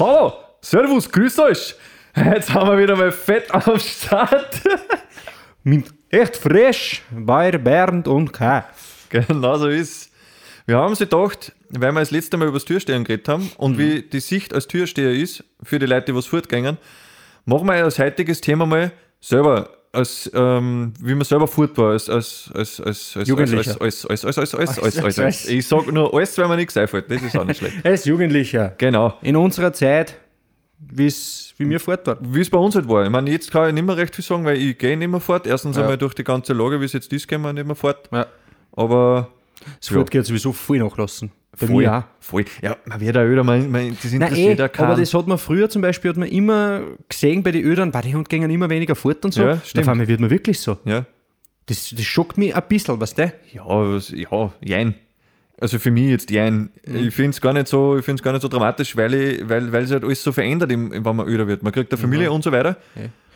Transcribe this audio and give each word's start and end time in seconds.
Hallo, 0.00 0.32
Servus, 0.62 1.12
grüß 1.12 1.38
euch. 1.40 1.74
Jetzt 2.16 2.54
haben 2.54 2.70
wir 2.70 2.78
wieder 2.78 2.96
mal 2.96 3.12
fett 3.12 3.50
am 3.54 3.78
Start. 3.78 4.62
Mit 5.62 5.92
echt 6.08 6.38
frisch 6.38 7.02
bei 7.10 7.50
Bernd 7.52 8.08
und 8.08 8.32
Kai. 8.32 8.64
Genau 9.10 9.58
so 9.58 9.68
ist 9.68 10.10
Wir 10.66 10.76
haben 10.76 10.94
sie 10.94 11.04
gedacht, 11.04 11.52
weil 11.68 11.92
wir 11.92 12.00
das 12.00 12.10
letzte 12.10 12.36
Mal 12.36 12.48
über 12.48 12.56
das 12.56 12.64
Türstehen 12.64 13.04
geredet 13.04 13.28
haben 13.28 13.50
und 13.58 13.72
mhm. 13.72 13.78
wie 13.78 14.02
die 14.02 14.20
Sicht 14.20 14.54
als 14.54 14.66
Türsteher 14.66 15.12
ist 15.12 15.44
für 15.62 15.78
die 15.78 15.86
Leute, 15.86 16.06
die 16.06 16.14
was 16.14 16.26
fortgängen, 16.26 16.78
machen 17.44 17.66
wir 17.66 17.74
als 17.74 17.98
heutiges 17.98 18.40
Thema 18.40 18.66
mal 18.66 18.92
selber 19.20 19.70
als 19.92 20.30
ähm, 20.34 20.92
wie 21.00 21.14
man 21.14 21.24
selber 21.24 21.48
fort 21.48 21.76
war, 21.76 21.92
als, 21.92 22.08
als, 22.08 22.50
als, 22.54 22.80
als, 22.80 23.16
als 23.16 23.28
Jugendlicher. 23.28 23.80
Als, 23.80 24.06
als, 24.06 24.24
als, 24.24 24.38
als, 24.38 24.54
als, 24.54 24.78
als, 24.78 24.98
als, 24.98 25.18
als, 25.18 25.48
Ich 25.48 25.66
sage 25.66 25.92
nur 25.92 26.14
alles, 26.14 26.38
weil 26.38 26.48
man 26.48 26.58
nichts 26.58 26.76
einfällt. 26.76 27.10
Das 27.10 27.22
ist 27.22 27.36
auch 27.36 27.44
nicht 27.44 27.58
schlecht. 27.58 27.84
als 27.84 28.04
Jugendlicher. 28.04 28.74
Genau. 28.78 29.14
In 29.22 29.36
unserer 29.36 29.72
Zeit, 29.72 30.16
wie's, 30.78 31.54
wie 31.56 31.64
mir 31.64 31.80
fort 31.80 32.06
war. 32.06 32.18
Wie 32.20 32.40
es 32.40 32.50
bei 32.50 32.58
uns 32.58 32.76
halt 32.76 32.88
war. 32.88 33.04
Ich 33.04 33.10
meine, 33.10 33.30
jetzt 33.30 33.50
kann 33.50 33.68
ich 33.68 33.74
nicht 33.74 33.84
mehr 33.84 33.96
recht 33.96 34.14
viel 34.14 34.24
sagen, 34.24 34.44
weil 34.44 34.58
ich 34.58 34.78
gehe 34.78 34.96
nicht 34.96 35.08
mehr 35.08 35.20
fort. 35.20 35.46
Erstens 35.46 35.76
ja. 35.76 35.82
einmal 35.82 35.98
durch 35.98 36.14
die 36.14 36.24
ganze 36.24 36.52
Lage, 36.52 36.80
wie 36.80 36.84
es 36.84 36.92
jetzt 36.92 37.12
ist, 37.12 37.26
gehen 37.26 37.42
wir 37.42 37.52
nicht 37.52 37.66
mehr 37.66 37.76
fort. 37.76 38.08
Ja. 38.12 38.26
Aber 38.72 39.28
Das 39.78 39.88
Fort 39.88 40.10
geht 40.10 40.26
sowieso 40.26 40.52
voll 40.52 40.78
nachlassen. 40.78 41.30
Bei 41.58 41.66
voll, 41.66 41.82
mir 41.82 41.94
auch. 41.94 42.04
voll. 42.20 42.44
Ja, 42.62 42.76
man 42.84 43.00
wird 43.00 43.16
auch 43.16 43.22
öder, 43.22 43.44
man, 43.44 43.70
man, 43.70 43.96
das 44.02 44.12
Nein, 44.12 44.22
interessiert 44.22 44.58
eh, 44.58 44.62
ja 44.62 44.68
keinen. 44.68 44.86
aber 44.86 45.00
das 45.00 45.12
hat 45.12 45.26
man 45.26 45.36
früher 45.36 45.68
zum 45.68 45.82
Beispiel, 45.82 46.10
hat 46.10 46.16
man 46.16 46.28
immer 46.28 46.82
gesehen 47.08 47.42
bei 47.42 47.50
den 47.50 47.64
Ödern, 47.64 47.90
bei 47.90 48.02
die 48.02 48.14
Hund 48.14 48.28
gingen 48.28 48.50
immer 48.50 48.70
weniger 48.70 48.94
fort 48.94 49.24
und 49.24 49.34
so. 49.34 49.42
Ja, 49.42 49.60
stimmt. 49.64 49.84
Auf 49.84 49.88
einmal 49.90 50.08
wird 50.08 50.20
man 50.20 50.30
wirklich 50.30 50.60
so. 50.60 50.78
ja. 50.84 51.04
Das, 51.66 51.90
das 51.90 52.04
schockt 52.04 52.36
mich 52.36 52.56
ein 52.56 52.62
bisschen, 52.68 53.00
weißt 53.00 53.18
du? 53.18 53.32
Ja, 53.52 53.64
was, 53.64 54.10
ja, 54.10 54.52
jein. 54.60 54.94
Also 55.60 55.78
für 55.78 55.90
mich 55.90 56.08
jetzt 56.08 56.30
jein. 56.30 56.70
Mhm. 56.84 56.96
Ich 56.96 57.14
finde 57.14 57.30
es 57.30 57.40
gar 57.40 57.52
nicht 57.52 57.68
so, 57.68 57.98
ich 57.98 58.04
find's 58.04 58.22
gar 58.22 58.32
nicht 58.32 58.42
so 58.42 58.48
dramatisch, 58.48 58.96
weil, 58.96 59.14
ich, 59.14 59.48
weil, 59.48 59.70
halt 59.70 60.02
alles 60.02 60.22
so 60.22 60.32
verändert, 60.32 60.70
wenn 60.70 61.02
man 61.02 61.28
öder 61.28 61.46
wird. 61.46 61.62
Man 61.62 61.72
kriegt 61.72 61.92
eine 61.92 62.00
Familie 62.00 62.32
und 62.32 62.42
so 62.42 62.50
weiter. 62.50 62.76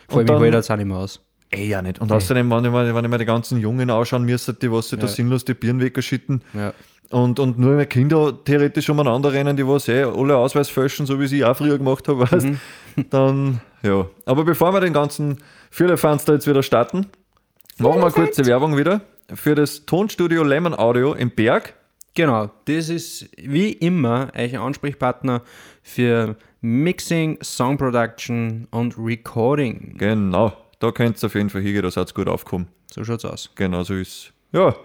Vor 0.09 0.19
allem, 0.19 0.27
ich 0.27 0.33
halte 0.33 0.51
das 0.51 0.71
auch 0.71 0.75
nicht 0.75 0.87
mehr 0.87 0.97
aus. 0.97 1.21
Eh 1.55 1.67
ja 1.67 1.81
nicht. 1.81 1.99
Und 1.99 2.11
außerdem, 2.11 2.49
wenn 2.49 2.65
ich, 2.65 2.71
mir, 2.71 2.95
wenn 2.95 3.05
ich 3.05 3.11
mir 3.11 3.17
die 3.17 3.25
ganzen 3.25 3.59
Jungen 3.59 3.89
anschauen 3.89 4.23
müsste, 4.23 4.53
die 4.53 4.71
was 4.71 4.89
sich 4.89 4.99
da 4.99 5.07
sinnlos 5.07 5.45
die 5.45 5.53
Birnen 5.53 5.81
weggeschitten 5.81 6.41
Ja. 6.53 6.73
und, 7.09 7.39
und 7.39 7.57
nur 7.59 7.75
mehr 7.75 7.85
Kinder 7.85 8.33
theoretisch 8.43 8.89
umeinander 8.89 9.31
rennen, 9.33 9.55
die 9.57 9.67
was 9.67 9.87
eh 9.87 10.03
alle 10.03 10.37
Ausweis 10.37 10.69
fälschen, 10.69 11.05
so 11.05 11.19
wie 11.19 11.27
sie 11.27 11.43
auch 11.45 11.55
früher 11.57 11.77
gemacht 11.77 12.07
habe, 12.07 12.19
weißt 12.31 12.47
Mhm. 12.47 12.59
dann 13.09 13.61
ja. 13.83 14.05
Aber 14.25 14.43
bevor 14.45 14.73
wir 14.73 14.79
den 14.81 14.93
ganzen 14.93 15.37
Firlefanz 15.71 16.25
da 16.25 16.33
jetzt 16.33 16.47
wieder 16.47 16.63
starten, 16.63 17.07
machen 17.77 18.01
wir 18.01 18.11
kurze 18.11 18.45
Werbung 18.45 18.77
wieder 18.77 19.01
für 19.33 19.55
das 19.55 19.85
Tonstudio 19.85 20.43
Lemon 20.43 20.73
Audio 20.73 21.13
im 21.13 21.29
Berg. 21.31 21.73
Genau, 22.13 22.49
das 22.65 22.87
ist 22.89 23.29
wie 23.37 23.71
immer 23.73 24.29
euch 24.37 24.57
Ansprechpartner 24.57 25.41
für 25.83 26.37
Mixing, 26.61 27.37
Song 27.43 27.77
Production 27.77 28.67
und 28.71 28.95
Recording. 28.97 29.95
Genau, 29.97 30.53
da 30.79 30.91
könnt 30.91 31.21
ihr 31.21 31.25
auf 31.27 31.35
jeden 31.35 31.49
Fall 31.49 31.61
hingehen, 31.61 31.83
da 31.83 31.91
seid 31.91 32.09
ihr 32.09 32.13
gut 32.13 32.27
aufgekommen. 32.27 32.67
So 32.91 33.03
schaut's 33.03 33.25
aus. 33.25 33.49
Genau 33.55 33.83
so 33.83 33.93
ist 33.95 34.33
Ja, 34.51 34.75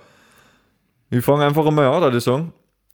ich 1.11 1.25
fange 1.25 1.45
einfach 1.45 1.67
einmal 1.67 1.87
an, 1.87 2.03
würde 2.03 2.19
ich 2.19 2.25
sagen, 2.25 2.53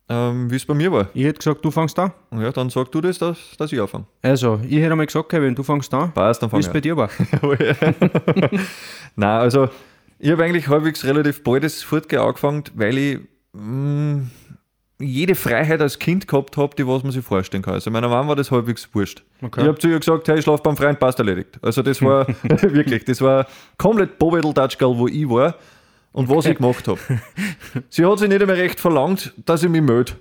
ähm, 0.09 0.51
wie 0.51 0.57
es 0.57 0.65
bei 0.65 0.75
mir 0.75 0.91
war. 0.93 1.09
Ich 1.15 1.25
hätte 1.25 1.39
gesagt, 1.39 1.65
du 1.65 1.71
fangst 1.71 1.99
an. 1.99 2.13
Ja, 2.33 2.51
dann 2.53 2.71
sag 2.71 2.91
du 2.93 3.01
das, 3.01 3.19
dass, 3.19 3.39
dass 3.59 3.73
ich 3.73 3.81
anfange. 3.81 4.07
Also, 4.23 4.61
ich 4.63 4.77
hätte 4.77 4.93
einmal 4.93 5.07
gesagt, 5.07 5.29
Kevin, 5.29 5.55
du 5.55 5.63
fangst 5.63 5.93
an. 5.93 6.13
Passt, 6.13 6.43
dann 6.43 6.51
Wie 6.51 6.53
fange 6.53 6.67
es 6.67 6.73
bei 6.73 6.81
dir 6.81 6.97
war. 6.97 7.11
Nein, 9.17 9.41
also 9.41 9.69
ich 10.19 10.31
habe 10.31 10.45
eigentlich 10.45 10.69
halbwegs 10.69 11.05
relativ 11.05 11.43
bald 11.43 11.65
das 11.65 11.83
Fortgehen 11.83 12.23
angefangen, 12.23 12.65
weil 12.75 12.97
ich 12.97 13.19
mh, 13.53 14.23
jede 14.99 15.35
Freiheit 15.35 15.81
als 15.83 15.99
Kind 15.99 16.27
gehabt 16.27 16.57
habe, 16.57 16.75
die 16.77 16.87
was 16.87 17.03
man 17.03 17.13
sich 17.13 17.25
vorstellen 17.25 17.63
kann. 17.63 17.75
Also 17.75 17.91
meiner 17.91 18.09
Mama 18.09 18.29
war 18.29 18.37
das 18.37 18.51
halbwegs 18.51 18.89
wurscht. 18.95 19.23
Okay. 19.43 19.61
Ich 19.63 19.67
habe 19.69 19.79
zu 19.79 19.89
ihr 19.89 19.99
gesagt, 19.99 20.27
hey, 20.29 20.39
ich 20.39 20.45
schlaf 20.45 20.63
beim 20.63 20.77
Freund, 20.77 20.99
passt 20.99 21.19
erledigt. 21.19 21.59
Also 21.63 21.83
das 21.83 22.01
war 22.03 22.27
wirklich, 22.63 23.05
das 23.05 23.21
war 23.21 23.47
komplett 23.77 24.19
Bobedel 24.19 24.55
Touchgirl, 24.55 24.97
wo 24.97 25.07
ich 25.09 25.29
war 25.29 25.55
und 26.13 26.29
was 26.31 26.47
ich 26.47 26.57
gemacht 26.57 26.89
habe. 26.89 26.99
Sie 27.91 28.05
hat 28.07 28.19
sich 28.19 28.29
nicht 28.29 28.41
einmal 28.41 28.57
recht 28.57 28.81
verlangt, 28.81 29.35
dass 29.45 29.63
ich 29.63 29.69
mich 29.69 29.83
melde. 29.83 30.13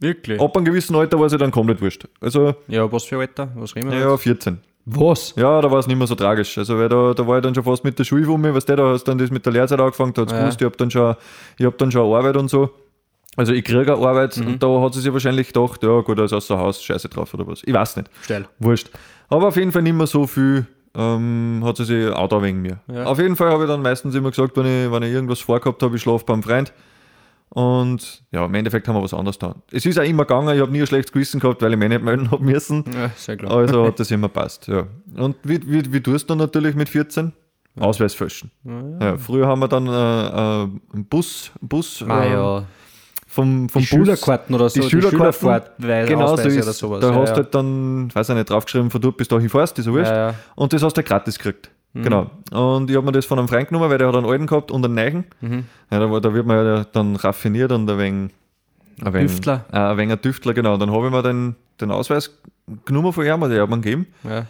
Wirklich? 0.00 0.40
Ab 0.40 0.56
einem 0.56 0.64
gewissen 0.66 0.96
Alter 0.96 1.18
war 1.20 1.30
sie 1.30 1.38
dann 1.38 1.52
komplett 1.52 1.80
wurscht. 1.80 2.08
Also, 2.20 2.56
Ja, 2.66 2.90
was 2.90 3.04
für 3.04 3.18
Alter? 3.18 3.50
Was 3.54 3.76
reden 3.76 3.90
wir 3.90 3.98
ja, 3.98 4.10
jetzt? 4.10 4.22
14. 4.22 4.58
Was? 4.86 5.32
Ja, 5.36 5.62
da 5.62 5.70
war 5.70 5.78
es 5.78 5.86
nicht 5.86 5.96
mehr 5.96 6.06
so 6.08 6.14
tragisch. 6.16 6.58
Also, 6.58 6.76
weil 6.78 6.88
da, 6.90 7.14
da 7.14 7.26
war 7.26 7.38
ich 7.38 7.42
dann 7.42 7.54
schon 7.54 7.64
fast 7.64 7.84
mit 7.84 7.98
der 7.98 8.04
Schule 8.04 8.28
um 8.28 8.40
mich, 8.40 8.52
weißt 8.52 8.68
du, 8.68 8.76
da 8.76 8.88
hast 8.88 9.04
dann 9.04 9.16
das 9.16 9.30
mit 9.30 9.46
der 9.46 9.52
Lehrzeit 9.52 9.80
angefangen, 9.80 10.12
da 10.12 10.22
hat's 10.22 10.32
Ja. 10.32 10.40
gewusst, 10.40 10.60
ich 10.60 10.64
habe 10.66 10.76
dann, 10.76 10.90
schon- 10.90 11.14
ich 11.56 11.64
hab 11.64 11.78
dann 11.78 11.90
schon 11.92 12.12
Arbeit 12.12 12.36
und 12.36 12.48
so. 12.50 12.68
Also, 13.36 13.52
ich 13.52 13.64
kriege 13.64 13.94
eine 13.94 14.06
Arbeit 14.06 14.36
und 14.38 14.62
da 14.62 14.80
hat 14.80 14.94
sie 14.94 15.00
sich 15.00 15.12
wahrscheinlich 15.12 15.48
gedacht, 15.48 15.82
ja, 15.82 16.00
gut, 16.00 16.18
er 16.18 16.24
ist 16.24 16.32
außer 16.32 16.56
Haus, 16.58 16.82
scheiße 16.82 17.08
drauf 17.08 17.34
oder 17.34 17.46
was. 17.46 17.62
Ich 17.64 17.72
weiß 17.74 17.96
nicht. 17.96 18.10
Steil. 18.22 18.46
Wurscht. 18.58 18.90
Aber 19.28 19.48
auf 19.48 19.56
jeden 19.56 19.72
Fall 19.72 19.82
nicht 19.82 19.94
mehr 19.96 20.06
so 20.06 20.26
viel 20.26 20.66
ähm, 20.94 21.62
hat 21.64 21.76
sie 21.76 21.84
sich 21.84 22.08
Auto 22.10 22.40
wegen 22.42 22.62
mir. 22.62 22.78
Ja. 22.86 23.04
Auf 23.04 23.18
jeden 23.18 23.36
Fall 23.36 23.50
habe 23.50 23.64
ich 23.64 23.68
dann 23.68 23.82
meistens 23.82 24.14
immer 24.14 24.30
gesagt, 24.30 24.56
wenn 24.56 24.66
ich, 24.66 24.92
wenn 24.92 25.02
ich 25.02 25.12
irgendwas 25.12 25.40
vorgehabt 25.40 25.82
habe, 25.82 25.96
ich 25.96 26.02
schlafe 26.02 26.24
beim 26.24 26.42
Freund. 26.42 26.72
Und 27.50 28.22
ja, 28.32 28.44
im 28.46 28.54
Endeffekt 28.54 28.88
haben 28.88 28.96
wir 28.96 29.02
was 29.02 29.14
anderes 29.14 29.38
getan. 29.38 29.62
Es 29.70 29.86
ist 29.86 29.98
auch 29.98 30.04
immer 30.04 30.24
gegangen, 30.24 30.54
ich 30.54 30.60
habe 30.60 30.72
nie 30.72 30.80
ein 30.80 30.86
schlechtes 30.86 31.12
Gewissen 31.12 31.38
gehabt, 31.40 31.62
weil 31.62 31.72
ich 31.72 31.78
mich 31.78 31.88
nicht 31.88 32.02
melden 32.02 32.30
habe 32.30 32.42
müssen. 32.42 32.84
Ja, 32.92 33.10
sehr 33.16 33.36
klar. 33.36 33.52
Also 33.52 33.86
hat 33.86 34.00
das 34.00 34.10
immer 34.10 34.28
passt, 34.28 34.66
ja. 34.66 34.86
Und 35.16 35.36
wie, 35.44 35.60
wie, 35.64 35.92
wie 35.92 36.00
tust 36.00 36.24
du 36.28 36.34
dann 36.34 36.38
natürlich 36.38 36.74
mit 36.74 36.88
14? 36.88 37.32
Ausweis 37.78 38.14
fälschen. 38.14 38.52
Ja, 39.00 39.16
früher 39.16 39.48
haben 39.48 39.60
wir 39.60 39.68
dann 39.68 39.86
äh, 39.86 39.90
äh, 39.90 40.68
einen 40.94 41.06
Bus, 41.08 41.50
Bus 41.60 42.04
Ah, 42.06 42.24
äh, 42.24 42.32
ja. 42.32 42.64
Vom, 43.34 43.68
vom 43.68 43.82
Die 43.82 43.86
Schülerkarten 43.86 44.54
oder 44.54 44.68
so, 44.68 44.80
die 44.80 44.88
Schülerkarten, 44.88 45.62
genau 46.06 46.36
so 46.36 46.42
ist, 46.48 46.56
oder 46.62 46.72
sowas, 46.72 47.00
Da 47.00 47.10
ja, 47.10 47.14
hast 47.16 47.28
ja. 47.30 47.34
du 47.34 47.42
halt 47.42 47.54
dann, 47.54 48.14
weiß 48.14 48.28
ich 48.28 48.34
nicht, 48.36 48.48
draufgeschrieben, 48.50 48.90
von 48.90 49.00
dort 49.00 49.16
bis 49.16 49.26
dahin 49.28 49.48
fährst, 49.48 49.78
ist 49.78 49.86
ja 49.86 49.92
wurscht. 49.92 50.10
Ja, 50.10 50.28
ja. 50.28 50.34
Und 50.54 50.72
das 50.72 50.82
hast 50.82 50.96
du 50.96 51.02
gratis 51.02 51.36
gekriegt. 51.38 51.70
Mhm. 51.94 52.02
Genau. 52.02 52.30
Und 52.52 52.90
ich 52.90 52.96
habe 52.96 53.04
mir 53.06 53.12
das 53.12 53.24
von 53.26 53.38
einem 53.38 53.48
Freund 53.48 53.68
genommen, 53.68 53.90
weil 53.90 53.98
der 53.98 54.06
hat 54.08 54.14
einen 54.16 54.26
alten 54.26 54.46
gehabt 54.46 54.70
und 54.70 54.84
einen 54.84 54.94
neuen. 54.94 55.24
Mhm. 55.40 55.64
Ja, 55.90 55.98
da, 55.98 56.20
da 56.20 56.32
wird 56.34 56.46
man 56.46 56.64
ja 56.64 56.84
dann 56.92 57.16
raffiniert 57.16 57.72
und 57.72 57.90
ein 57.90 57.98
wenig. 57.98 58.30
Ein 59.04 59.12
wenig- 59.12 59.32
Düftler. 59.32 59.64
Äh, 59.72 59.78
ein 59.78 59.96
wenig 59.96 60.12
ein 60.12 60.22
Düftler, 60.22 60.54
genau. 60.54 60.76
Dann 60.76 60.92
habe 60.92 61.06
ich 61.06 61.12
mir 61.12 61.22
den, 61.22 61.56
den 61.80 61.90
Ausweis 61.90 62.30
genommen 62.84 63.12
von 63.12 63.24
ihm, 63.26 63.40
der 63.50 63.62
hat 63.62 63.68
mir 63.70 63.80
gegeben. 63.80 64.06
Ja. 64.22 64.46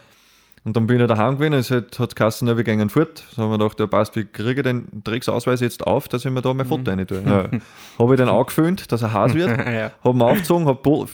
Und 0.65 0.75
dann 0.77 0.87
bin 0.87 0.99
ich 0.99 1.07
daheim 1.07 1.35
gewesen, 1.37 1.53
es 1.55 1.71
hat, 1.71 1.99
hat 1.99 2.17
Kassen, 2.17 2.49
ja, 2.49 2.57
wir 2.57 2.65
gehen 2.65 2.89
fort. 2.89 3.23
So 3.37 3.43
haben 3.43 3.51
wir 3.51 3.59
gedacht, 3.59 3.79
ja 3.81 3.87
passt, 3.87 4.17
wie 4.17 4.25
kriege 4.25 4.61
ich 4.61 4.63
den 4.63 4.87
Drecksausweis 5.05 5.61
jetzt 5.61 5.87
auf, 5.87 6.09
dass 6.09 6.25
ich 6.25 6.31
mir 6.31 6.41
da 6.41 6.55
mein 6.55 6.67
Foto 6.67 6.91
rein 6.91 7.07
tue. 7.07 7.23
Ja. 7.25 7.49
habe 7.99 8.15
ich 8.15 8.19
den 8.19 8.29
angeföhnt, 8.31 8.91
dass 8.91 9.03
er 9.03 9.13
heiß 9.13 9.35
wird, 9.35 9.49
Ja. 9.67 9.91
habe 10.03 10.17
ihn 10.19 10.23
aufgezogen, 10.23 10.67
habe 10.67 11.07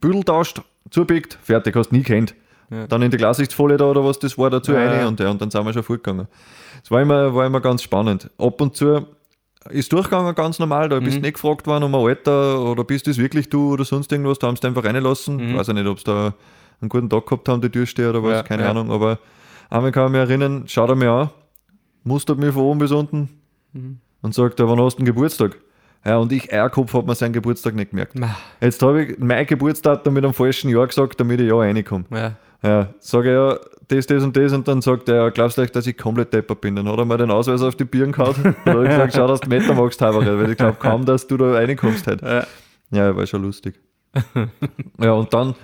Büdel 0.00 0.22
tauscht, 0.22 0.62
zubiegt, 0.90 1.38
fertig, 1.42 1.74
hast 1.74 1.90
nie 1.90 2.02
kennt. 2.02 2.34
Ja. 2.70 2.86
Dann 2.86 3.02
in 3.02 3.10
die 3.10 3.16
Glassichtsfolie 3.16 3.76
da 3.76 3.86
oder 3.86 4.04
was 4.04 4.18
das 4.20 4.38
war, 4.38 4.48
dazu 4.50 4.72
Ja, 4.72 4.78
rein 4.88 5.06
und, 5.06 5.18
ja, 5.18 5.28
und 5.28 5.40
dann 5.42 5.50
sind 5.50 5.64
wir 5.66 5.72
schon 5.72 5.82
fortgegangen. 5.82 6.28
Es 6.82 6.90
war 6.90 7.02
immer, 7.02 7.34
war 7.34 7.46
immer 7.46 7.60
ganz 7.60 7.82
spannend. 7.82 8.30
Ab 8.38 8.60
und 8.60 8.76
zu 8.76 9.06
ist 9.70 9.92
durchgegangen 9.92 10.34
ganz 10.34 10.58
normal, 10.60 10.88
da 10.88 11.00
Mhm. 11.00 11.04
bist 11.04 11.16
du 11.16 11.20
nicht 11.20 11.34
gefragt 11.34 11.66
worden 11.66 11.84
um 11.84 11.94
ein 11.94 12.00
Alter 12.00 12.60
oder 12.60 12.84
bist 12.84 13.06
das 13.08 13.18
wirklich 13.18 13.48
du 13.50 13.72
oder 13.72 13.84
sonst 13.84 14.12
irgendwas, 14.12 14.38
da 14.38 14.46
haben 14.46 14.56
sie 14.56 14.66
einfach 14.68 14.84
reinlassen. 14.84 15.40
Ich 15.40 15.56
weiß 15.56 15.66
ja 15.68 15.72
nicht, 15.72 15.86
ob 15.86 15.98
sie 15.98 16.04
da 16.04 16.34
einen 16.84 16.88
guten 16.90 17.10
Tag 17.10 17.26
gehabt 17.26 17.48
haben, 17.48 17.60
die 17.60 17.70
Türsteher 17.70 18.10
oder 18.10 18.22
was. 18.22 18.32
Ja, 18.32 18.42
keine 18.42 18.62
ja. 18.64 18.70
Ahnung, 18.70 18.90
aber 18.90 19.18
einmal 19.70 19.92
kann 19.92 20.06
ich 20.06 20.12
mich 20.12 20.20
erinnern, 20.20 20.64
schaut 20.66 20.88
er 20.90 20.96
mir 20.96 21.10
an, 21.10 21.30
mustert 22.04 22.38
mich 22.38 22.52
von 22.52 22.62
oben 22.62 22.78
bis 22.78 22.92
unten 22.92 23.28
Mhm. 23.72 23.98
und 24.22 24.34
sagt, 24.34 24.60
wann 24.60 24.80
hast 24.80 24.94
du 24.96 25.02
den 25.02 25.06
Geburtstag? 25.06 25.56
Ja, 26.06 26.18
und 26.18 26.30
ich, 26.30 26.52
Eierkopf, 26.52 26.92
hat 26.94 27.06
mir 27.06 27.14
seinen 27.14 27.32
Geburtstag 27.32 27.74
nicht 27.74 27.90
gemerkt. 27.90 28.16
Ma. 28.16 28.36
Jetzt 28.60 28.80
habe 28.82 29.02
ich 29.04 29.18
mein 29.18 29.46
Geburtsdatum 29.46 30.14
mit 30.14 30.22
einem 30.24 30.34
falschen 30.34 30.68
Jahr 30.70 30.86
gesagt, 30.86 31.18
damit 31.18 31.40
ich 31.40 31.48
ja 31.48 31.56
reinkomme. 31.56 32.04
Ja. 32.10 32.36
Ja, 32.62 32.88
sage 32.98 33.32
ja, 33.32 33.58
das, 33.88 34.06
das 34.06 34.22
und 34.22 34.34
das 34.36 34.52
und 34.52 34.66
dann 34.68 34.80
sagt 34.80 35.08
er, 35.10 35.30
glaubst 35.30 35.58
du 35.58 35.62
echt, 35.62 35.74
dass 35.76 35.86
ich 35.86 35.98
komplett 35.98 36.32
deppert 36.32 36.60
bin? 36.62 36.76
Dann 36.76 36.88
hat 36.88 36.98
er 36.98 37.04
mir 37.04 37.18
den 37.18 37.30
Ausweis 37.30 37.60
auf 37.62 37.74
die 37.76 37.84
Birnen 37.84 38.12
gehauen. 38.12 38.34
Dann 38.64 38.74
habe 38.74 38.84
ich 38.84 38.90
gesagt, 38.90 39.14
schau, 39.14 39.26
dass 39.26 39.40
du 39.40 39.48
Meter 39.50 39.74
magst, 39.74 40.00
Haberl, 40.00 40.38
weil 40.40 40.50
ich 40.50 40.56
glaube 40.56 40.78
kaum, 40.78 41.04
dass 41.04 41.26
du 41.26 41.36
da 41.36 41.52
reinkommst 41.52 42.06
halt. 42.06 42.22
Ja. 42.22 42.46
Ja, 42.90 43.14
war 43.16 43.26
schon 43.26 43.42
lustig. 43.42 43.74
ja, 44.98 45.12
und 45.12 45.32
dann, 45.34 45.54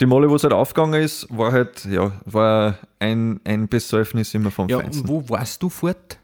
die 0.00 0.06
Male, 0.06 0.28
wo 0.28 0.34
es 0.36 0.42
halt 0.42 0.52
aufgegangen 0.52 1.00
ist, 1.02 1.26
war 1.30 1.52
halt, 1.52 1.84
ja, 1.84 2.12
war 2.24 2.78
ein, 2.98 3.40
ein 3.44 3.68
Besäufnis 3.68 4.34
immer 4.34 4.50
vom 4.50 4.68
Ja, 4.68 4.80
Feinsten. 4.80 5.08
wo 5.08 5.28
warst 5.28 5.62
du 5.62 5.68
fort? 5.68 6.18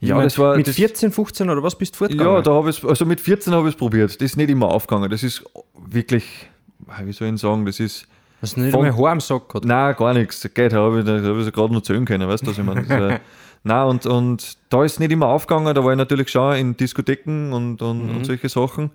Ich 0.00 0.08
Ja, 0.08 0.14
mein, 0.16 0.24
das 0.24 0.38
war. 0.38 0.56
Mit 0.56 0.66
das, 0.66 0.76
14, 0.76 1.10
15 1.12 1.50
oder 1.50 1.62
was 1.62 1.76
bist 1.76 1.94
du 1.94 1.98
fortgegangen? 1.98 2.34
Ja, 2.34 2.42
da 2.42 2.52
habe 2.52 2.70
ich 2.70 2.84
also 2.84 3.04
mit 3.04 3.20
14 3.20 3.52
habe 3.52 3.68
ich 3.68 3.74
es 3.74 3.78
probiert. 3.78 4.10
Das 4.14 4.22
ist 4.30 4.36
nicht 4.36 4.50
immer 4.50 4.68
aufgegangen. 4.68 5.10
Das 5.10 5.22
ist 5.22 5.44
wirklich, 5.86 6.24
wie 7.04 7.12
soll 7.12 7.28
ich 7.34 7.40
sagen, 7.40 7.64
das 7.66 7.80
ist. 7.80 8.06
Hast 8.40 8.56
du 8.56 8.60
nicht 8.60 8.70
von- 8.72 8.84
einmal 8.84 9.00
Haar 9.00 9.12
am 9.12 9.20
Sack 9.20 9.48
gehabt? 9.48 9.64
Nein, 9.64 9.96
gar 9.96 10.14
nichts. 10.14 10.48
Geht, 10.54 10.72
habe 10.72 11.00
ich, 11.00 11.04
da 11.04 11.14
habe 11.20 11.38
ich 11.40 11.44
so 11.44 11.50
gerade 11.52 11.72
noch 11.74 11.82
zählen 11.82 12.04
können, 12.04 12.28
weißt 12.28 12.44
du, 12.46 12.50
was 12.50 12.58
ich 12.58 12.64
meine? 12.64 12.82
Das, 12.84 13.20
Na 13.64 13.82
und, 13.84 14.06
und 14.06 14.56
da 14.70 14.84
ist 14.84 15.00
nicht 15.00 15.10
immer 15.10 15.26
aufgegangen, 15.26 15.74
da 15.74 15.82
war 15.84 15.90
ich 15.90 15.98
natürlich 15.98 16.28
schon 16.30 16.54
in 16.54 16.76
Diskotheken 16.76 17.52
und, 17.52 17.82
und, 17.82 18.04
Mhm. 18.08 18.16
und 18.18 18.24
solche 18.24 18.48
Sachen. 18.48 18.90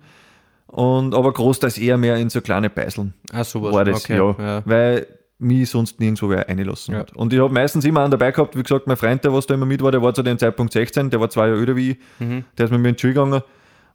Und, 0.66 1.14
aber 1.14 1.32
großteils 1.32 1.78
eher 1.78 1.96
mehr 1.98 2.16
in 2.16 2.30
so 2.30 2.40
kleine 2.40 2.68
Beiseln 2.70 3.14
Ah, 3.32 3.44
sowas. 3.44 3.72
war 3.74 3.84
das, 3.84 4.04
okay. 4.04 4.16
ja, 4.16 4.34
ja. 4.38 4.62
Weil 4.64 5.06
mich 5.38 5.68
sonst 5.70 6.00
nirgendwo 6.00 6.28
wer 6.30 6.48
einlassen 6.48 6.94
Ja. 6.94 7.00
hat. 7.00 7.14
Und 7.14 7.32
ich 7.32 7.38
habe 7.40 7.52
meistens 7.52 7.84
immer 7.84 8.00
einen 8.02 8.10
dabei 8.10 8.30
gehabt, 8.32 8.56
wie 8.56 8.62
gesagt, 8.62 8.86
mein 8.86 8.96
Freund, 8.96 9.22
der 9.24 9.32
was 9.32 9.46
da 9.46 9.54
immer 9.54 9.66
mit 9.66 9.82
war, 9.82 9.90
der 9.92 10.02
war 10.02 10.14
zu 10.14 10.22
dem 10.22 10.38
Zeitpunkt 10.38 10.72
16, 10.72 11.10
der 11.10 11.20
war 11.20 11.28
zwei 11.30 11.48
Jahre 11.48 11.60
älter 11.60 11.76
wie 11.76 11.90
ich, 11.92 11.98
Mhm. 12.18 12.44
der 12.56 12.64
ist 12.66 12.70
mit 12.70 12.80
mir 12.80 12.88
in 12.88 12.94
die 12.96 13.00
Schule 13.00 13.14
gegangen 13.14 13.42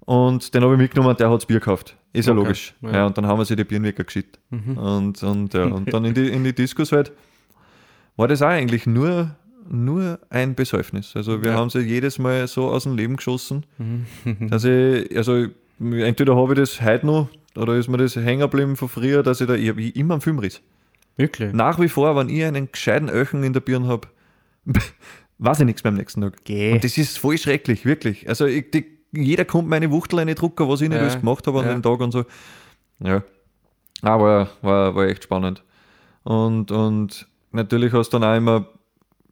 und 0.02 0.54
den 0.54 0.64
habe 0.64 0.74
ich 0.74 0.80
mitgenommen 0.80 1.10
und 1.12 1.20
der 1.20 1.30
hat 1.30 1.38
das 1.38 1.46
Bier 1.46 1.60
gekauft. 1.60 1.96
Ist 2.14 2.28
ja 2.28 2.34
Okay, 2.34 2.42
logisch. 2.44 2.76
ja. 2.82 2.88
Mhm. 2.90 2.94
Ja. 2.96 3.06
und 3.08 3.18
dann 3.18 3.26
haben 3.28 3.40
wir 3.40 3.46
sich 3.46 3.58
die 3.58 3.64
Bieren 3.64 3.84
weggeschickt. 3.84 4.40
Und, 4.52 5.24
und, 5.24 5.54
ja, 5.54 5.64
und 5.66 5.92
dann 5.94 6.06
in 6.06 6.14
die, 6.14 6.28
in 6.30 6.44
die 6.44 6.54
Diskos 6.54 6.92
halt, 6.92 7.12
war 8.16 8.28
das 8.28 8.42
auch 8.42 8.48
eigentlich 8.48 8.86
nur, 8.86 9.32
nur 9.68 10.20
ein 10.30 10.56
Besäufnis. 10.56 11.16
Also 11.16 11.42
wir 11.42 11.54
haben 11.54 11.70
sie 11.70 11.80
jedes 11.80 12.20
Mal 12.20 12.48
so 12.48 12.70
aus 12.70 12.84
dem 12.84 12.96
Leben 12.96 13.16
geschossen, 13.16 13.66
Mhm. 13.78 14.06
dass 14.50 14.64
ich, 14.66 15.16
also 15.18 15.46
entweder 15.80 16.36
habe 16.36 16.54
ich 16.54 16.60
das 16.60 16.82
heute 16.82 17.06
noch 17.06 17.30
oder 17.56 17.76
ist 17.76 17.88
mir 17.88 17.98
das 17.98 18.16
hängen 18.16 18.42
geblieben 18.42 18.76
von 18.76 18.90
früher, 18.90 19.24
dass 19.24 19.42
ich 19.42 19.48
da, 19.48 19.56
ich 19.56 19.70
habe 19.70 19.82
immer 19.90 20.16
einen 20.16 20.22
Filmriss. 20.22 20.62
Wirklich? 21.18 21.54
Nach 21.54 21.80
wie 21.80 21.90
vor, 21.90 22.16
wenn 22.16 22.30
ich 22.30 22.44
einen 22.46 22.72
gescheiten 22.72 23.10
Öchen 23.10 23.44
in 23.44 23.54
der 23.54 23.60
Birne 23.60 23.88
habe, 23.88 24.08
weiß 25.40 25.60
ich 25.60 25.66
nichts 25.66 25.82
beim 25.82 25.96
nächsten 25.96 26.22
Tag. 26.22 26.38
Geh. 26.46 26.74
Und 26.74 26.84
das 26.84 26.98
ist 26.98 27.18
voll 27.18 27.38
schrecklich, 27.38 27.86
wirklich. 27.86 28.30
Also 28.30 28.46
ich, 28.46 28.72
die, 28.72 28.86
jeder 29.12 29.46
kommt 29.46 29.68
meine 29.68 29.92
Wuchtel 29.92 30.20
eine 30.20 30.36
drucken, 30.36 30.70
was 30.70 30.82
ich 30.82 30.90
nicht 30.90 30.98
Ja, 30.98 31.04
alles 31.04 31.20
gemacht 31.20 31.46
habe 31.48 31.60
an 31.60 31.66
ja. 31.66 31.74
dem 31.74 31.84
Tag 31.84 32.00
und 32.00 32.12
so. 32.12 32.26
Ja. 33.00 33.24
Aber 34.02 34.50
war, 34.62 34.96
war 34.96 35.08
echt 35.08 35.24
spannend. 35.24 35.64
Und, 36.24 36.72
und 36.72 37.28
natürlich 37.52 37.92
hast 37.94 38.12
du 38.12 38.20
dann 38.20 38.32
auch 38.32 38.38
immer 38.38 38.68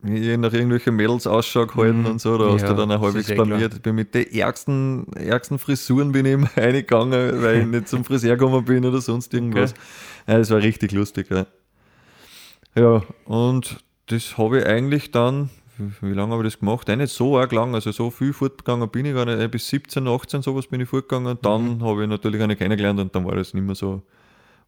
je 0.07 0.37
nach 0.37 0.53
irgendwelchen 0.53 0.95
Mädels 0.95 1.27
Ausschau 1.27 1.65
gehalten 1.65 2.05
und 2.05 2.21
so, 2.21 2.37
da 2.37 2.53
hast 2.53 2.61
Ja, 2.63 2.69
du 2.69 2.75
dann 2.75 2.91
auch 2.91 3.01
halbwegs 3.01 3.29
eh 3.29 3.35
blamiert. 3.35 3.73
Ich 3.75 3.81
bin 3.81 3.95
mit 3.95 4.13
den 4.13 4.27
ärgsten, 4.31 5.07
ärgsten 5.13 5.59
Frisuren 5.59 6.11
bin 6.11 6.25
ich 6.25 6.33
immer 6.33 6.49
reingegangen, 6.57 7.41
weil 7.41 7.61
ich 7.61 7.65
nicht 7.65 7.87
zum 7.87 8.03
Friseur 8.05 8.35
gekommen 8.37 8.65
bin 8.65 8.85
oder 8.85 9.01
sonst 9.01 9.33
irgendwas. 9.33 9.73
Ja, 10.27 10.37
das 10.37 10.49
war 10.51 10.59
richtig 10.61 10.91
lustig, 10.91 11.27
ja. 11.29 11.45
Ja, 12.75 13.01
und 13.25 13.77
das 14.07 14.37
habe 14.37 14.59
ich 14.59 14.65
eigentlich 14.65 15.11
dann, 15.11 15.49
wie, 16.01 16.13
lange 16.13 16.33
habe 16.33 16.43
ich 16.45 16.53
das 16.53 16.59
gemacht? 16.59 16.87
Nicht 16.87 17.09
so 17.13 17.37
arg 17.37 17.51
lang, 17.51 17.73
also 17.75 17.91
so 17.91 18.09
viel 18.11 18.33
fortgegangen 18.33 18.87
bin 18.89 19.05
ich 19.05 19.13
gar 19.13 19.25
nicht, 19.25 19.51
bis 19.51 19.67
17, 19.69 20.07
18 20.07 20.41
sowas 20.41 20.67
bin 20.67 20.81
ich 20.81 20.89
fortgegangen 20.89 21.31
und 21.31 21.45
dann 21.45 21.83
habe 21.83 22.03
ich 22.03 22.09
natürlich 22.09 22.41
eine 22.41 22.55
kennengelernt 22.55 22.99
und 22.99 23.15
dann 23.15 23.25
war 23.25 23.35
das 23.35 23.53
nicht 23.53 23.65
mehr 23.65 23.75
so, 23.75 24.01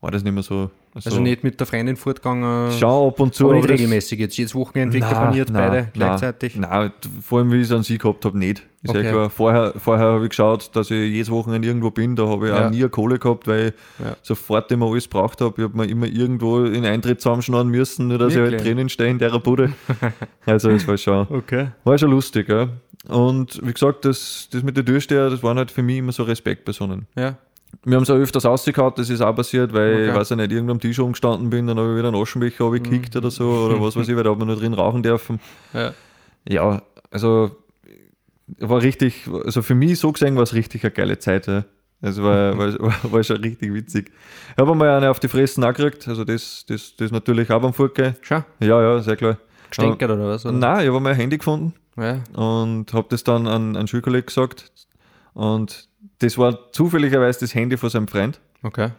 war 0.01 0.11
das 0.11 0.23
nicht 0.23 0.33
mehr 0.33 0.43
so. 0.43 0.69
Also 0.95 1.11
so 1.11 1.19
nicht 1.21 1.43
mit 1.43 1.59
der 1.59 1.67
Freundin 1.67 1.95
fortgegangen, 1.97 2.71
Schau 2.79 3.09
ab 3.09 3.19
und 3.19 3.35
zu. 3.35 3.45
aber 3.45 3.55
nicht 3.57 3.69
regelmäßig 3.69 4.17
jetzt. 4.19 4.37
Jedes 4.37 4.55
Wochenende 4.55 4.97
Nein, 4.97 5.07
weggeplaniert, 5.07 5.49
nein, 5.51 5.61
beide 5.69 5.75
nein, 5.83 5.89
gleichzeitig. 5.93 6.55
Nein, 6.55 6.91
vor 7.21 7.39
allem 7.39 7.51
wie 7.51 7.57
ich 7.57 7.63
es 7.63 7.71
an 7.71 7.83
sie 7.83 7.97
gehabt 7.99 8.25
habe, 8.25 8.37
nicht. 8.37 8.63
Ist 8.81 8.93
ja 8.93 8.99
Okay. 9.01 9.11
klar. 9.11 9.29
Vorher, 9.29 9.73
vorher 9.77 10.07
habe 10.07 10.23
ich 10.23 10.29
geschaut, 10.29 10.71
dass 10.75 10.89
ich 10.89 11.11
jedes 11.11 11.29
Wochenende 11.29 11.67
irgendwo 11.67 11.91
bin. 11.91 12.15
Da 12.15 12.27
habe 12.27 12.47
ich 12.47 12.53
Ja. 12.53 12.65
auch 12.65 12.69
nie 12.71 12.79
eine 12.79 12.89
Kohle 12.89 13.19
gehabt, 13.19 13.45
weil 13.47 13.67
ich 13.99 14.05
Ja. 14.05 14.15
sofort 14.23 14.71
immer 14.71 14.87
alles 14.87 15.07
braucht 15.07 15.41
habe. 15.41 15.53
Ich 15.57 15.63
habe 15.63 15.77
mir 15.77 15.85
immer 15.85 16.07
irgendwo 16.07 16.63
in 16.63 16.85
Eintritt 16.85 17.21
zusammenschneiden 17.21 17.69
müssen, 17.69 18.07
nur 18.07 18.17
dass 18.17 18.33
ich 18.33 18.39
Wirklich? 18.39 18.55
halt 18.61 18.67
drinnen 18.67 18.89
stehe 18.89 19.09
in 19.11 19.19
der 19.19 19.37
Bude. 19.39 19.73
also 20.45 20.69
es 20.71 20.87
war 20.87 20.97
schon, 20.97 21.27
Okay. 21.29 21.67
war 21.83 21.97
schon 21.97 22.09
lustig. 22.11 22.49
Ja. 22.49 22.69
Und 23.07 23.59
wie 23.63 23.73
gesagt, 23.73 24.05
das, 24.05 24.49
das 24.51 24.63
mit 24.63 24.75
der 24.75 24.85
Türsteher, 24.85 25.29
das 25.29 25.43
waren 25.43 25.57
halt 25.57 25.71
für 25.71 25.83
mich 25.83 25.97
immer 25.97 26.11
so 26.11 26.23
Respektpersonen. 26.23 27.05
Ja. 27.15 27.37
Wir 27.85 27.95
haben 27.95 28.03
es 28.03 28.09
auch 28.09 28.15
öfters 28.15 28.45
ausgekaut, 28.45 28.97
das 28.99 29.09
ist 29.09 29.21
auch 29.21 29.35
passiert, 29.35 29.73
weil 29.73 29.93
Okay. 29.93 30.09
ich 30.09 30.15
weiß 30.15 30.29
ja 30.31 30.35
nicht, 30.35 30.51
irgendwo 30.51 30.71
am 30.73 30.79
Tisch 30.79 30.99
rumgestanden 30.99 31.49
bin, 31.49 31.67
dann 31.67 31.77
habe 31.77 31.91
ich 31.91 31.97
wieder 31.97 32.07
einen 32.09 32.21
Aschenbecher 32.21 32.69
gekickt 32.71 33.15
oder 33.15 33.31
so, 33.31 33.45
oder 33.47 33.79
was 33.81 33.95
weiß 33.95 34.07
ich, 34.09 34.15
weil 34.15 34.23
da 34.23 34.31
hat 34.31 34.37
man 34.39 34.47
nur 34.47 34.57
drin 34.57 34.73
rauchen 34.73 35.03
dürfen. 35.03 35.39
Ja. 35.73 35.93
Ja, 36.47 36.81
also 37.11 37.51
war 38.57 38.81
richtig, 38.81 39.27
also 39.45 39.61
für 39.61 39.75
mich 39.75 39.99
so 39.99 40.11
gesehen 40.11 40.35
war 40.35 40.43
es 40.43 40.53
richtig 40.53 40.83
eine 40.83 40.91
geile 40.91 41.19
Zeit. 41.19 41.47
Ja. 41.47 41.63
Also 42.01 42.23
war, 42.23 42.57
war, 42.57 42.79
war, 42.79 42.93
war 43.11 43.23
schon 43.23 43.37
richtig 43.37 43.73
witzig. 43.73 44.11
Ich 44.51 44.57
habe 44.57 44.71
einmal 44.71 44.89
eine 44.89 45.09
auf 45.09 45.19
die 45.19 45.27
Fressen 45.27 45.63
auch 45.63 45.73
gekriegt, 45.73 46.07
also 46.07 46.23
das, 46.25 46.65
das, 46.67 46.95
das 46.97 47.11
natürlich 47.11 47.49
auch 47.51 47.61
beim 47.61 47.73
Fortgehen. 47.73 48.15
Schau, 48.21 48.43
Ja, 48.59 48.81
ja, 48.81 48.99
sehr 48.99 49.15
klar. 49.15 49.37
gestänkert 49.69 50.09
oder 50.09 50.27
was? 50.29 50.45
Oder? 50.45 50.53
Nein, 50.53 50.81
ich 50.81 50.87
habe 50.87 50.97
einmal 50.97 51.13
ein 51.13 51.19
Handy 51.19 51.37
gefunden 51.37 51.73
Ja. 51.97 52.17
und 52.33 52.91
habe 52.93 53.07
das 53.09 53.23
dann 53.23 53.47
an 53.47 53.75
einen 53.77 53.87
Schulkollegen 53.87 54.25
gesagt 54.25 54.71
und 55.39 55.87
das 56.19 56.37
war 56.37 56.71
zufälligerweise 56.71 57.39
das 57.41 57.55
Handy 57.55 57.77
von 57.77 57.89
seinem 57.89 58.07
Freund. 58.07 58.39
Okay. 58.63 58.89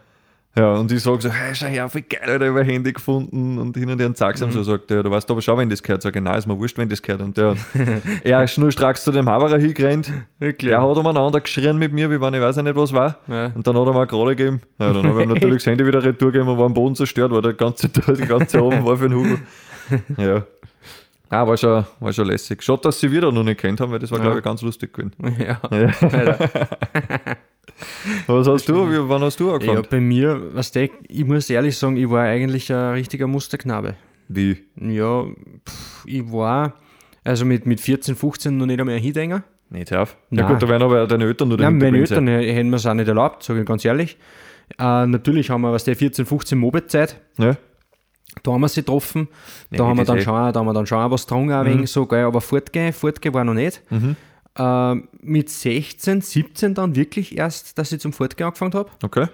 Ja, 0.57 0.73
und 0.73 0.91
ich 0.91 1.01
sage 1.01 1.21
so, 1.21 1.29
hey, 1.29 1.55
schau 1.55 1.67
her, 1.67 1.89
wie 1.93 2.01
geil, 2.01 2.41
ich 2.41 2.49
hab 2.49 2.55
ein 2.57 2.65
Handy 2.65 2.91
gefunden 2.91 3.57
und 3.57 3.77
hin 3.77 3.89
und 3.89 3.99
her 3.99 4.07
und 4.07 4.17
sag's 4.17 4.41
Mhm. 4.41 4.47
ihm 4.47 4.51
so, 4.51 4.63
sagt 4.63 4.91
er, 4.91 5.01
du 5.01 5.09
weißt 5.09 5.31
aber 5.31 5.41
schon, 5.41 5.57
wenn 5.57 5.69
das 5.69 5.81
gehört. 5.81 6.01
Sag 6.01 6.13
ich, 6.13 6.21
nein, 6.21 6.37
ist 6.37 6.45
mir 6.45 6.59
wurscht, 6.59 6.77
wenn 6.77 6.89
das 6.89 7.01
gehört. 7.01 7.21
Und 7.21 7.37
der, 7.37 7.55
er 8.25 8.43
ist 8.43 8.51
schnurstracks 8.55 9.05
zu 9.05 9.13
dem 9.13 9.29
Haberer 9.29 9.57
hingerannt, 9.59 10.11
Wirklich? 10.39 10.69
der 10.71 10.81
hat 10.81 10.97
umeinander 10.97 11.39
geschrien 11.39 11.77
mit 11.77 11.93
mir, 11.93 12.11
wie 12.11 12.19
wenn 12.19 12.33
ich 12.33 12.41
weiß 12.41 12.57
ja 12.57 12.63
nicht, 12.63 12.75
was 12.75 12.91
war. 12.91 13.19
Ja. 13.29 13.45
Und 13.55 13.65
dann 13.65 13.77
hat 13.77 13.87
er 13.87 13.93
mir 13.93 14.07
gerade 14.07 14.35
gegeben. 14.35 14.61
Ja, 14.77 14.91
dann 14.91 15.07
habe 15.07 15.19
ich 15.21 15.27
ihm 15.27 15.33
natürlich 15.35 15.63
das 15.63 15.67
Handy 15.67 15.85
wieder 15.85 16.03
retour 16.03 16.33
gegeben 16.33 16.49
und 16.49 16.57
war 16.57 16.65
am 16.65 16.73
Boden 16.73 16.95
zerstört, 16.95 17.31
weil 17.31 17.41
der 17.43 17.53
ganze, 17.53 17.87
die 17.87 18.25
ganze 18.27 18.61
oben 18.61 18.83
war 18.83 18.97
für 18.97 19.07
den 19.07 19.17
Hugo. 19.17 19.35
Ja. 20.17 20.43
Ah, 21.31 21.47
war 21.47 21.55
schon, 21.55 21.85
war 22.01 22.11
schon 22.13 22.27
lässig. 22.27 22.61
Schade, 22.61 22.81
dass 22.83 22.99
sie 22.99 23.09
wieder 23.11 23.31
noch 23.31 23.43
nicht 23.43 23.59
kennt 23.61 23.79
haben, 23.79 23.91
weil 23.91 23.99
das 23.99 24.11
war, 24.11 24.17
Ja. 24.19 24.25
glaube 24.25 24.39
ich, 24.39 24.43
ganz 24.43 24.61
lustig 24.61 24.93
gewesen. 24.93 25.13
Ja. 25.39 25.59
Ja. 25.71 26.37
Was 28.27 28.47
hast 28.47 28.67
du, 28.69 28.89
wie, 28.89 29.09
wann 29.09 29.21
hast 29.21 29.39
du 29.39 29.47
ja, 29.47 29.53
angefangen? 29.55 29.87
bei 29.89 29.99
mir, 29.99 30.39
was 30.53 30.71
der, 30.71 30.89
ich 31.07 31.25
muss 31.25 31.49
ehrlich 31.49 31.77
sagen, 31.77 31.97
ich 31.97 32.09
war 32.09 32.23
eigentlich 32.23 32.71
ein 32.71 32.93
richtiger 32.93 33.27
Musterknabe. 33.27 33.95
Wie? 34.27 34.57
Ja, 34.75 35.23
pff, 35.67 36.05
ich 36.05 36.31
war 36.31 36.73
also 37.23 37.45
mit, 37.45 37.65
mit 37.65 37.79
14, 37.79 38.15
15 38.15 38.55
noch 38.57 38.65
nicht 38.65 38.79
einmal 38.79 38.95
ein 38.95 39.01
Hindhänger. 39.01 39.43
Nicht 39.69 39.93
auf. 39.95 40.17
Ja 40.31 40.47
gut, 40.47 40.61
da 40.61 40.67
werden 40.67 40.83
aber 40.83 41.07
deine 41.07 41.23
Eltern 41.25 41.47
nur 41.47 41.57
Nein, 41.57 41.79
dahinter 41.79 41.85
meine 41.85 41.97
Eltern 41.99 42.27
hätten 42.55 42.69
mir 42.69 42.75
es 42.75 42.85
auch 42.85 42.93
nicht 42.93 43.07
erlaubt, 43.07 43.43
sage 43.43 43.61
ich 43.61 43.65
ganz 43.65 43.85
ehrlich. 43.85 44.17
Äh, 44.77 45.05
natürlich 45.07 45.49
haben 45.49 45.61
wir, 45.61 45.71
was 45.71 45.85
der 45.85 45.95
14, 45.95 46.25
15 46.25 46.57
Mobit-Zeit, 46.57 47.19
sein. 47.37 47.47
Ja? 47.47 47.57
Da 48.43 48.51
haben 48.51 48.61
wir 48.61 48.69
sie 48.69 48.81
getroffen. 48.81 49.27
Nee, 49.69 49.77
da, 49.77 49.85
haben 49.85 49.97
wir 49.97 50.05
dann 50.05 50.17
eh. 50.17 50.21
schon, 50.21 50.33
da 50.33 50.53
haben 50.53 50.65
wir 50.65 50.73
dann 50.73 50.87
schon 50.87 50.99
auch 50.99 51.11
was 51.11 51.25
getrunken, 51.25 51.51
ein 51.51 51.65
wenig 51.65 51.91
so, 51.91 52.05
gell, 52.05 52.23
aber 52.25 52.41
fortgehen, 52.41 52.93
fortgehen 52.93 53.33
war 53.33 53.43
noch 53.43 53.53
nicht. 53.53 53.81
Mhm. 53.89 54.15
Äh, 54.57 54.95
mit 55.21 55.49
16, 55.49 56.21
17 56.21 56.73
dann 56.73 56.95
wirklich 56.95 57.37
erst, 57.37 57.77
dass 57.77 57.91
ich 57.91 57.99
zum 57.99 58.13
Fortgehen 58.13 58.47
angefangen 58.47 58.73
habe. 58.73 58.89
Okay. 59.03 59.27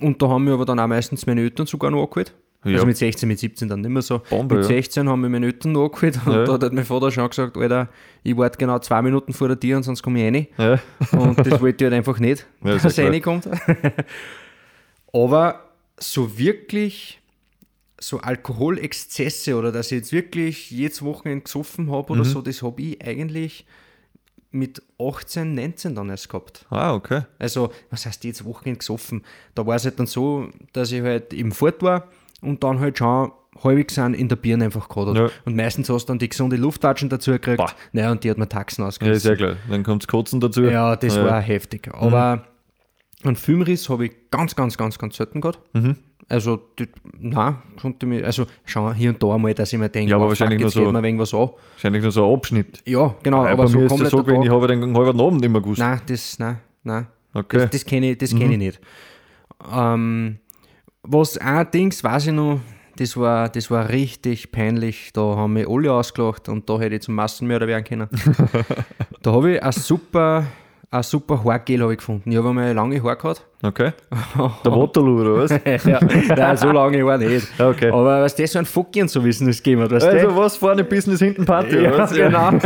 Und 0.00 0.20
da 0.22 0.28
haben 0.28 0.46
wir 0.46 0.54
aber 0.54 0.64
dann 0.64 0.80
auch 0.80 0.86
meistens 0.86 1.26
meine 1.26 1.42
Eltern 1.42 1.66
sogar 1.66 1.90
noch 1.90 2.02
angeholt. 2.02 2.34
Ja. 2.64 2.74
Also 2.74 2.86
mit 2.86 2.96
16, 2.96 3.28
mit 3.28 3.38
17 3.40 3.68
dann 3.68 3.80
nicht 3.80 3.90
mehr 3.90 4.02
so. 4.02 4.20
Bombe, 4.30 4.54
mit 4.56 4.64
ja. 4.64 4.68
16 4.68 5.08
haben 5.08 5.20
wir 5.20 5.28
meine 5.28 5.46
Eltern 5.46 5.72
noch 5.72 5.86
angeholt 5.86 6.20
und 6.24 6.32
Ja. 6.32 6.44
da 6.44 6.66
hat 6.66 6.72
mein 6.72 6.84
Vater 6.84 7.10
schon 7.10 7.28
gesagt, 7.28 7.56
Alter, 7.56 7.88
ich 8.22 8.36
warte 8.36 8.56
genau 8.56 8.78
zwei 8.78 9.02
Minuten 9.02 9.32
vor 9.32 9.48
der 9.48 9.58
Tür 9.58 9.78
und 9.78 9.82
sonst 9.82 10.02
komme 10.02 10.20
ich 10.20 10.26
rein. 10.26 10.46
Ja. 10.56 11.18
Und 11.18 11.38
das 11.38 11.60
wollte 11.60 11.84
ich 11.84 11.90
halt 11.90 11.98
einfach 11.98 12.18
nicht, 12.20 12.46
Ja, 12.62 12.76
dass 12.76 12.96
ja 12.96 13.04
er 13.04 13.10
reinkommt. 13.10 13.48
Aber 15.12 15.60
so 15.98 16.38
wirklich 16.38 17.20
so 18.02 18.18
Alkoholexzesse 18.20 19.56
oder 19.56 19.72
dass 19.72 19.86
ich 19.92 19.98
jetzt 19.98 20.12
wirklich 20.12 20.70
jedes 20.70 21.02
Wochenende 21.02 21.44
gesoffen 21.44 21.90
habe 21.90 22.12
Mhm. 22.12 22.20
oder 22.20 22.28
so, 22.28 22.42
das 22.42 22.62
habe 22.62 22.82
ich 22.82 23.04
eigentlich 23.04 23.66
mit 24.50 24.82
18, 24.98 25.54
19 25.54 25.94
dann 25.94 26.10
erst 26.10 26.28
gehabt. 26.28 26.66
Ah, 26.68 26.92
okay. 26.94 27.22
Also, 27.38 27.72
was 27.90 28.04
heißt 28.04 28.24
jetzt 28.24 28.44
Wochenende 28.44 28.78
gesoffen? 28.78 29.22
Da 29.54 29.66
war 29.66 29.76
es 29.76 29.84
halt 29.84 29.98
dann 29.98 30.06
so, 30.06 30.48
dass 30.72 30.92
ich 30.92 31.00
halt 31.02 31.32
eben 31.32 31.52
fort 31.52 31.82
war 31.82 32.08
und 32.42 32.62
dann 32.62 32.78
halt 32.80 32.98
schon 32.98 33.32
halbwegs 33.62 33.98
an 33.98 34.12
in 34.14 34.28
der 34.28 34.36
Birne 34.36 34.64
einfach 34.66 34.88
hat. 34.94 35.16
Ja. 35.16 35.30
Und 35.44 35.56
meistens 35.56 35.88
hast 35.88 36.04
du 36.04 36.12
dann 36.12 36.18
die 36.18 36.28
gesunde 36.28 36.56
Lufttatschen 36.56 37.08
dazu 37.08 37.30
gekriegt. 37.32 37.58
Boah. 37.58 37.72
Naja, 37.92 38.10
und 38.12 38.24
die 38.24 38.30
hat 38.30 38.36
mir 38.38 38.48
Taxen 38.48 38.82
Ja, 38.82 38.88
ausgerissen. 38.88 39.32
ist 39.32 39.40
ja 39.40 39.46
klar. 39.46 39.56
Dann 39.70 39.82
kommt 39.84 40.02
das 40.02 40.08
Kotzen 40.08 40.40
dazu. 40.40 40.64
Ja, 40.64 40.96
das 40.96 41.16
ja. 41.16 41.24
war 41.24 41.40
heftig. 41.40 41.88
Aber 41.94 42.44
einen 43.24 43.36
Filmriss 43.36 43.88
habe 43.88 44.06
ich 44.06 44.12
ganz, 44.30 44.54
ganz, 44.56 44.76
ganz, 44.76 44.98
ganz 44.98 45.16
selten 45.16 45.40
gehabt. 45.40 45.60
Mhm. 45.74 45.96
Also, 46.28 46.60
die, 46.78 46.88
nein, 47.18 47.56
konnte 47.80 48.06
mich, 48.06 48.24
also 48.24 48.46
schon 48.64 48.94
hier 48.94 49.10
und 49.10 49.22
da 49.22 49.36
mal, 49.36 49.52
dass 49.54 49.72
ich 49.72 49.78
mir 49.78 49.88
denke, 49.88 50.10
Ja, 50.10 50.16
aber 50.16 50.26
oh, 50.26 50.28
wahrscheinlich 50.28 50.58
fuck, 50.58 50.64
nur 50.64 50.70
so- 50.70 50.84
geht 50.84 50.92
mir 50.92 51.02
wegen 51.02 51.18
was 51.18 51.34
an. 51.34 51.50
Wahrscheinlich 51.72 52.02
nur 52.02 52.12
so 52.12 52.26
ein 52.28 52.34
Abschnitt. 52.34 52.82
Ja, 52.86 53.14
genau, 53.22 53.44
Ja, 53.44 53.52
aber 53.52 53.66
so 53.66 53.78
mir 53.78 53.86
ist 53.86 54.00
das 54.00 54.10
so 54.10 54.22
gewesen, 54.22 54.42
ich 54.44 54.50
habe 54.50 54.66
den 54.66 54.96
halben 54.96 55.20
Abend 55.20 55.40
nicht 55.40 55.50
mehr 55.50 55.60
gewusst. 55.60 55.80
Nein, 55.80 56.00
das, 56.06 56.38
nein, 56.38 56.58
nein. 56.84 57.06
Okay. 57.34 57.58
Das, 57.58 57.70
das 57.70 57.84
kenne 57.84 58.12
ich, 58.12 58.18
das 58.18 58.30
kenn 58.30 58.52
ich 58.52 58.58
nicht. 58.58 58.80
Ähm, 59.74 60.38
was 61.02 61.38
auch 61.40 61.64
Dings, 61.64 62.02
weiß 62.04 62.28
ich 62.28 62.32
noch, 62.32 62.60
das 62.96 63.16
war, 63.16 63.48
das 63.48 63.70
war 63.70 63.88
richtig 63.88 64.52
peinlich. 64.52 65.12
Da 65.12 65.22
haben 65.22 65.54
mich 65.54 65.68
alle 65.68 65.92
ausgelacht 65.92 66.48
und 66.48 66.68
da 66.68 66.78
hätte 66.78 66.96
ich 66.96 67.02
zum 67.02 67.14
Massenmörder 67.14 67.66
werden 67.66 67.84
können. 67.84 68.08
da 69.22 69.32
habe 69.32 69.54
ich 69.54 69.62
ein 69.62 69.72
super, 69.72 70.46
ein 70.92 71.02
super 71.02 71.42
Haargel 71.42 71.82
habe 71.82 71.92
ich 71.92 71.98
gefunden. 71.98 72.30
Ich 72.30 72.36
habe 72.36 72.50
einmal 72.50 72.72
lange 72.74 73.02
Haare 73.02 73.16
gehabt. 73.16 73.42
Okay. 73.62 73.92
Der 74.64 74.72
Waterloo, 74.72 75.22
oder 75.22 75.36
was? 75.42 75.50
ja, 75.86 76.00
nein, 76.36 76.56
so 76.56 76.70
lange 76.70 77.04
war 77.06 77.16
nicht. 77.16 77.48
Okay. 77.58 77.88
Aber 77.88 78.20
was 78.22 78.34
das 78.36 78.52
so 78.52 78.58
ein 78.58 78.66
Fucki 78.66 79.00
und 79.00 79.08
so 79.08 79.24
wissen, 79.24 79.46
das 79.46 79.62
gegeben 79.62 79.82
hat, 79.82 79.90
weißt 79.90 80.06
du? 80.06 80.10
Also 80.10 80.36
was, 80.36 80.56
vorne 80.56 80.84
Business, 80.84 81.20
hinten 81.20 81.46
Party, 81.46 81.82
Ja, 81.82 81.96
was? 81.96 82.12
genau. 82.12 82.50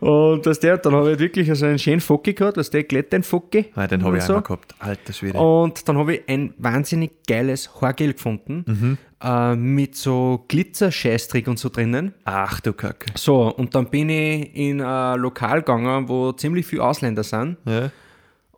und 0.00 0.46
das 0.46 0.60
der, 0.60 0.78
dann 0.78 0.94
habe 0.94 1.12
ich 1.12 1.18
wirklich 1.18 1.52
so 1.52 1.66
einen 1.66 1.80
schönen 1.80 2.00
Focki 2.00 2.32
gehabt, 2.32 2.58
das 2.58 2.70
der 2.70 2.84
glätt 2.84 3.12
Focki. 3.26 3.66
Ah, 3.74 3.88
den 3.88 4.04
habe 4.04 4.18
ich 4.18 4.22
so. 4.22 4.34
einmal 4.34 4.44
gehabt. 4.44 4.74
Alter 4.78 5.12
Schwede. 5.12 5.38
Und 5.38 5.88
dann 5.88 5.98
habe 5.98 6.14
ich 6.14 6.22
ein 6.28 6.54
wahnsinnig 6.58 7.10
geiles 7.26 7.70
Haargel 7.80 8.12
gefunden. 8.12 8.98
Äh, 9.22 9.54
mit 9.54 9.96
so 9.96 10.44
Glitzer-Scheißtrick 10.48 11.48
und 11.48 11.58
so 11.58 11.68
drinnen. 11.68 12.14
Ach 12.24 12.60
du 12.60 12.72
Kacke. 12.72 13.12
So, 13.16 13.54
und 13.54 13.74
dann 13.74 13.88
bin 13.90 14.10
ich 14.10 14.54
in 14.54 14.80
ein 14.82 15.18
Lokal 15.18 15.60
gegangen, 15.60 16.08
wo 16.08 16.32
ziemlich 16.32 16.66
viele 16.66 16.84
Ausländer 16.84 17.22
sind. 17.22 17.56
Ja. 17.64 17.90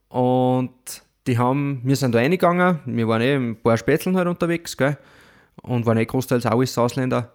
Und 0.09 0.71
die 1.27 1.39
haben, 1.39 1.81
wir 1.85 1.97
sind 1.97 2.15
da 2.15 2.19
reingegangen, 2.19 2.81
wir 2.87 3.07
waren 3.07 3.21
eh 3.21 3.35
ein 3.35 3.57
paar 3.57 3.77
Spätzeln 3.77 4.17
halt 4.17 4.29
unterwegs, 4.29 4.77
gell? 4.77 4.97
Und 5.61 5.87
waren 5.87 5.99
eh 5.99 6.07
großteils 6.07 6.47
auch 6.47 6.53
alles 6.53 6.79
Ausländer. 6.79 7.33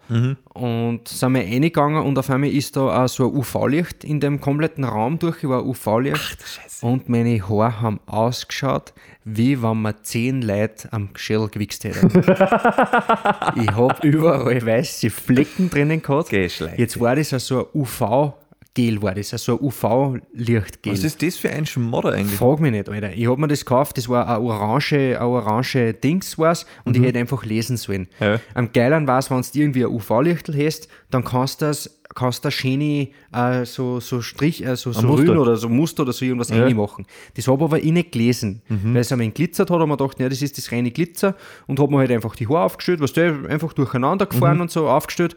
Und 0.54 1.08
sind 1.08 1.34
wir 1.34 1.42
reingegangen 1.42 2.02
und 2.04 2.18
auf 2.18 2.30
einmal 2.30 2.50
ist 2.50 2.76
da 2.76 3.04
auch 3.04 3.08
so 3.08 3.28
ein 3.30 3.36
UV-Licht 3.36 4.04
in 4.06 4.22
dem 4.22 4.40
kompletten 4.40 4.86
Raum 4.86 5.20
durch, 5.20 5.44
war 5.44 5.60
ein 5.60 5.68
UV-Licht. 5.68 6.38
Und 6.82 7.10
meine 7.10 7.48
Haare 7.48 7.82
haben 7.82 8.00
ausgeschaut, 8.06 8.94
wie 9.26 9.62
wenn 9.62 9.82
man 9.82 9.96
zehn 10.04 10.42
Leute 10.42 10.92
am 10.92 11.10
Schädel 11.16 11.48
gewichst 11.50 11.84
hätten. 11.84 12.08
ich 12.20 13.72
habe 13.72 14.08
überall 14.08 14.66
weiße 14.66 15.10
Flecken 15.10 15.70
drinnen 15.70 16.02
gehabt. 16.02 16.30
Geschlecht. 16.30 16.78
Jetzt 16.78 17.00
war 17.00 17.16
das 17.16 17.34
also 17.34 17.70
ein 17.74 17.82
UV-Gel, 17.82 19.02
war 19.02 19.16
das, 19.16 19.34
also 19.34 19.58
ein 19.58 19.66
UV-Lichtgel. 19.66 20.94
Was 20.94 21.04
ist 21.04 21.22
das 21.22 21.38
für 21.38 21.50
ein 21.50 21.66
Schmodder 21.66 22.14
eigentlich? 22.14 22.38
Frag 22.38 22.60
mich 22.60 22.72
nicht, 22.72 22.90
Alter. 22.90 23.14
Ich 23.14 23.28
hab 23.28 23.38
mir 23.38 23.48
das 23.48 23.62
gekauft, 23.64 23.98
das 23.98 24.10
war 24.10 24.28
ein 24.28 24.42
orange, 24.42 25.18
ein 25.18 25.22
orange 25.22 25.94
Dings 25.94 26.38
war's 26.38 26.66
und 26.84 26.98
ich 26.98 27.04
hätte 27.04 27.20
einfach 27.20 27.46
lesen 27.46 27.78
sollen. 27.78 28.10
Mhm. 28.20 28.26
Ja. 28.26 28.40
Am 28.54 28.72
geileren 28.74 29.08
war's, 29.08 29.32
wenn 29.32 29.42
du 29.42 29.48
irgendwie 29.54 29.86
ein 29.86 29.92
UV-Lichtel 29.92 30.66
hast, 30.66 30.88
dann 31.12 31.24
kannst 31.24 31.62
du 31.62 31.66
das 31.68 32.00
kannst 32.16 32.46
du 32.46 32.52
schöne 32.52 33.08
äh, 33.34 33.66
so, 33.66 34.00
so 34.00 34.22
Strich, 34.22 34.66
äh, 34.66 34.76
so, 34.76 34.92
so. 34.92 35.08
Rühren 35.14 35.38
oder 35.38 35.56
so 35.58 35.70
Muster 35.70 36.04
oder 36.04 36.14
so 36.14 36.26
irgendwas 36.26 36.50
Ja. 36.50 36.64
reinmachen. 36.64 37.06
Das 37.36 37.48
habe 37.48 37.64
aber 37.64 37.80
ich 37.84 37.92
nicht 37.92 38.12
gelesen. 38.12 38.62
Mhm. 38.70 38.94
Weil 38.94 39.02
es 39.02 39.12
einmal 39.12 39.30
glitzert 39.30 39.70
hat, 39.70 39.74
habe 39.80 39.84
ich 39.84 39.90
mir 39.90 39.98
gedacht, 39.98 40.20
ja, 40.20 40.30
das 40.30 40.42
ist 40.42 40.58
das 40.58 40.72
reine 40.72 40.92
Glitzer 40.92 41.36
und 41.68 41.80
habe 41.80 41.92
mir 41.92 42.00
halt 42.00 42.12
einfach 42.12 42.36
die 42.36 42.48
Haare 42.48 42.62
aufgestellt, 42.66 43.00
was 43.02 43.14
du 43.14 43.48
einfach 43.50 43.74
durcheinander 43.74 44.26
Mhm. 44.26 44.30
gefahren 44.30 44.62
und 44.62 44.72
so 44.72 44.88
aufgestellt. 44.88 45.36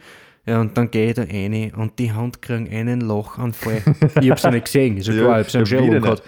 Ja, 0.49 0.61
und 0.61 0.76
dann 0.78 0.90
gehe 0.92 1.09
ich 1.09 1.14
da 1.14 1.23
rein 1.23 1.73
und 1.76 1.99
die 1.99 2.12
Hand 2.12 2.40
kriegen 2.40 2.68
einen 2.71 3.00
Lachanfall. 3.00 3.83
ich 4.21 4.30
hab's 4.30 4.42
ja 4.45 4.50
nicht 4.52 4.66
gesehen, 4.66 4.97
ist 4.97 5.09
ja 5.09 5.14
Ja, 5.14 5.21
klar, 5.25 5.40
ich 5.40 5.52
ja 5.52 5.54
ja, 5.54 5.61
am 5.61 5.66
Schädel 5.66 5.87
wieder 5.88 6.00
gehabt. 6.00 6.23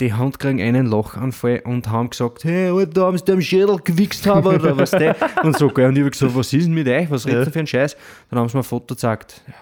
Die 0.00 0.12
Hand 0.12 0.38
kriegen 0.40 0.60
einen 0.60 0.86
Lachanfall 0.86 1.60
und 1.66 1.88
haben 1.88 2.10
gesagt, 2.10 2.42
hey, 2.42 2.70
Alter, 2.70 3.02
haben 3.04 3.16
sie 3.18 3.24
dir 3.24 3.34
am 3.34 3.40
Schädel 3.42 3.76
gewichst 3.84 4.26
haben 4.26 4.46
oder 4.46 4.76
was 4.76 4.90
der? 4.90 5.14
Und 5.44 5.56
so, 5.56 5.68
gell. 5.68 5.86
Und 5.86 5.96
ich 5.98 6.02
hab 6.04 6.10
gesagt, 6.10 6.34
was 6.34 6.52
ist 6.52 6.64
denn 6.66 6.74
mit 6.74 6.88
euch? 6.88 7.08
Was 7.10 7.26
redet 7.26 7.46
ihr 7.46 7.52
für 7.52 7.58
ein 7.60 7.66
Scheiß? 7.68 7.96
Dann 8.30 8.40
haben 8.40 8.48
sie 8.48 8.56
mir 8.56 8.62
ein 8.62 8.64
Foto 8.64 8.94
gezeigt. 8.94 9.42
Ja, 9.46 9.54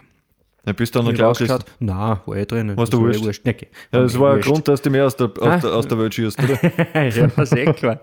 bist 0.75 0.95
du 0.95 1.01
dann 1.03 1.13
noch 1.15 1.21
rausgeschaut. 1.21 1.65
Nein, 1.81 2.19
war 2.25 2.37
eh 2.37 2.45
drinnen. 2.47 2.77
Dir 2.77 2.83
war 2.83 2.89
eh 2.89 2.93
wurscht? 3.01 3.25
wurscht. 3.25 3.49
Okay. 3.49 3.69
Ja, 3.93 4.01
das 4.03 4.19
War 4.19 4.31
ein 4.33 4.37
wurscht. 4.37 4.49
Grund, 4.49 4.69
dass 4.69 4.83
du 4.83 4.91
mehr 4.91 5.07
aus 5.07 5.17
der, 5.17 5.27
aus, 5.41 5.61
der, 5.63 5.73
aus 5.73 5.89
der 5.89 5.99
Welt 5.99 6.15
schießt, 6.15 6.39
oder? 6.43 6.59
ja, 7.09 7.27
das 7.29 7.53
eh 7.53 7.73
klar. 7.73 8.01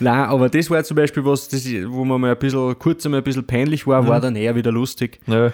Nein, 0.00 0.24
aber 0.28 0.48
das 0.48 0.68
war 0.70 0.82
zum 0.84 0.96
Beispiel 0.96 1.24
was, 1.24 1.48
das, 1.48 1.64
wo 1.86 2.04
man 2.04 2.20
mal 2.20 2.32
ein 2.32 2.38
bisschen, 2.38 2.78
kurz 2.78 3.04
einmal 3.04 3.20
ein 3.20 3.24
bisschen 3.24 3.46
peinlich 3.46 3.86
war, 3.86 4.02
Mhm. 4.02 4.06
war 4.08 4.20
dann 4.20 4.36
eher 4.36 4.54
wieder 4.54 4.72
lustig. 4.72 5.20
Ja, 5.26 5.52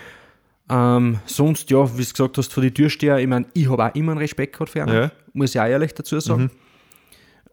Ähm, 0.70 1.18
sonst, 1.26 1.70
ja, 1.70 1.84
wie 1.98 2.02
du 2.04 2.10
gesagt 2.10 2.38
hast, 2.38 2.52
von 2.52 2.62
den 2.62 2.72
Türsteher, 2.72 3.18
ich 3.18 3.26
meine, 3.26 3.46
ich 3.54 3.68
habe 3.68 3.84
auch 3.86 3.94
immer 3.94 4.12
einen 4.12 4.20
Respekt 4.20 4.52
gehabt 4.54 4.70
für 4.70 4.82
einen, 4.82 4.94
Ja. 4.94 5.06
Mhm. 5.06 5.10
muss 5.32 5.54
ich 5.54 5.60
auch 5.60 5.66
ehrlich 5.66 5.92
dazu 5.94 6.20
sagen. 6.20 6.50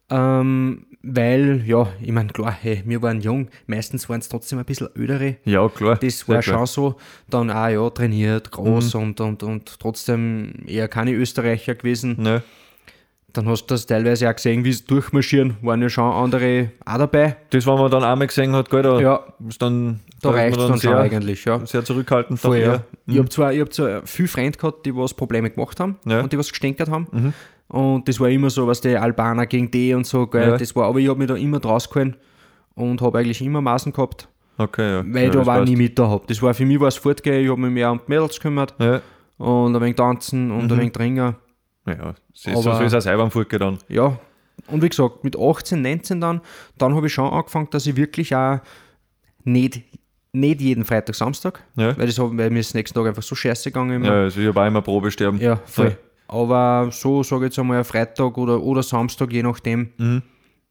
Ähm, 0.09 0.85
weil, 1.03 1.63
ja, 1.65 1.87
ich 2.01 2.11
meine, 2.11 2.29
klar, 2.29 2.51
hey, 2.51 2.81
wir 2.85 3.01
waren 3.01 3.21
jung, 3.21 3.47
meistens 3.65 4.09
waren 4.09 4.19
es 4.19 4.29
trotzdem 4.29 4.59
ein 4.59 4.65
bisschen 4.65 4.89
ödere. 4.97 5.35
ja 5.45 5.67
klar. 5.69 5.97
Das 5.97 6.27
war 6.27 6.39
klar. 6.41 6.55
Mhm. 6.55 6.59
schon 6.59 6.65
so, 6.67 6.95
dann 7.29 7.49
auch, 7.51 7.67
ja, 7.67 7.89
trainiert, 7.89 8.51
groß 8.51 8.95
und, 8.95 9.19
und, 9.21 9.43
und 9.43 9.79
trotzdem 9.79 10.53
eher 10.65 10.87
keine 10.87 11.13
Österreicher 11.13 11.75
gewesen. 11.75 12.17
Ja. 12.25 12.41
Dann 13.33 13.47
hast 13.47 13.65
du 13.67 13.73
das 13.75 13.85
teilweise 13.85 14.29
auch 14.29 14.35
gesehen, 14.35 14.63
wie 14.63 14.73
sie 14.73 14.85
durchmarschieren, 14.85 15.57
waren 15.61 15.81
ja 15.81 15.89
schon 15.89 16.11
andere 16.11 16.71
auch 16.85 16.97
dabei. 16.97 17.35
Das, 17.51 17.67
was 17.67 17.79
man 17.79 17.91
dann 17.91 18.03
einmal 18.03 18.27
gesehen 18.27 18.53
hat, 18.53 18.69
gell, 18.69 18.81
da 18.81 18.99
Ja. 18.99 19.23
ist 19.47 19.61
dann, 19.61 19.99
Da 20.21 20.29
man 20.31 20.39
reicht 20.39 20.57
es 20.57 20.63
dann 20.63 20.67
schon 20.69 20.77
sehr, 20.79 20.97
eigentlich, 20.97 21.45
ja. 21.45 21.63
sehr 21.65 21.85
zurückhaltend. 21.85 22.39
Voll, 22.39 22.57
ja. 22.57 22.63
eher. 22.73 22.83
Ich 23.05 23.17
habe 23.19 23.29
zwar, 23.29 23.53
ich 23.53 23.59
hab 23.61 23.71
zwar 23.71 24.01
viele 24.07 24.27
Freunde 24.29 24.57
gehabt, 24.57 24.85
die 24.85 24.95
was 24.95 25.13
Probleme 25.13 25.49
gemacht 25.51 25.79
haben 25.79 25.97
Ja. 26.05 26.17
Mhm. 26.17 26.23
und 26.23 26.33
die 26.33 26.37
was 26.39 26.49
gestänkert 26.49 26.89
haben. 26.89 27.33
Und 27.69 28.07
das 28.07 28.19
war 28.19 28.29
immer 28.29 28.50
so, 28.50 28.65
was 28.67 28.79
die 28.81 28.95
Albaner 28.95 29.45
gegen 29.45 29.69
die 29.69 29.93
und 29.93 30.05
so, 30.07 30.25
gell. 30.27 30.50
Ja. 30.51 30.57
Das 30.57 30.75
war, 30.75 30.86
aber 30.88 31.00
ich 31.00 31.09
habe 31.09 31.19
mich 31.19 31.27
da 31.27 31.36
immer 31.36 31.59
draus 31.59 31.89
gehalten 31.89 32.15
und 32.75 33.01
habe 33.01 33.19
eigentlich 33.19 33.41
immer 33.41 33.59
Maßen 33.62 33.91
gehabt, 33.91 34.29
Okay, 34.57 34.89
ja. 34.89 35.03
weil 35.05 35.15
ja, 35.24 35.27
ich 35.27 35.31
da 35.31 35.38
das 35.39 35.47
war 35.47 35.63
nie 35.65 35.75
mit 35.75 36.00
da 36.00 36.07
hab. 36.09 36.27
Das 36.27 36.41
war 36.41 36.53
für 36.53 36.65
mich 36.65 36.79
was 36.79 36.95
fortgehen, 36.95 37.43
ich 37.43 37.50
habe 37.51 37.59
mich 37.59 37.71
mehr 37.71 37.91
um 37.91 37.97
die 38.00 38.03
Mädels 38.12 38.36
gekümmert 38.36 38.74
Ja, 38.79 39.01
und 39.38 39.75
ein 39.75 39.81
wenig 39.81 39.95
tanzen 39.95 40.50
und 40.51 40.71
ein 40.71 40.77
wenig 40.77 40.93
trinken. 40.93 41.36
ja. 41.88 42.15
So 42.33 42.62
so 42.62 42.69
Aber- 42.71 42.88
soll 42.89 42.97
es 43.00 43.07
auch 43.07 43.29
beim 43.29 43.59
dann. 43.59 43.77
Ja, 43.89 44.17
und 44.67 44.81
wie 44.81 44.89
gesagt, 44.89 45.24
mit 45.24 45.38
18, 45.38 45.81
19 45.81 46.21
dann, 46.21 46.41
dann 46.77 46.95
habe 46.95 47.07
ich 47.07 47.13
schon 47.13 47.29
angefangen, 47.31 47.67
dass 47.71 47.86
ich 47.86 47.95
wirklich 47.97 48.33
auch 48.36 48.59
nicht, 49.43 49.81
nicht 50.31 50.62
jeden 50.62 50.86
Freitag, 50.86 51.15
Samstag, 51.15 51.63
Ja. 51.75 51.97
weil, 51.97 52.05
das 52.07 52.17
hab, 52.19 52.36
weil 52.38 52.50
mir 52.50 52.59
ist 52.59 52.74
nächsten 52.75 52.97
Tag 52.97 53.07
einfach 53.07 53.24
so 53.24 53.36
scheiße 53.36 53.69
gegangen 53.71 53.97
immer. 53.97 54.07
Ja, 54.07 54.13
also 54.24 54.39
ich 54.39 54.47
habe 54.47 54.62
auch 54.62 54.65
immer 54.67 54.81
Probe 54.81 55.12
sterben. 55.12 55.39
Ja, 55.39 55.57
voll. 55.65 55.97
Aber 56.27 56.89
so, 56.91 57.24
sage 57.24 57.46
ich 57.46 57.50
jetzt 57.50 57.60
einmal, 57.60 57.84
Freitag 57.84 58.38
oder, 58.38 58.62
oder 58.62 58.84
Samstag, 58.84 59.31
je 59.31 59.43
nachdem. 59.43 59.91
Mhm. 59.98 60.22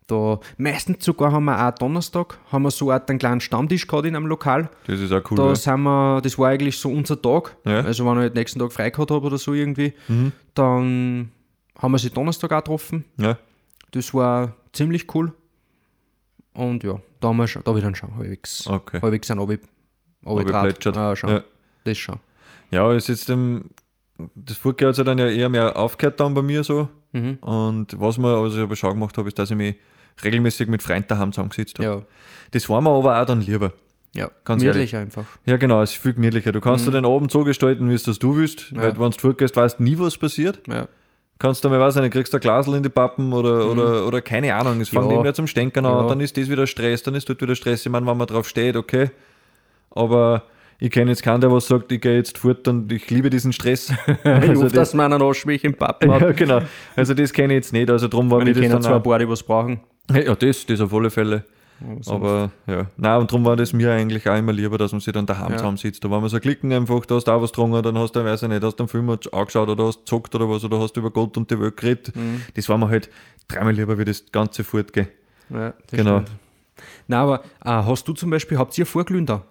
Da, 0.06 0.38
meistens 0.56 1.04
sogar 1.04 1.32
haben 1.32 1.46
wir 1.46 1.66
auch 1.66 1.74
Donnerstag, 1.74 2.38
haben 2.52 2.62
wir 2.62 2.70
so 2.70 2.90
einen 2.90 3.18
kleinen 3.18 3.40
Stammtisch 3.40 3.88
gehabt 3.88 4.06
in 4.06 4.14
einem 4.14 4.26
Lokal. 4.26 4.70
Das 4.86 5.00
ist 5.00 5.12
auch 5.12 5.22
cool. 5.30 5.36
Da 5.36 5.48
ja. 5.48 5.54
sind 5.56 5.80
wir, 5.80 6.20
das 6.20 6.38
war 6.38 6.50
eigentlich 6.50 6.78
so 6.78 6.90
unser 6.90 7.20
Tag. 7.20 7.56
Ja. 7.64 7.80
Also 7.80 8.04
wenn 8.06 8.12
ich 8.12 8.20
halt 8.20 8.34
nächsten 8.34 8.60
Tag 8.60 8.72
frei 8.72 8.90
gehabt 8.90 9.10
habe 9.10 9.26
oder 9.26 9.38
so 9.38 9.52
irgendwie, 9.52 9.94
dann 10.54 11.32
haben 11.76 11.92
wir 11.92 11.98
sie 11.98 12.10
Donnerstag 12.10 12.52
auch 12.52 12.58
getroffen. 12.58 13.04
Ja. 13.16 13.36
Das 13.90 14.14
war 14.14 14.54
ziemlich 14.72 15.12
cool. 15.14 15.32
Und 16.52 16.84
ja, 16.84 17.00
da, 17.20 17.28
haben 17.28 17.36
wir 17.38 17.48
schon, 17.48 17.62
da 17.64 17.70
habe 17.70 17.80
ich 17.80 17.84
dann 17.84 17.94
schon 17.94 18.14
halbwegs, 18.16 18.66
Okay. 18.66 19.00
halbwegs 19.02 19.30
ein 19.30 19.38
Abi, 19.38 19.58
Abi 20.24 20.40
Abgeplätschert. 20.40 20.96
Ja, 20.96 21.16
schon. 21.16 21.30
Ja. 21.30 21.44
Das 21.84 21.98
schon. 21.98 22.16
Ja, 22.70 22.92
ist 22.92 23.28
ähm, 23.28 23.70
das 24.34 24.56
Furke 24.56 24.86
hat 24.88 24.94
sich 24.94 25.04
dann 25.04 25.18
ja 25.18 25.28
eher 25.28 25.48
mehr 25.48 25.76
aufgehört 25.76 26.18
dann 26.20 26.34
bei 26.34 26.42
mir 26.42 26.64
so. 26.64 26.88
Mhm. 27.12 27.34
Und 27.40 28.00
was 28.00 28.18
mir, 28.18 28.46
ich 28.46 28.58
aber 28.58 28.76
schon 28.76 28.90
gemacht 28.94 29.16
habe, 29.18 29.28
ist, 29.28 29.38
dass 29.38 29.50
ich 29.50 29.56
mich 29.56 29.76
regelmäßig 30.24 30.68
mit 30.68 30.82
Freunden 30.82 31.08
daheim 31.08 31.32
zusammengesetzt 31.32 31.78
habe. 31.78 31.88
Ja, 31.88 32.02
Das 32.52 32.68
war 32.68 32.80
mir 32.80 32.90
aber 32.90 33.20
auch 33.20 33.26
dann 33.26 33.40
lieber. 33.42 33.72
ja. 34.14 34.30
Ganz 34.44 34.62
gemütlich 34.62 34.96
einfach. 34.96 35.24
Ja, 35.44 35.56
genau, 35.58 35.82
es 35.82 35.92
ist 35.92 36.00
viel 36.02 36.14
gemütlicher. 36.14 36.52
Du 36.52 36.60
kannst 36.60 36.86
dir 36.86 36.90
den 36.92 37.04
Abend 37.04 37.30
so 37.30 37.44
gestalten, 37.44 37.90
wie 37.90 37.94
es 37.94 38.02
das 38.04 38.18
du 38.18 38.36
willst. 38.36 38.72
Mhm. 38.72 38.78
Ja. 38.78 38.82
Weil, 38.84 38.98
wenn 39.00 39.10
du 39.10 39.18
fortgehst, 39.18 39.54
weißt 39.56 39.78
du 39.78 39.82
nie, 39.82 39.98
was 39.98 40.16
passiert. 40.16 40.60
Ja. 40.66 40.88
Kannst 41.38 41.62
du 41.62 41.68
mal, 41.68 41.78
weiß 41.78 41.96
ich 41.96 42.02
nicht, 42.02 42.12
kriegst 42.12 42.32
du 42.32 42.38
ein 42.38 42.40
Glasl 42.40 42.74
in 42.74 42.82
die 42.82 42.88
Pappen 42.88 43.34
oder, 43.34 43.70
oder, 43.70 44.06
oder 44.06 44.22
keine 44.22 44.54
Ahnung, 44.54 44.80
es 44.80 44.88
fängt 44.88 45.04
Mhm. 45.04 45.10
Ja. 45.10 45.14
irgendwer 45.16 45.34
zum 45.34 45.46
Stänkern 45.46 45.84
an, 45.84 46.04
Ja. 46.04 46.08
dann 46.08 46.20
ist 46.20 46.34
das 46.38 46.48
wieder 46.48 46.66
Stress, 46.66 47.02
dann 47.02 47.14
ist 47.14 47.28
dort 47.28 47.42
wieder 47.42 47.54
Stress. 47.54 47.84
Ich 47.84 47.92
meine, 47.92 48.06
wenn 48.06 48.16
man 48.16 48.26
drauf 48.26 48.48
steht, 48.48 48.74
okay. 48.76 49.10
Aber 49.90 50.44
ich 50.78 50.90
kenne 50.90 51.10
jetzt 51.10 51.22
keinen, 51.22 51.40
der 51.40 51.50
was 51.50 51.66
sagt, 51.66 51.90
ich 51.92 52.00
gehe 52.00 52.16
jetzt 52.16 52.38
fort 52.38 52.66
und 52.68 52.90
ich 52.92 53.08
liebe 53.10 53.30
diesen 53.30 53.52
Stress. 53.52 53.92
Ich 54.06 54.24
also 54.26 54.48
hoffe, 54.54 54.62
das, 54.64 54.72
dass 54.72 54.94
man 54.94 55.12
einen 55.12 55.22
Arschmilch 55.22 55.64
im 55.64 55.74
Pappen 55.74 56.12
hat. 56.12 56.20
ja, 56.20 56.32
genau. 56.32 56.60
Also 56.96 57.14
das 57.14 57.32
kenne 57.32 57.54
ich 57.54 57.58
jetzt 57.58 57.72
nicht. 57.72 57.90
Also 57.90 58.08
darum 58.08 58.30
war 58.30 58.42
mir 58.44 58.52
das 58.52 58.68
dann 58.68 58.82
zwar 58.82 58.96
ein 58.96 59.02
paar, 59.02 59.18
die 59.18 59.28
was 59.28 59.42
brauchen. 59.42 59.80
Ja, 60.12 60.34
das, 60.34 60.66
das 60.66 60.80
auf 60.80 60.92
alle 60.94 61.10
Fälle. 61.10 61.44
Aber 62.06 62.50
ja, 62.66 62.86
nein, 62.96 63.20
und 63.20 63.30
darum 63.30 63.44
war 63.44 63.54
das 63.54 63.74
mir 63.74 63.92
eigentlich 63.92 64.26
auch 64.28 64.36
immer 64.38 64.52
lieber, 64.52 64.78
dass 64.78 64.92
man 64.92 65.00
sich 65.02 65.12
dann 65.12 65.26
daheim 65.26 65.50
Ja. 65.52 65.58
zusammensitzt. 65.58 66.02
Da 66.02 66.10
war 66.10 66.20
man 66.20 66.30
so 66.30 66.40
klicken 66.40 66.72
einfach, 66.72 67.04
da 67.04 67.16
hast 67.16 67.24
du 67.24 67.32
auch 67.32 67.42
was 67.42 67.50
getrunken, 67.52 67.82
dann 67.82 67.98
hast 67.98 68.12
du, 68.16 68.24
weiß 68.24 68.44
ich 68.44 68.48
nicht, 68.48 68.62
hast 68.62 68.76
du 68.76 68.84
einen 68.84 68.88
Film 68.88 69.10
angeschaut 69.10 69.68
oder 69.68 69.84
hast 69.84 69.98
gezockt 70.00 70.34
oder 70.34 70.48
was, 70.48 70.64
oder 70.64 70.80
hast 70.80 70.94
du 70.94 71.00
über 71.00 71.10
Gott 71.10 71.36
und 71.36 71.50
die 71.50 71.60
Welt 71.60 71.76
geredet. 71.76 72.16
Mhm. 72.16 72.40
Das 72.54 72.68
war 72.70 72.78
mir 72.78 72.88
halt 72.88 73.10
dreimal 73.48 73.74
lieber, 73.74 73.98
wie 73.98 74.06
das 74.06 74.24
ganze 74.32 74.64
fortgehen. 74.64 75.08
Ja, 75.50 75.74
das 75.90 75.98
Genau. 75.98 76.20
stimmt. 76.22 76.30
Nein, 77.08 77.20
aber 77.20 77.40
äh, 77.64 77.68
hast 77.68 78.08
du 78.08 78.14
zum 78.14 78.30
Beispiel, 78.30 78.56
habt 78.58 78.76
ihr 78.78 78.86
Vorglühen 78.86 79.26
da? 79.26 79.42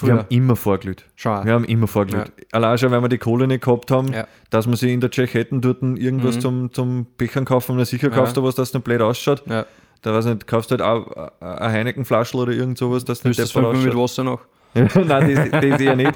Wir 0.00 0.12
haben 0.14 0.26
immer 0.28 0.56
vorgelüht. 0.56 1.04
Schon. 1.16 1.44
Wir 1.44 1.52
haben 1.52 1.64
immer 1.64 1.86
vorgelüht. 1.86 2.32
Allein 2.52 2.78
schon, 2.78 2.90
weil 2.90 3.02
wir 3.02 3.08
die 3.08 3.18
Kohle 3.18 3.46
nicht 3.46 3.64
gehabt 3.64 3.90
haben, 3.90 4.12
Ja. 4.12 4.26
dass 4.50 4.68
wir 4.68 4.76
sie 4.76 4.92
in 4.92 5.00
der 5.00 5.10
Tschechetten 5.10 5.60
dort 5.60 5.82
irgendwas 5.82 6.38
zum, 6.40 6.72
zum 6.72 7.06
Bechern 7.16 7.44
kaufen. 7.44 7.76
Na 7.76 7.84
sicher 7.84 8.10
kaufst 8.10 8.36
du 8.36 8.42
was, 8.42 8.54
das 8.54 8.72
nicht 8.74 8.84
blöd 8.84 9.00
ausschaut. 9.02 9.42
ja. 9.46 9.66
Da 10.02 10.14
weiß 10.14 10.26
ich 10.26 10.34
nicht, 10.34 10.46
kaufst 10.46 10.70
halt 10.70 10.80
auch 10.80 11.10
äh, 11.40 11.44
ein 11.44 11.72
Heineken-Flaschel 11.72 12.38
oder 12.38 12.52
irgend 12.52 12.78
sowas, 12.78 13.04
das 13.04 13.24
nicht 13.24 13.36
das 13.36 13.52
mit. 13.52 13.64
Wasser 13.64 14.22
noch? 14.22 14.42
Nein, 14.74 15.34
das, 15.50 15.50
das 15.50 15.80
eher 15.80 15.96
nicht. 15.96 16.12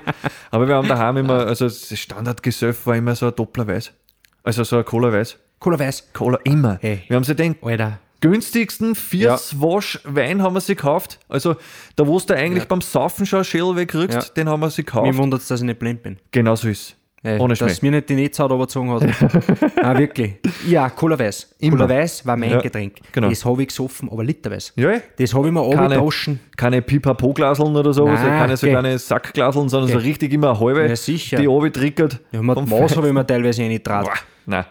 Aber 0.52 0.69
wir 0.69 0.76
haben 0.76 0.87
daheim 0.87 1.17
immer, 1.17 1.47
also 1.47 1.64
das 1.64 1.99
Standardgesöff 1.99 2.87
war 2.87 2.95
immer 2.95 3.17
so 3.17 3.26
ein 3.26 3.35
Doppler-Weiß. 3.35 3.93
Also 4.45 4.62
so 4.62 4.76
ein 4.79 4.85
Cola-Weiß. 4.85 5.37
Cola 5.59 5.79
Weiß. 5.79 6.12
Cola 6.12 6.38
immer. 6.45 6.79
Hey. 6.81 7.02
Wir 7.09 7.17
haben 7.17 7.25
sie 7.25 7.35
den 7.37 7.55
Alter. 7.62 7.99
Günstigsten 8.23 8.95
Vierswash 8.95 10.00
Wein 10.05 10.43
haben 10.43 10.55
wir 10.55 10.61
sie 10.62 10.75
gekauft. 10.75 11.19
Also 11.29 11.57
da 11.97 12.07
wo 12.07 12.19
du 12.19 12.35
eigentlich 12.35 12.62
Ja. 12.64 12.69
beim 12.69 12.81
Saufen 12.81 13.26
schon 13.26 13.41
ein 13.41 13.45
Schäl 13.45 13.76
wegkriegst, 13.76 14.14
Ja. 14.29 14.35
den 14.35 14.49
haben 14.49 14.61
wir 14.61 14.71
sie 14.71 14.85
gekauft. 14.85 15.14
wundert 15.19 15.43
es, 15.43 15.49
dass 15.49 15.61
ich 15.61 15.67
nicht 15.67 15.79
blind 15.79 16.02
bin. 16.02 16.17
Genau 16.31 16.55
so 16.55 16.69
ist 16.69 16.97
Ey, 17.25 17.38
Ohne 17.38 17.55
dass 17.55 17.76
Schmäh. 17.79 17.91
mir 17.91 17.97
nicht 17.99 18.09
die 18.09 18.17
Netzhaut 18.17 18.50
überzogen 18.50 18.91
hat. 18.91 19.02
Nein, 19.81 19.99
wirklich. 19.99 20.35
Ja, 20.67 20.91
Cola 20.91 21.17
Weiß. 21.17 21.55
Immer. 21.61 21.76
Cola 21.76 21.88
Weiß 21.88 22.26
war 22.26 22.37
mein 22.37 22.50
Ja, 22.50 22.61
Getränk. 22.61 22.97
genau. 23.12 23.29
Das 23.29 23.45
habe 23.45 23.62
ich 23.62 23.69
gesoffen, 23.69 24.11
aber 24.11 24.25
literweise. 24.25 24.73
Ja, 24.75 24.95
Das 25.17 25.33
habe 25.33 25.47
ich 25.47 25.52
mir 25.52 25.62
Keine- 25.71 25.83
abgedroschen. 25.83 26.41
keine 26.57 26.83
Pipapo-Glaseln 26.83 27.76
oder 27.76 27.93
so, 27.93 28.07
also 28.09 28.25
Nein, 28.25 28.38
keine 28.41 28.57
so 28.57 28.67
geh. 28.67 28.73
kleine 28.73 28.99
Sackglaseln, 28.99 29.69
sondern 29.69 29.91
so 29.93 29.99
Geh. 29.99 30.05
richtig 30.09 30.33
immer 30.33 30.50
eine 30.50 30.59
halbe, 30.59 30.88
Ja, 30.88 30.97
sicher. 30.97 31.37
die 31.37 31.47
oben 31.47 31.73
trickert. 31.73 32.19
Ja, 32.33 32.43
mit 32.43 32.57
Maß 32.69 32.97
habe 32.97 33.07
ich 33.07 33.12
mir 33.14 33.25
teilweise 33.25 33.62
reingetragen. 33.62 34.07
Boah, 34.09 34.19
nein. 34.47 34.64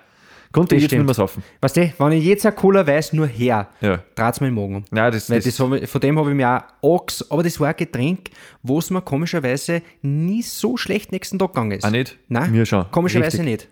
Konnte 0.51 0.75
ich 0.75 0.81
jetzt 0.83 0.91
nicht 0.91 1.05
mehr 1.05 1.13
saufen. 1.13 1.43
Weißt 1.61 1.77
du, 1.77 1.93
wenn 1.97 2.11
ich 2.11 2.25
jetzt 2.25 2.45
eine 2.45 2.53
Cola 2.55 2.85
weiß, 2.85 3.13
nur 3.13 3.27
her, 3.27 3.67
Ja. 3.79 3.99
dreht 4.15 4.33
es 4.33 4.41
mir 4.41 4.47
im 4.49 4.55
Magen 4.55 4.75
um. 4.77 4.83
Nein, 4.91 5.11
das, 5.11 5.29
Weil 5.29 5.37
das, 5.39 5.55
das 5.55 5.81
ich, 5.81 5.89
von 5.89 6.01
dem 6.01 6.19
habe 6.19 6.29
ich 6.29 6.35
mir 6.35 6.57
auch 6.57 6.61
Ochs, 6.81 7.25
aber 7.31 7.43
das 7.43 7.59
war 7.59 7.69
ein 7.69 7.75
Getränk, 7.77 8.29
wo 8.61 8.79
es 8.79 8.89
mir 8.89 9.01
komischerweise 9.01 9.81
nie 10.01 10.41
so 10.41 10.75
schlecht 10.77 11.11
nächsten 11.11 11.39
Tag 11.39 11.49
gegangen 11.53 11.71
ist. 11.71 11.85
Auch 11.85 11.89
nicht? 11.91 12.17
Nein, 12.27 12.51
Mir 12.51 12.65
schon. 12.65 12.85
komischerweise 12.91 13.37
Richtig. 13.37 13.45
nicht. 13.45 13.67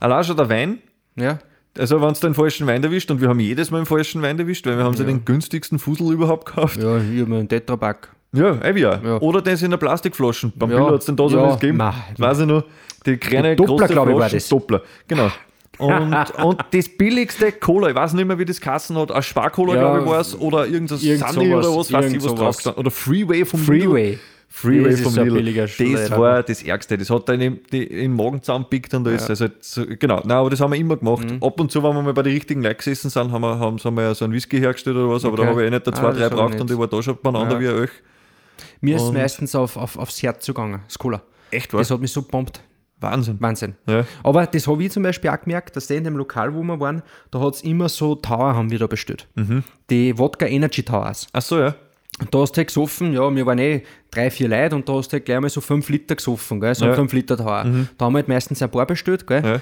allein 0.00 0.24
schon 0.24 0.36
der 0.36 0.48
Wein, 0.48 0.78
Ja, 1.16 1.38
also 1.78 2.00
wenn 2.00 2.14
du 2.14 2.20
den 2.20 2.34
falschen 2.34 2.66
Wein 2.66 2.82
erwischt, 2.82 3.10
und 3.10 3.20
wir 3.20 3.28
haben 3.28 3.40
jedes 3.40 3.70
Mal 3.70 3.80
den 3.80 3.86
falschen 3.86 4.22
Wein 4.22 4.38
erwischt, 4.38 4.66
weil 4.66 4.78
wir 4.78 4.84
haben 4.84 4.96
so 4.96 5.04
den 5.04 5.24
günstigsten 5.26 5.78
Fusel 5.78 6.10
überhaupt 6.12 6.46
gekauft. 6.46 6.82
ja 6.82 6.96
ich 6.98 7.20
habe 7.20 7.34
einen 7.34 7.48
Tetrapack. 7.48 8.08
Ja, 8.32 8.60
eh 8.62 8.74
wie 8.74 8.86
auch. 8.86 9.02
Ja. 9.02 9.18
Oder 9.20 9.40
das 9.42 9.62
in 9.62 9.70
der 9.70 9.78
Plastikflaschen. 9.78 10.52
Beim 10.56 10.70
Ja. 10.70 10.76
Billa 10.78 10.92
hat 10.92 11.00
es 11.00 11.06
den 11.06 11.16
da 11.16 11.28
so 11.28 11.36
Ja, 11.38 11.42
was 11.48 11.60
gegeben. 11.60 11.78
mei. 11.78 11.92
Weiß 12.18 12.40
ich 12.40 12.46
noch. 12.46 12.64
Die 13.06 13.16
kleine, 13.18 13.54
Doppler, 13.56 13.76
große 13.76 13.92
glaub 13.92 14.08
ich, 14.08 14.14
war 14.16 14.28
das. 14.28 14.48
Doppler. 14.48 14.82
Genau. 15.06 15.30
Und, 15.78 16.14
und 16.44 16.64
das 16.72 16.88
billigste 16.88 17.52
Cola, 17.52 17.88
ich 17.90 17.94
weiß 17.94 18.12
nicht 18.14 18.26
mehr, 18.26 18.38
wie 18.38 18.44
das 18.44 18.60
Kassen 18.60 18.96
hat, 18.96 19.10
ein 19.12 19.22
Sparcola, 19.22 19.74
Ja, 19.74 19.80
glaube 19.80 20.00
ich, 20.00 20.06
war 20.06 20.20
es, 20.20 20.38
oder 20.38 20.66
irgendein 20.66 20.98
irgend 21.00 21.28
Sunny 21.28 21.50
sowas, 21.50 21.66
oder 21.66 21.76
was, 21.78 21.92
weiß 21.92 22.12
ich, 22.12 22.24
was 22.24 22.34
drauf 22.34 22.56
gestanden. 22.56 22.80
Oder 22.80 22.90
Freeway 22.90 23.44
vom. 23.44 23.60
Freeway. 23.60 24.18
Freeway 24.48 24.90
Das 24.90 25.00
ist 25.00 25.02
vom 25.02 25.18
ein 25.18 25.28
Lidl. 25.44 25.54
Das 25.98 26.10
war 26.12 26.42
das 26.42 26.62
Ärgste. 26.62 26.96
Das 26.96 27.10
hat 27.10 27.28
dann 27.28 27.40
im, 27.42 27.58
die, 27.70 27.82
im 27.84 28.16
Magen 28.16 28.40
zusammenpickt 28.42 28.94
und 28.94 29.04
da 29.04 29.10
ist 29.10 29.28
also 29.28 29.48
so, 29.60 29.84
genau. 29.86 30.20
Nein, 30.24 30.30
aber 30.38 30.48
das 30.48 30.60
haben 30.60 30.72
wir 30.72 30.78
immer 30.78 30.96
gemacht. 30.96 31.28
Mhm. 31.30 31.42
Ab 31.42 31.60
und 31.60 31.70
zu, 31.70 31.82
wenn 31.82 31.92
wir 31.94 32.00
mal 32.02 32.14
bei 32.14 32.22
den 32.22 32.32
richtigen 32.32 32.62
Leuten 32.62 32.78
gesessen 32.78 33.10
sind, 33.10 33.32
haben 33.32 33.42
wir, 33.42 33.58
haben, 33.58 33.78
haben 33.82 33.94
wir 33.96 34.02
ja 34.04 34.14
so 34.14 34.24
einen 34.24 34.32
Whisky 34.32 34.58
hergestellt 34.58 34.96
oder 34.96 35.10
was, 35.10 35.24
aber 35.26 35.36
da 35.36 35.42
Okay. 35.42 35.50
habe 35.50 35.62
ich 35.62 35.66
eh 35.66 35.70
nicht 35.70 35.86
da 35.86 35.90
Ah, 35.90 35.94
zwei, 35.94 36.08
das 36.12 36.18
drei 36.18 36.28
braucht 36.30 36.58
und 36.60 36.70
ich 36.70 36.78
war 36.78 36.86
da 36.86 37.02
schon 37.02 37.18
beieinander 37.22 37.60
Ja. 37.60 37.60
wie 37.60 37.80
euch. 37.82 37.90
Mir 38.80 38.96
ist 38.96 39.02
Und- 39.02 39.14
meistens 39.14 39.54
auf, 39.54 39.76
auf, 39.76 39.98
aufs 39.98 40.22
Herz 40.22 40.44
zugegangen, 40.46 40.80
das 40.86 40.98
Cola. 40.98 41.20
Echt 41.50 41.72
Das 41.74 41.80
was? 41.80 41.90
hat 41.90 42.00
mich 42.00 42.12
so 42.12 42.22
gepumpt. 42.22 42.60
Wahnsinn. 43.00 43.36
Wahnsinn. 43.40 43.74
Ja. 43.86 44.04
Aber 44.22 44.46
das 44.46 44.66
habe 44.66 44.82
ich 44.82 44.90
zum 44.90 45.02
Beispiel 45.02 45.30
auch 45.30 45.40
gemerkt, 45.40 45.76
dass 45.76 45.86
der 45.86 45.98
in 45.98 46.04
dem 46.04 46.16
Lokal, 46.16 46.54
wo 46.54 46.62
wir 46.62 46.80
waren, 46.80 47.02
da 47.30 47.40
hat 47.40 47.54
es 47.56 47.62
immer 47.62 47.88
so 47.88 48.14
Tower 48.14 48.54
haben 48.54 48.70
wir 48.70 48.78
da 48.78 48.86
bestellt. 48.86 49.28
Mhm. 49.34 49.62
Die 49.90 50.16
Wodka 50.18 50.46
Energy 50.46 50.82
Towers. 50.82 51.26
Ach 51.32 51.42
so, 51.42 51.58
ja. 51.60 51.74
Und 52.18 52.34
da 52.34 52.38
hast 52.38 52.52
du 52.52 52.58
halt 52.58 52.68
gesoffen, 52.68 53.12
ja, 53.12 53.34
wir 53.34 53.44
waren 53.44 53.58
eh 53.58 53.82
drei, 54.10 54.30
vier 54.30 54.48
Leute 54.48 54.74
und 54.74 54.88
da 54.88 54.94
hast 54.94 55.08
du 55.08 55.14
halt 55.14 55.26
gleich 55.26 55.38
mal 55.40 55.50
so 55.50 55.60
fünf 55.60 55.90
Liter 55.90 56.16
gesoffen, 56.16 56.58
gell, 56.60 56.74
so 56.74 56.86
Ja. 56.86 56.94
5 56.94 57.12
Liter 57.12 57.36
Tower. 57.36 57.64
Da 57.98 58.04
haben 58.06 58.12
wir 58.14 58.18
halt 58.18 58.28
meistens 58.28 58.62
ein 58.62 58.70
paar 58.70 58.86
bestellt, 58.86 59.26
gell. 59.26 59.44
Ja. 59.44 59.60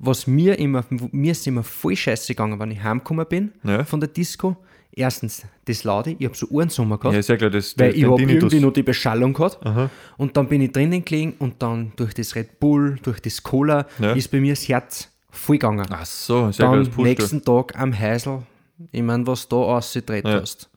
Was 0.00 0.26
mir 0.26 0.58
immer, 0.58 0.84
mir 1.12 1.30
ist 1.30 1.46
immer 1.46 1.62
voll 1.62 1.94
scheiße 1.94 2.34
gegangen, 2.34 2.58
wenn 2.58 2.72
ich 2.72 2.82
heimgekommen 2.82 3.24
bin 3.28 3.52
Ja. 3.62 3.84
von 3.84 4.00
der 4.00 4.08
Disco. 4.08 4.56
Erstens, 4.94 5.42
das 5.64 5.84
Laude, 5.84 6.14
ich 6.18 6.24
habe 6.26 6.36
so 6.36 6.46
Ohrensummer 6.50 6.98
gehabt. 6.98 7.14
Ja, 7.14 7.20
ist 7.20 7.28
ja 7.30 7.36
klar, 7.38 7.48
das 7.50 7.78
Weil 7.78 7.96
ich 7.96 8.04
habe 8.04 8.20
irgendwie 8.20 8.60
noch 8.60 8.72
die 8.72 8.82
Beschallung 8.82 9.32
gehabt. 9.32 9.58
Und 10.18 10.36
dann 10.36 10.48
bin 10.48 10.60
ich 10.60 10.70
drinnen 10.72 11.02
gelegen 11.04 11.34
und 11.38 11.62
dann 11.62 11.92
durch 11.96 12.12
das 12.12 12.34
Red 12.34 12.60
Bull, 12.60 12.98
durch 13.02 13.20
das 13.20 13.42
Cola, 13.42 13.86
Ja. 13.98 14.12
ist 14.12 14.30
bei 14.30 14.38
mir 14.40 14.52
das 14.52 14.68
Herz 14.68 15.08
voll 15.30 15.56
gegangen. 15.56 15.86
Ach 15.90 16.04
so, 16.04 16.50
sehr 16.50 16.66
klar, 16.66 16.76
dann 16.76 16.84
pusht 16.84 16.98
du. 16.98 17.02
nächsten 17.04 17.42
Tag 17.42 17.78
am 17.78 17.98
Heisel, 17.98 18.42
ich 18.90 19.02
meine, 19.02 19.26
was 19.26 19.48
da 19.48 19.56
ausgedreht 19.56 20.26
Ja. 20.26 20.40
hast. 20.42 20.68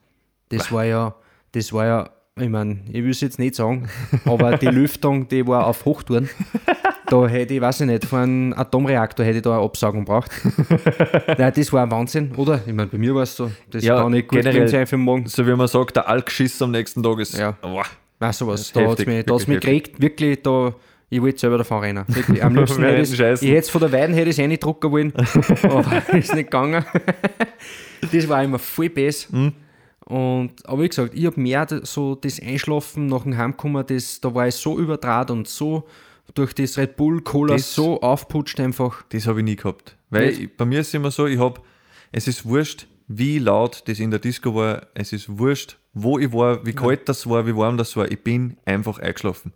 Das 0.48 0.72
war 0.72 0.84
ja, 0.84 1.14
das 1.52 1.70
war 1.74 1.84
ja, 1.86 2.10
ich 2.38 2.50
meine, 2.50 2.80
ich 2.92 3.02
will 3.02 3.10
es 3.10 3.22
jetzt 3.22 3.38
nicht 3.38 3.54
sagen, 3.54 3.88
aber 4.26 4.58
die 4.58 4.66
Lüftung, 4.66 5.26
die 5.28 5.46
war 5.46 5.66
auf 5.66 5.86
Hochtouren. 5.86 6.28
Da 7.08 7.26
hätte 7.28 7.54
ich, 7.54 7.60
weiß 7.62 7.80
ich 7.80 7.86
nicht, 7.86 8.04
von 8.04 8.18
einem 8.18 8.52
Atomreaktor 8.52 9.24
hätte 9.24 9.38
ich 9.38 9.42
da 9.42 9.54
eine 9.56 9.64
Absaugung 9.64 10.04
braucht. 10.04 10.30
Nein, 11.38 11.52
das 11.56 11.72
war 11.72 11.84
ein 11.84 11.90
Wahnsinn, 11.90 12.32
oder? 12.36 12.60
Ich 12.66 12.74
meine, 12.74 12.88
bei 12.88 12.98
mir 12.98 13.14
war 13.14 13.22
es 13.22 13.36
so, 13.36 13.50
das 13.70 13.82
Ja, 13.84 14.02
kann 14.02 14.12
nicht 14.12 14.28
gut 14.28 14.40
generell- 14.42 14.68
sein 14.68 14.86
für 14.86 14.98
Morgen. 14.98 15.26
So 15.26 15.46
wie 15.46 15.54
man 15.54 15.66
sagt, 15.68 15.96
der 15.96 16.08
Alkschiss 16.08 16.60
am 16.60 16.72
nächsten 16.72 17.02
Tag 17.02 17.18
ist. 17.20 17.38
Ja. 17.38 17.52
Boah. 17.52 17.84
Weißt 18.18 18.40
du 18.42 18.46
was, 18.48 18.70
da 18.72 18.86
hat 18.90 18.98
es 19.00 19.06
mich, 19.06 19.24
da 19.24 19.34
mich 19.34 19.46
gekriegt, 19.46 20.00
wirklich, 20.00 20.42
da, 20.42 20.74
ich 21.08 21.22
wollte 21.22 21.38
selber 21.38 21.58
davon 21.58 21.80
rennen. 21.80 22.04
Wirklich, 22.08 22.42
am 22.44 22.54
liebsten 22.56 22.82
hätte 22.82 23.00
ich 23.02 23.42
ich 23.42 23.50
hätte 23.50 23.70
von 23.70 23.80
der 23.80 23.92
Weiden 23.92 24.14
hätte 24.14 24.28
ich 24.28 24.36
es 24.36 24.38
eh 24.38 24.46
nicht 24.48 24.62
drucken 24.62 24.90
wollen, 24.90 25.12
aber 25.62 26.02
ist 26.14 26.34
nicht 26.34 26.50
gegangen. 26.50 26.84
das 28.12 28.28
war 28.28 28.42
immer 28.42 28.58
voll 28.58 28.90
besser. 28.90 29.34
Mhm. 29.34 29.52
Und, 30.06 30.52
aber 30.66 30.82
wie 30.82 30.88
gesagt, 30.88 31.14
ich 31.14 31.26
habe 31.26 31.40
mehr 31.40 31.66
so 31.82 32.14
das 32.14 32.40
Einschlafen 32.40 33.06
nach 33.06 33.24
dem 33.24 33.36
Heimkommen, 33.36 33.84
das, 33.86 34.20
da 34.20 34.32
war 34.34 34.46
ich 34.46 34.54
so 34.54 34.78
überdraht 34.78 35.30
und 35.32 35.48
so 35.48 35.84
durch 36.34 36.54
das 36.54 36.78
Red 36.78 36.96
Bull 36.96 37.20
Cola 37.22 37.54
Das- 37.54 37.74
so 37.74 38.00
aufputscht 38.00 38.60
einfach. 38.60 39.02
Das 39.08 39.26
habe 39.26 39.40
ich 39.40 39.44
nie 39.44 39.56
gehabt. 39.56 39.96
Weil 40.10 40.28
ich, 40.30 40.56
bei 40.56 40.64
mir 40.64 40.80
ist 40.80 40.88
es 40.88 40.94
immer 40.94 41.10
so, 41.10 41.26
ich 41.26 41.38
habe, 41.38 41.60
es 42.12 42.28
ist 42.28 42.44
wurscht, 42.46 42.86
wie 43.08 43.38
laut 43.40 43.82
das 43.86 43.98
in 43.98 44.10
der 44.12 44.20
Disco 44.20 44.54
war, 44.54 44.86
es 44.94 45.12
ist 45.12 45.38
wurscht, 45.38 45.76
wo 45.92 46.18
ich 46.18 46.32
war, 46.32 46.64
wie 46.64 46.72
kalt 46.72 47.08
das 47.08 47.28
war, 47.28 47.44
wie 47.46 47.56
warm 47.56 47.76
das 47.76 47.96
war, 47.96 48.10
ich 48.10 48.22
bin 48.22 48.56
einfach 48.64 48.98
eingeschlafen. 49.00 49.52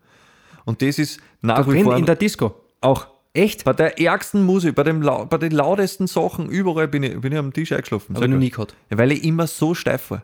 Und 0.64 0.82
das 0.82 0.98
ist 0.98 1.20
nach 1.42 1.64
Da 1.64 1.72
wie 1.72 1.82
vor 1.82 1.96
in 1.96 2.06
der 2.06 2.16
Disco. 2.16 2.54
auch 2.80 3.06
Echt? 3.32 3.64
bei 3.64 3.72
der 3.72 4.00
ärgsten 4.00 4.42
Musik, 4.44 4.74
bei, 4.74 4.82
dem, 4.82 5.00
bei 5.00 5.38
den 5.38 5.52
lautesten 5.52 6.06
Sachen, 6.08 6.48
überall 6.48 6.88
bin 6.88 7.04
ich, 7.04 7.20
bin 7.20 7.32
ich 7.32 7.38
am 7.38 7.52
Tisch 7.52 7.70
eingeschlafen. 7.72 8.16
Sag 8.16 8.28
noch 8.28 8.38
nie 8.38 8.50
gehabt. 8.50 8.74
Ja, 8.90 8.98
weil 8.98 9.12
ich 9.12 9.22
immer 9.24 9.46
so 9.46 9.74
steif 9.74 10.10
war. 10.10 10.22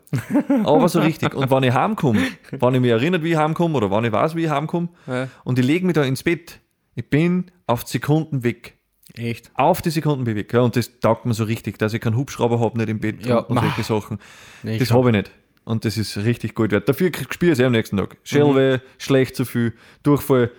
Aber 0.65 0.89
so 0.89 0.99
richtig. 0.99 1.33
Und 1.33 1.49
wenn 1.49 1.63
ich 1.63 1.73
heimkomme, 1.73 2.19
wenn 2.51 2.75
ich 2.75 2.81
mich 2.81 2.91
erinnert, 2.91 3.23
wie 3.23 3.31
ich 3.31 3.37
heimkomme, 3.37 3.77
oder 3.77 3.89
wenn 3.89 4.03
ich 4.03 4.11
weiß, 4.11 4.35
wie 4.35 4.43
ich 4.43 4.49
heimkomme, 4.49 4.89
Ja. 5.07 5.29
und 5.45 5.57
ich 5.57 5.65
lege 5.65 5.85
mich 5.85 5.93
da 5.95 6.03
ins 6.03 6.23
Bett, 6.23 6.59
ich 6.95 7.09
bin 7.09 7.45
auf 7.65 7.85
die 7.85 7.91
Sekunden 7.91 8.43
weg. 8.43 8.73
Echt? 9.15 9.51
Auf 9.55 9.81
die 9.81 9.89
Sekunden 9.89 10.25
bin 10.25 10.35
ich 10.35 10.43
weg. 10.43 10.53
Ja, 10.53 10.59
und 10.61 10.75
das 10.75 10.99
taugt 10.99 11.25
mir 11.25 11.33
so 11.33 11.45
richtig, 11.45 11.79
dass 11.79 11.93
ich 11.93 12.01
keinen 12.01 12.17
Hubschrauber 12.17 12.59
habe, 12.59 12.77
nicht 12.77 12.89
im 12.89 12.99
Bett 12.99 13.25
Ja, 13.25 13.37
und, 13.39 13.57
solche 13.57 13.83
Sachen. 13.83 14.19
Nee, 14.63 14.77
das 14.79 14.91
habe 14.91 15.09
ich 15.09 15.15
nicht. 15.15 15.31
Und 15.63 15.85
das 15.85 15.97
ist 15.97 16.17
richtig 16.17 16.55
gut 16.55 16.71
wert. 16.71 16.87
Dafür 16.89 17.11
spüre 17.29 17.53
ich 17.53 17.59
es 17.59 17.65
am 17.65 17.71
nächsten 17.71 17.97
Tag. 17.97 18.17
Schellweh, 18.23 18.79
schlecht 18.97 19.35
zu 19.35 19.45
viel, 19.45 19.73
Durchfall, 20.03 20.51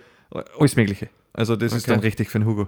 alles 0.59 0.75
Mögliche. 0.75 1.09
Also 1.33 1.55
das 1.55 1.73
ist 1.73 1.83
Okay. 1.83 1.91
dann 1.91 1.99
richtig 2.01 2.29
für 2.29 2.39
den 2.39 2.47
Hugo. 2.47 2.67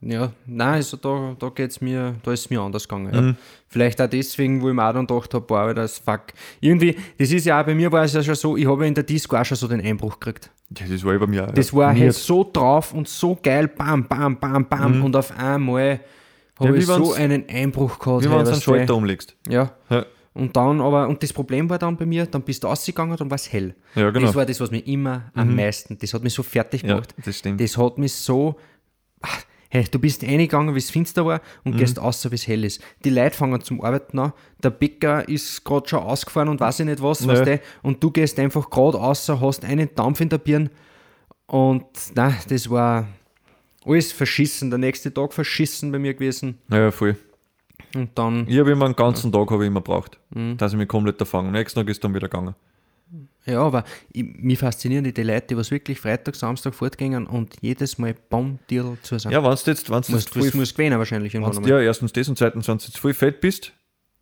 Ja, 0.00 0.32
nein, 0.44 0.74
also 0.74 0.98
da, 0.98 1.34
da 1.38 1.48
geht's 1.48 1.80
mir, 1.80 2.16
da 2.22 2.32
ist 2.32 2.40
es 2.40 2.50
mir 2.50 2.60
anders 2.60 2.86
gegangen. 2.86 3.14
Ja. 3.14 3.20
Mhm. 3.22 3.36
Vielleicht 3.68 4.02
auch 4.02 4.08
deswegen, 4.08 4.60
wo 4.60 4.68
ich 4.68 4.74
mir 4.74 4.86
auch 4.86 4.92
dann 4.92 5.06
gedacht 5.06 5.32
habe, 5.32 5.46
boah, 5.46 5.72
das 5.72 5.98
fuck. 5.98 6.24
Irgendwie, 6.60 6.94
das 7.16 7.30
ist 7.30 7.46
ja 7.46 7.60
auch, 7.60 7.64
bei 7.64 7.74
mir 7.74 7.90
war 7.90 8.04
es 8.04 8.12
ja 8.12 8.22
schon 8.22 8.34
so, 8.34 8.56
ich 8.56 8.66
habe 8.66 8.82
ja 8.82 8.88
in 8.88 8.94
der 8.94 9.04
Disco 9.04 9.36
auch 9.36 9.44
schon 9.44 9.56
so 9.56 9.66
den 9.66 9.80
Einbruch 9.80 10.20
gekriegt. 10.20 10.50
Ja, 10.78 10.86
das 10.86 11.04
war 11.04 11.18
bei 11.18 11.26
mir 11.26 11.48
auch. 11.48 11.52
Das 11.52 11.70
ja. 11.70 11.78
war 11.78 11.92
Mir 11.94 12.00
halt 12.00 12.14
so 12.14 12.48
drauf 12.52 12.92
und 12.92 13.08
so 13.08 13.38
geil, 13.42 13.68
bam, 13.68 14.06
bam, 14.06 14.38
bam, 14.38 14.68
bam. 14.68 15.04
Und 15.04 15.16
auf 15.16 15.36
einmal 15.38 16.00
habe 16.58 16.68
Mhm. 16.70 16.74
Ja, 16.74 16.80
ich 16.80 16.86
so 16.86 17.12
einen 17.14 17.48
Einbruch 17.48 17.98
gehabt. 17.98 18.24
Wie 18.24 18.30
wenn 18.30 18.44
du 18.44 18.50
einen. 18.50 18.60
Schalter 18.60 18.94
umlegst. 18.96 19.36
Ja. 19.48 19.72
Ja. 19.88 20.04
Und 20.34 20.56
dann 20.56 20.80
aber, 20.80 21.08
und 21.08 21.22
das 21.22 21.32
Problem 21.32 21.70
war 21.70 21.78
dann 21.78 21.96
bei 21.96 22.04
mir, 22.06 22.26
dann 22.26 22.42
bist 22.42 22.64
du 22.64 22.66
rausgegangen, 22.66 23.16
dann 23.16 23.30
war 23.30 23.36
es 23.36 23.52
hell. 23.52 23.74
Ja, 23.94 24.10
genau. 24.10 24.20
Mhm. 24.20 24.26
Das 24.26 24.34
war 24.34 24.44
das, 24.46 24.60
was 24.60 24.70
mich 24.72 24.86
immer 24.88 25.30
am 25.34 25.54
meisten, 25.54 25.96
das 25.98 26.12
hat 26.12 26.22
mich 26.24 26.34
so 26.34 26.42
fertig 26.42 26.82
Ja, 26.82 26.88
gemacht. 26.88 27.14
das 27.24 27.38
stimmt. 27.38 27.60
Das 27.60 27.78
hat 27.78 27.98
mich 27.98 28.12
so. 28.12 28.56
Ach, 29.22 29.42
Hey, 29.70 29.84
du 29.90 29.98
bist 29.98 30.22
reingegangen, 30.22 30.72
wie 30.76 30.78
es 30.78 30.88
finster 30.92 31.26
war 31.26 31.40
Mhm. 31.64 31.72
und 31.72 31.78
gehst 31.78 31.98
außer, 31.98 32.30
wie 32.30 32.36
es 32.36 32.46
hell 32.46 32.62
ist. 32.64 32.80
Die 33.04 33.10
Leute 33.10 33.36
fangen 33.36 33.60
zum 33.60 33.80
Arbeiten 33.82 34.16
an. 34.20 34.32
Der 34.62 34.70
Bäcker 34.70 35.28
ist 35.28 35.64
gerade 35.64 35.88
schon 35.88 35.98
ausgefahren 35.98 36.48
und 36.48 36.60
weiß 36.60 36.78
ich 36.80 36.86
nicht 36.86 37.02
was, 37.02 37.24
Ja. 37.24 37.28
weißt 37.32 37.44
du, 37.46 37.60
und 37.82 38.00
du 38.00 38.12
gehst 38.12 38.38
einfach 38.38 38.70
gerade 38.70 39.00
außer, 39.00 39.40
hast 39.40 39.64
einen 39.64 39.92
Dampf 39.96 40.20
in 40.20 40.28
der 40.28 40.38
Birne. 40.38 40.70
Und 41.46 41.86
na, 42.14 42.34
das 42.48 42.70
war 42.70 43.08
alles 43.84 44.12
verschissen. 44.12 44.70
Der 44.70 44.78
nächste 44.78 45.12
Tag 45.12 45.32
verschissen 45.32 45.90
bei 45.90 45.98
mir 45.98 46.14
gewesen. 46.14 46.58
Ja, 46.70 46.78
ja, 46.78 46.90
voll. 46.92 47.16
Und 47.94 48.10
dann, 48.14 48.46
Ich 48.48 48.58
habe 48.58 48.70
immer 48.72 48.86
einen 48.86 48.96
ganzen 48.96 49.30
Tag 49.32 49.50
habe 49.50 49.64
ich 49.64 49.68
immer 49.68 49.80
braucht, 49.80 50.18
Mhm. 50.30 50.56
dass 50.56 50.72
ich 50.72 50.78
mich 50.78 50.88
komplett 50.88 51.20
erfangen. 51.20 51.48
Am 51.48 51.52
nächsten 51.52 51.78
Tag 51.80 51.88
ist 51.88 52.02
dann 52.02 52.14
wieder 52.14 52.28
gegangen. 52.28 52.54
ja, 53.46 53.60
aber 53.62 53.84
ich, 54.12 54.24
mich 54.24 54.58
faszinieren 54.58 55.04
die, 55.04 55.22
Leute, 55.22 55.48
die 55.48 55.56
was 55.56 55.70
wirklich 55.70 56.00
Freitag, 56.00 56.34
Samstag 56.34 56.74
fortgängen 56.74 57.26
und 57.26 57.54
jedes 57.60 57.98
Mal 57.98 58.14
Baumdirl 58.30 58.96
zu 59.02 59.18
sein. 59.18 59.32
Ja, 59.32 59.42
wenn 59.44 59.50
du 59.50 59.70
jetzt, 59.70 59.90
wenn's 59.90 60.08
muss, 60.08 60.24
jetzt 60.24 60.32
voll, 60.32 60.42
das 60.46 60.54
muss 60.54 60.74
gewinnen 60.74 60.98
wahrscheinlich 60.98 61.34
wenn's, 61.34 61.58
ja, 61.66 61.78
erstens 61.80 62.12
das 62.12 62.28
und 62.28 62.38
zweitens, 62.38 62.66
wenn 62.68 62.78
du 62.78 62.84
jetzt 62.84 62.98
voll 62.98 63.14
fett 63.14 63.40
bist 63.40 63.72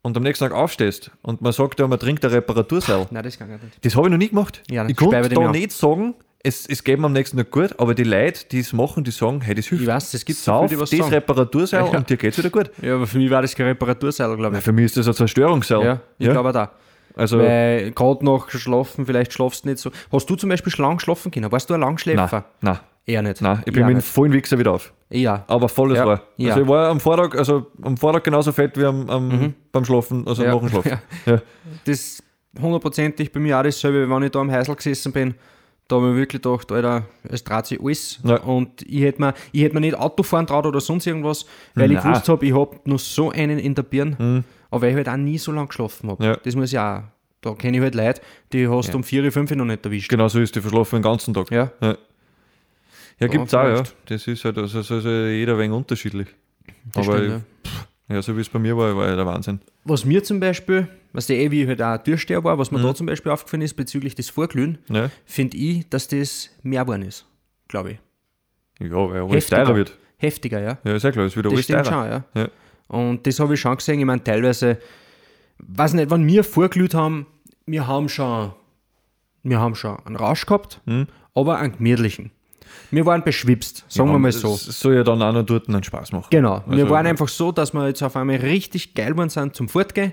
und 0.03 0.17
am 0.17 0.23
nächsten 0.25 0.45
Tag 0.45 0.53
aufstehst 0.53 1.11
und 1.23 1.41
man 1.41 1.53
sagt 1.53 1.79
ja, 1.81 1.87
man 1.87 1.99
trinkt 2.01 2.25
eine 2.25 2.35
Reparaturseil. 2.35 3.07
Nein, 3.11 3.23
das 3.23 3.39
kann 3.39 3.55
ich 3.55 3.63
nicht. 3.63 3.85
Das 3.85 3.95
habe 3.97 4.09
ich 4.09 4.11
noch 4.11 4.19
nie 4.19 4.29
gemacht. 4.29 4.63
Ja, 4.71 4.87
ich 4.87 4.97
konnte 4.97 5.29
da 5.29 5.51
nicht 5.53 5.73
sagen, 5.73 6.15
es, 6.45 6.67
es 6.67 6.83
geht 6.83 6.99
mir 6.99 7.07
am 7.07 7.13
nächsten 7.13 7.37
Tag 7.37 7.51
gut, 7.51 7.75
aber 7.79 7.95
die 7.95 8.03
Leute, 8.05 8.45
die 8.51 8.59
es 8.61 8.73
machen, 8.73 9.05
die 9.05 9.11
sagen, 9.11 9.41
hey, 9.43 9.55
das 9.55 9.67
hilft. 9.67 9.83
Ich 9.83 9.89
weiß, 9.89 10.15
es 10.15 10.25
gibt 10.25 10.39
so 10.39 10.45
Sauf 10.53 10.61
viele, 10.69 10.77
die 10.77 10.81
was 10.83 10.91
das 10.91 10.99
sagen. 10.99 11.11
Reparaturseil 11.15 11.85
Ja. 11.87 11.99
und 11.99 12.11
dir 12.11 12.17
geht's 12.17 12.39
wieder 12.39 12.51
gut. 12.51 12.71
Ja, 12.83 12.95
aber 12.97 13.07
für 13.07 13.19
mich 13.19 13.31
war 13.31 13.43
das 13.43 13.55
kein 13.55 13.67
Reparaturseil, 13.67 14.37
glaube 14.37 14.57
ich. 14.59 14.63
für 14.65 14.73
mich 14.73 14.87
ist 14.87 14.97
das 14.97 15.07
ein 15.09 15.15
Zerstörungsseil. 15.15 15.85
Ja, 15.85 16.01
ich 16.19 16.29
glaube 16.31 16.49
auch 16.49 16.53
da. 16.53 16.73
Also, 17.15 17.39
Weil 17.39 17.91
gerade 17.93 18.25
nach 18.25 18.49
Schlafen, 18.51 19.05
vielleicht 19.05 19.33
schlafst 19.35 19.65
du 19.65 19.69
nicht 19.69 19.79
so. 19.79 19.91
Hast 20.11 20.29
du 20.31 20.35
zum 20.35 20.49
Beispiel 20.49 20.73
schon 20.73 20.85
lang 20.87 20.99
schlafen 20.99 21.31
können? 21.31 21.53
Warst 21.53 21.69
du 21.69 21.75
ein 21.75 21.81
Langschläfer? 21.81 22.47
nein, 22.63 22.73
nein, 22.75 22.79
Eher 23.05 23.21
nicht. 23.23 23.43
nein. 23.43 23.59
Ich 23.67 23.73
bin 23.73 23.83
ja, 23.83 23.87
mit 23.87 23.97
dem 23.97 24.03
vollen 24.03 24.33
Wichser 24.33 24.59
wieder 24.59 24.73
auf. 24.73 24.95
Ja. 25.11 25.45
Aber 25.47 25.69
volles 25.69 25.99
Ja, 25.99 26.07
war. 26.07 26.23
ja. 26.39 26.51
Also 26.55 26.63
ich 26.63 26.69
war 26.69 26.89
am 26.89 27.01
Vortag, 27.01 27.37
also 27.37 27.67
am 27.83 27.99
Vortag 27.99 28.23
genauso 28.23 28.51
fett 28.53 28.79
wie 28.79 28.85
am, 28.87 29.11
am 29.11 29.55
beim 29.73 29.85
Schlafen, 29.85 30.27
also 30.27 30.43
Mhm. 30.43 30.49
Ja, 30.49 30.55
nach 30.55 30.61
dem 30.61 30.69
Schlafen. 30.71 30.91
ja. 31.27 31.33
Ja. 31.35 31.43
Das 31.85 32.23
hundertprozentig 32.61 33.31
bei 33.31 33.41
mir 33.41 33.59
auch 33.59 33.63
dasselbe, 33.63 34.09
wenn 34.09 34.23
ich 34.23 34.31
da 34.31 34.41
am 34.41 34.51
Heisel 34.51 34.75
gesessen 34.75 35.13
bin. 35.13 35.35
Da 35.93 35.97
habe 35.97 36.13
ich 36.13 36.17
wirklich 36.17 36.41
gedacht, 36.41 36.73
Alter, 36.73 37.05
es 37.25 37.45
dreht 37.45 37.67
sich 37.67 37.79
alles. 37.79 38.19
Ja. 38.25 38.37
Und 38.37 38.81
ich 38.81 39.03
hätte 39.03 39.21
mir, 39.21 39.35
ich 39.53 39.61
hätte 39.61 39.75
mir 39.75 39.83
nicht 39.83 39.95
Auto 39.95 40.23
fahren 40.23 40.47
traut 40.47 40.65
oder 40.65 40.81
sonst 40.81 41.07
irgendwas, 41.07 41.45
weil 41.75 41.91
ich 41.91 41.99
Nein. 41.99 42.13
gewusst 42.13 42.31
habe, 42.31 42.47
ich 42.47 42.55
habe 42.55 42.81
noch 42.87 42.99
so 42.99 43.31
einen 43.31 43.59
in 43.59 43.75
der 43.75 43.83
Birne, 43.83 44.43
aber 44.71 44.81
weil 44.81 44.89
ich 44.93 44.97
halt 44.97 45.11
auch 45.11 45.19
nie 45.19 45.37
so 45.37 45.53
lange 45.53 45.67
geschlafen 45.67 46.09
habe. 46.09 46.25
Ja. 46.25 46.37
Das 46.37 46.57
muss 46.57 46.73
ich 46.73 46.79
auch. 46.79 47.03
Da 47.43 47.53
kenne 47.53 47.77
ich 47.77 47.83
halt 47.83 47.95
Leute, 47.95 48.23
die 48.55 48.67
hast 48.67 48.95
du 48.95 48.97
um 48.97 49.05
4, 49.05 49.31
5 49.31 49.51
noch 49.51 49.67
nicht 49.67 49.85
erwischt. 49.85 50.09
Genau 50.09 50.29
so 50.29 50.41
ist 50.41 50.57
die 50.57 50.63
verschlafen 50.63 50.97
den 50.97 51.03
ganzen 51.03 51.35
Tag. 51.35 51.51
Ja. 51.51 51.71
Ja, 51.83 51.99
ja 53.19 53.27
gibt's 53.27 53.53
auch, 53.53 53.65
ja. 53.65 53.83
Das 54.07 54.27
ist 54.27 54.47
halt, 54.47 54.57
also, 54.57 54.79
also, 54.79 54.95
also 54.95 55.11
jeder 55.11 55.53
ein 55.53 55.59
wenig 55.59 55.77
unterschiedlich. 55.77 56.29
Das 56.95 57.07
Aber 57.07 57.19
stimmt, 57.19 57.45
ja. 57.65 57.71
Ja, 58.13 58.23
so 58.23 58.37
wie 58.37 58.41
es 58.41 58.49
bei 58.49 58.59
mir 58.59 58.77
war, 58.77 58.97
war 58.97 59.09
ja 59.09 59.17
der 59.17 59.27
Wahnsinn. 59.27 59.61
Was 59.85 60.05
mir 60.05 60.23
zum 60.23 60.41
Beispiel, 60.41 60.89
was 61.13 61.27
der 61.27 61.39
eh 61.39 61.51
wie 61.51 61.63
ich 61.63 61.69
halt 61.69 61.83
auch 61.83 61.99
Türsteher 61.99 62.43
war, 62.45 62.59
was 62.59 62.71
mir 62.71 62.79
Mhm. 62.79 62.83
da 62.85 62.95
zum 62.95 63.07
Beispiel 63.07 63.33
aufgefallen 63.33 63.63
ist 63.63 63.75
bezüglich 63.75 64.15
des 64.15 64.31
Vorglühen, 64.31 64.79
Ja, 64.89 65.11
finde 65.25 65.57
ich, 65.57 65.89
dass 65.89 66.09
das 66.09 66.51
mehr 66.63 66.83
geworden 66.83 67.03
ist, 67.03 67.27
glaube 67.69 67.93
ich. 67.93 67.99
ja 68.81 68.91
weil 68.91 69.23
alles 69.23 69.47
teurer 69.47 69.75
wird. 69.77 69.97
Heftiger, 70.19 70.61
ja. 70.61 70.79
Ja, 70.85 70.95
ist 70.95 71.03
ja 71.03 71.11
klar, 71.13 71.27
es 71.27 71.35
wird 71.37 71.47
alles 71.47 71.67
teurer. 71.67 71.85
schon, 71.85 72.05
ja. 72.07 72.25
Ja. 72.35 72.49
Und 72.89 73.27
das 73.27 73.41
habe 73.41 73.55
ich 73.55 73.61
schon 73.61 73.77
gesehen. 73.77 73.99
Ich 73.99 74.05
meine, 74.05 74.23
teilweise, 74.23 74.79
weiß 75.59 75.95
nicht, 75.95 76.11
wenn 76.11 76.27
wir 76.27 76.45
vorglüht 76.45 76.95
haben, 76.95 77.27
wir 77.67 77.87
haben 77.87 78.09
schon, 78.09 78.53
wir 79.43 79.59
haben 79.61 79.75
schon 79.75 79.99
einen 80.05 80.17
Rausch 80.17 80.47
gehabt, 80.47 80.81
Hm. 80.87 81.07
aber 81.35 81.59
einen 81.59 81.77
gemütlichen. 81.77 82.31
Wir 82.91 83.07
waren 83.07 83.23
beschwipst, 83.23 83.85
sagen 83.89 84.09
wir 84.09 84.15
Ja, 84.15 84.19
mal 84.19 84.33
so. 84.33 84.55
Es 84.55 84.81
soll 84.81 84.95
ja 84.97 85.03
dann 85.05 85.21
auch 85.23 85.33
noch 85.33 85.43
dort 85.45 85.69
einen 85.69 85.83
Spaß 85.83 86.13
machen. 86.13 86.27
Genau. 86.31 86.63
wir 86.67 86.79
Also- 86.85 86.91
waren 86.91 87.07
einfach 87.07 87.29
so, 87.29 87.53
dass 87.53 87.73
wir 87.73 87.87
jetzt 87.89 88.03
auf 88.03 88.17
einmal 88.17 88.37
richtig 88.37 88.95
geil 88.95 89.13
geworden 89.13 89.29
sind 89.31 89.55
zum 89.57 89.69
Fortgehen. 89.69 90.13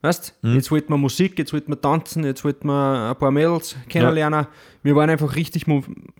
Weißt 0.00 0.34
Hm. 0.42 0.54
jetzt 0.54 0.70
wollten 0.70 0.92
wir 0.92 0.96
Musik, 0.96 1.36
jetzt 1.40 1.52
wollten 1.52 1.72
wir 1.72 1.80
tanzen, 1.80 2.22
jetzt 2.24 2.44
wollten 2.44 2.68
wir 2.68 3.10
ein 3.10 3.16
paar 3.18 3.32
Mädels 3.32 3.74
kennenlernen. 3.88 4.46
Wir 4.84 4.94
waren 4.94 5.10
einfach 5.10 5.34
richtig, 5.34 5.64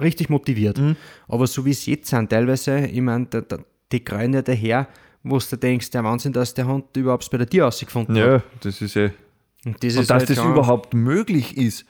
richtig 0.01 0.31
motiviert. 0.31 0.79
Hm. 0.79 0.97
Aber 1.29 1.47
so 1.47 1.65
wie 1.65 1.71
es 1.71 1.87
jetzt 1.87 2.09
sind, 2.11 2.29
teilweise, 2.31 2.87
ich 2.87 3.01
meine, 3.01 3.29
die 3.93 4.01
kreuen 4.05 4.35
ja 4.35 4.43
daher, 4.43 4.89
wo 5.23 5.39
du 5.39 5.57
denkst, 5.57 5.91
der 5.91 6.03
Wahnsinn, 6.03 6.33
dass 6.33 6.55
der 6.55 6.67
Hund 6.67 6.85
überhaupt 6.97 7.31
bei 7.31 7.39
der 7.39 7.49
Tier 7.49 7.65
rausgefunden 7.65 8.17
hat. 8.17 8.27
Ja, 8.27 8.43
das 8.61 8.81
ist 8.83 8.97
eh. 8.97 9.11
Und 9.65 9.83
das 9.85 9.95
Und 9.97 10.03
ist 10.03 10.11
dass 10.11 10.19
halt 10.27 10.31
das 10.31 10.39
überhaupt 10.45 10.95
möglich 10.95 11.57
ist. 11.57 11.85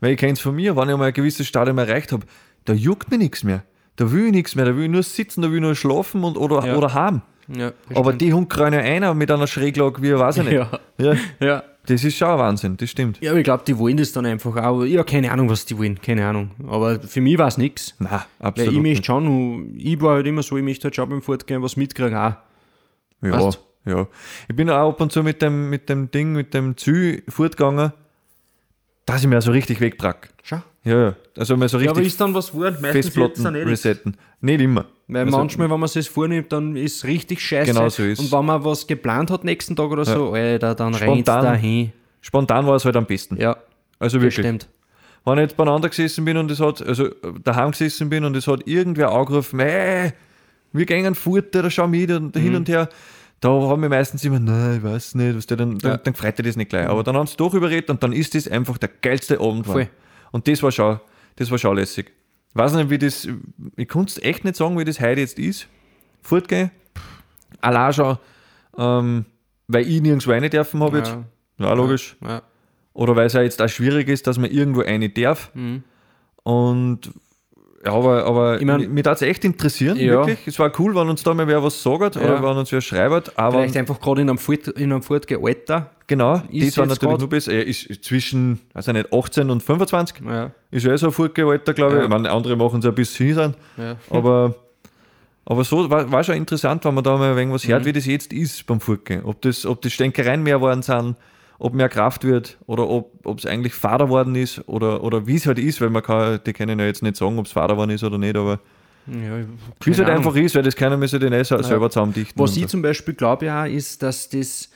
Weil 0.00 0.12
ich 0.12 0.18
kenne 0.18 0.32
es 0.34 0.40
von 0.40 0.54
mir, 0.54 0.76
wenn 0.76 0.88
ich 0.88 0.96
mal 0.96 1.06
ein 1.06 1.12
gewisses 1.12 1.46
Stadium 1.48 1.78
erreicht 1.78 2.12
habe, 2.12 2.26
da 2.64 2.72
juckt 2.72 3.10
mir 3.10 3.18
nichts 3.18 3.44
mehr. 3.44 3.62
Da 3.96 4.10
will 4.10 4.26
ich 4.26 4.32
nichts 4.32 4.54
mehr, 4.56 4.64
da 4.64 4.76
will 4.76 4.84
ich 4.84 4.90
nur 4.90 5.02
sitzen, 5.02 5.42
da 5.42 5.48
will 5.50 5.56
ich 5.56 5.62
nur 5.62 5.74
schlafen 5.74 6.24
und, 6.24 6.36
oder, 6.36 6.66
Ja. 6.66 6.76
oder 6.76 6.94
haben. 6.94 7.22
Ja, 7.46 7.72
Aber 7.94 8.14
die 8.14 8.32
Hund 8.32 8.48
kreuen 8.48 8.72
ja 8.72 8.80
einer 8.80 9.12
mit 9.14 9.30
einer 9.30 9.46
Schräglage, 9.46 10.00
wie 10.02 10.14
weiß 10.18 10.38
ich 10.38 10.44
nicht. 10.44 10.54
Ja. 10.54 10.70
Ja, 10.98 11.14
ja. 11.40 11.62
das 11.86 12.02
ist 12.02 12.16
schon 12.16 12.28
ein 12.28 12.38
Wahnsinn, 12.38 12.76
das 12.78 12.88
stimmt. 12.88 13.20
Ja, 13.20 13.32
aber 13.32 13.38
ich 13.40 13.44
glaube, 13.44 13.64
die 13.66 13.76
wollen 13.78 13.98
das 13.98 14.12
dann 14.12 14.24
einfach 14.24 14.56
auch. 14.56 14.82
Ja, 14.84 15.04
keine 15.04 15.30
Ahnung, 15.30 15.50
was 15.50 15.66
die 15.66 15.76
wollen, 15.76 16.00
keine 16.00 16.26
Ahnung. 16.26 16.52
Aber 16.66 16.98
für 17.00 17.20
mich 17.20 17.36
war 17.36 17.48
es 17.48 17.58
nichts. 17.58 17.94
Nein, 17.98 18.10
Weil 18.38 18.46
absolut. 18.48 18.72
ich 18.72 18.80
möchte 18.80 18.96
nicht. 19.00 19.06
schon, 19.06 19.74
ich 19.76 20.00
war 20.00 20.14
halt 20.14 20.26
immer 20.26 20.42
so, 20.42 20.56
ich 20.56 20.64
möchte 20.64 20.84
halt 20.84 20.96
schon 20.96 21.08
beim 21.10 21.20
Fortgehen 21.20 21.62
was 21.62 21.76
mitkriegen 21.76 22.16
auch. 22.16 22.34
Ja, 23.20 23.32
Weißt? 23.46 23.60
ja. 23.84 24.06
Ich 24.48 24.56
bin 24.56 24.70
auch 24.70 24.88
ab 24.90 25.00
und 25.02 25.12
zu 25.12 25.22
mit 25.22 25.42
dem, 25.42 25.68
mit 25.68 25.88
dem 25.90 26.10
Ding, 26.10 26.32
mit 26.32 26.54
dem 26.54 26.76
Zü 26.78 27.20
fortgegangen, 27.28 27.92
dass 29.06 29.22
ich 29.22 29.28
mir 29.28 29.40
so 29.40 29.50
richtig 29.52 29.80
wegbrack. 29.80 30.30
Schau. 30.42 30.62
Ja, 30.84 31.00
ja. 31.02 31.14
Also 31.36 31.56
mal 31.56 31.68
so 31.68 31.78
Ja, 31.78 31.90
aber 31.90 32.00
richtig 32.00 32.12
ist 32.14 32.20
dann 32.20 32.34
was 32.34 32.52
geworden? 32.52 32.76
Meistens 32.80 33.06
Festplatten 33.06 33.44
dann 33.44 33.54
eh 33.54 33.62
resetten. 33.62 34.16
Nicht 34.40 34.60
immer. 34.60 34.86
Weil 35.08 35.24
Also- 35.26 35.36
manchmal, 35.38 35.70
wenn 35.70 35.80
man 35.80 35.90
das 35.92 36.06
vornimmt, 36.08 36.52
dann 36.52 36.76
ist 36.76 36.96
es 36.96 37.04
richtig 37.04 37.40
scheiße. 37.40 37.72
Genau 37.72 37.88
so 37.88 38.02
ist 38.02 38.18
Und 38.20 38.30
wenn 38.32 38.44
man 38.44 38.64
was 38.64 38.86
geplant 38.86 39.30
hat 39.30 39.44
nächsten 39.44 39.76
Tag 39.76 39.90
oder 39.90 40.04
so, 40.04 40.32
Alter, 40.32 40.74
dann 40.74 40.94
rennt 40.94 41.26
dahin. 41.28 41.92
Spontan 42.20 42.66
war 42.66 42.76
es 42.76 42.84
halt 42.84 42.96
am 42.96 43.06
besten. 43.06 43.36
Ja, 43.38 43.56
Also 43.98 44.16
das 44.18 44.22
wirklich. 44.24 44.34
stimmt. 44.44 44.68
Wenn 45.26 45.38
ich 45.38 45.42
jetzt 45.42 45.56
beieinander 45.56 45.88
gesessen 45.88 46.24
bin 46.24 46.36
und 46.36 46.50
es 46.50 46.60
hat, 46.60 46.82
also 46.86 47.06
äh, 47.06 47.12
daheim 47.42 47.70
gesessen 47.70 48.10
bin 48.10 48.24
und 48.24 48.36
es 48.36 48.46
hat 48.46 48.66
irgendwer 48.66 49.10
angerufen, 49.10 49.58
wir 49.58 50.86
gehen 50.86 51.14
fort, 51.14 51.54
oder 51.56 51.70
schau 51.70 51.86
mit 51.86 52.10
und 52.10 52.36
hin 52.36 52.54
und 52.54 52.68
her, 52.68 52.88
da 53.44 53.50
haben 53.50 53.82
wir 53.82 53.90
meistens 53.90 54.24
immer, 54.24 54.40
nein, 54.40 54.78
ich 54.78 54.82
weiß 54.82 55.16
nicht, 55.16 55.36
was 55.36 55.46
der, 55.46 55.58
dann, 55.58 55.78
dann, 55.78 55.90
Ja. 55.92 55.96
dann 55.98 56.14
freut 56.14 56.38
dir 56.38 56.42
das 56.44 56.56
nicht 56.56 56.70
gleich. 56.70 56.88
Aber 56.88 57.02
dann 57.02 57.14
haben 57.16 57.26
sie 57.26 57.36
doch 57.36 57.52
überredet 57.52 57.90
und 57.90 58.02
dann 58.02 58.12
ist 58.14 58.34
das 58.34 58.48
einfach 58.48 58.78
der 58.78 58.88
geilste 59.02 59.38
Abend 59.38 59.66
Voll. 59.66 59.88
Und 60.32 60.48
das 60.48 60.62
war 60.62 60.72
schon, 60.72 60.98
das 61.36 61.50
war 61.50 61.58
schon 61.58 61.76
lässig. 61.76 62.10
Ich 62.50 62.56
weiß 62.56 62.72
nicht, 62.74 62.88
wie 62.88 62.98
das, 62.98 63.28
ich 63.76 63.86
kann 63.88 64.04
es 64.04 64.18
echt 64.22 64.44
nicht 64.44 64.56
sagen, 64.56 64.78
wie 64.78 64.84
das 64.84 64.98
heute 65.00 65.20
jetzt 65.20 65.38
ist. 65.38 65.68
Fortgehen. 66.22 66.70
Allein 67.60 67.92
schon, 67.92 68.18
ähm, 68.78 69.24
weil 69.68 69.86
ich 69.88 70.00
nirgendwo 70.00 70.30
rein 70.30 70.48
dürfen 70.48 70.82
habe 70.82 70.98
jetzt. 70.98 71.16
Ja, 71.58 71.72
logisch. 71.74 72.16
Ja. 72.22 72.42
Oder 72.94 73.14
weil 73.16 73.26
es 73.26 73.32
ja 73.34 73.42
jetzt 73.42 73.60
auch 73.60 73.68
schwierig 73.68 74.08
ist, 74.08 74.26
dass 74.26 74.38
man 74.38 74.50
irgendwo 74.50 74.80
eine 74.82 75.08
darf. 75.10 75.50
Und 76.44 77.00
ja, 77.84 77.92
aber, 77.92 78.24
aber 78.24 78.60
Ich 78.60 78.66
mein- 78.66 78.92
mich, 78.92 79.02
darf 79.02 79.16
es 79.20 79.22
echt 79.22 79.44
interessieren, 79.44 79.96
Ja. 79.98 80.26
wirklich. 80.26 80.38
Es 80.46 80.58
war 80.58 80.72
cool, 80.78 80.94
wenn 80.94 81.08
uns 81.08 81.22
da 81.22 81.34
mal 81.34 81.46
wer 81.46 81.62
was 81.62 81.82
sagt 81.82 82.16
oder 82.16 82.26
Ja. 82.36 82.42
wenn 82.42 82.56
uns 82.56 82.72
wer 82.72 82.80
schreibt. 82.80 83.38
Aber 83.38 83.58
Vielleicht 83.58 83.76
einfach 83.76 84.00
gerade 84.00 84.22
in 84.22 84.30
einem, 84.30 84.38
in 84.76 84.92
einem 84.92 85.02
Fortgehen-Alter. 85.02 85.90
genau, 86.06 86.42
ist 86.50 86.68
das 86.68 86.78
war 86.78 86.86
natürlich 86.86 87.18
nur 87.18 87.28
besser. 87.28 87.52
Er 87.52 87.66
ist 87.66 88.04
zwischen, 88.04 88.60
ich 88.78 88.86
nicht, 88.86 89.12
18 89.12 89.50
und 89.50 89.62
25. 89.62 90.16
Ja. 90.26 90.50
Ist 90.70 90.84
ja 90.86 90.92
eh 90.92 90.96
so 90.96 91.06
ein 91.06 91.12
Fortgehalter, 91.12 91.74
glaube 91.74 91.92
ich. 91.94 91.98
Ja. 91.98 92.04
Ich 92.04 92.10
meine, 92.10 92.30
andere 92.30 92.56
machen 92.56 92.80
es 92.80 92.86
ein 92.86 92.94
bisschen 92.94 93.38
hin. 93.38 93.54
Aber, 94.10 94.54
aber 95.46 95.64
so 95.64 95.88
war, 95.90 96.10
war 96.10 96.24
schon 96.24 96.36
interessant, 96.36 96.84
wenn 96.84 96.94
man 96.94 97.04
da 97.04 97.16
mal 97.16 97.32
ein 97.32 97.36
wenig 97.36 97.54
was 97.54 97.64
Mhm. 97.66 97.72
hört, 97.72 97.84
wie 97.84 97.92
das 97.92 98.06
jetzt 98.06 98.32
ist 98.32 98.64
beim 98.66 98.80
Fortgehen. 98.80 99.24
Ob 99.24 99.42
das, 99.42 99.66
ob 99.66 99.82
das 99.82 99.92
Stänkereien 99.92 100.42
mehr 100.42 100.56
geworden 100.56 100.82
sind, 100.82 101.16
ob 101.64 101.72
mehr 101.74 101.88
Kraft 101.88 102.24
wird 102.24 102.58
oder 102.66 102.88
ob 102.88 103.38
es 103.38 103.46
eigentlich 103.46 103.72
Vater 103.74 104.08
worden 104.10 104.34
ist 104.36 104.60
oder, 104.68 105.02
oder 105.02 105.26
wie 105.26 105.36
es 105.36 105.46
halt 105.46 105.58
ist, 105.58 105.80
weil 105.80 105.88
man 105.90 106.02
kann, 106.02 106.38
die 106.46 106.52
können 106.52 106.78
ja 106.78 106.84
jetzt 106.86 107.02
nicht 107.02 107.16
sagen, 107.16 107.38
ob 107.38 107.46
es 107.46 107.52
Vater 107.52 107.76
worden 107.76 107.90
ist 107.92 108.04
oder 108.04 108.18
nicht, 108.18 108.36
aber 108.36 108.60
Ja, 109.06 109.38
wie 109.84 109.90
es 109.90 109.98
halt 109.98 110.08
Ahnung. 110.10 110.18
einfach 110.26 110.36
ist, 110.36 110.54
weil 110.54 110.62
das 110.62 110.76
keiner 110.76 110.96
müssen 110.98 111.18
den 111.20 111.32
eh 111.32 111.42
se- 111.42 111.62
selber 111.64 111.88
zusammendichten. 111.90 112.38
Was 112.40 112.54
ich 112.56 112.62
so. 112.64 112.68
zum 112.68 112.82
Beispiel 112.82 113.14
glaube 113.14 113.46
ja, 113.46 113.64
ist, 113.64 114.02
dass 114.02 114.28
das, 114.28 114.68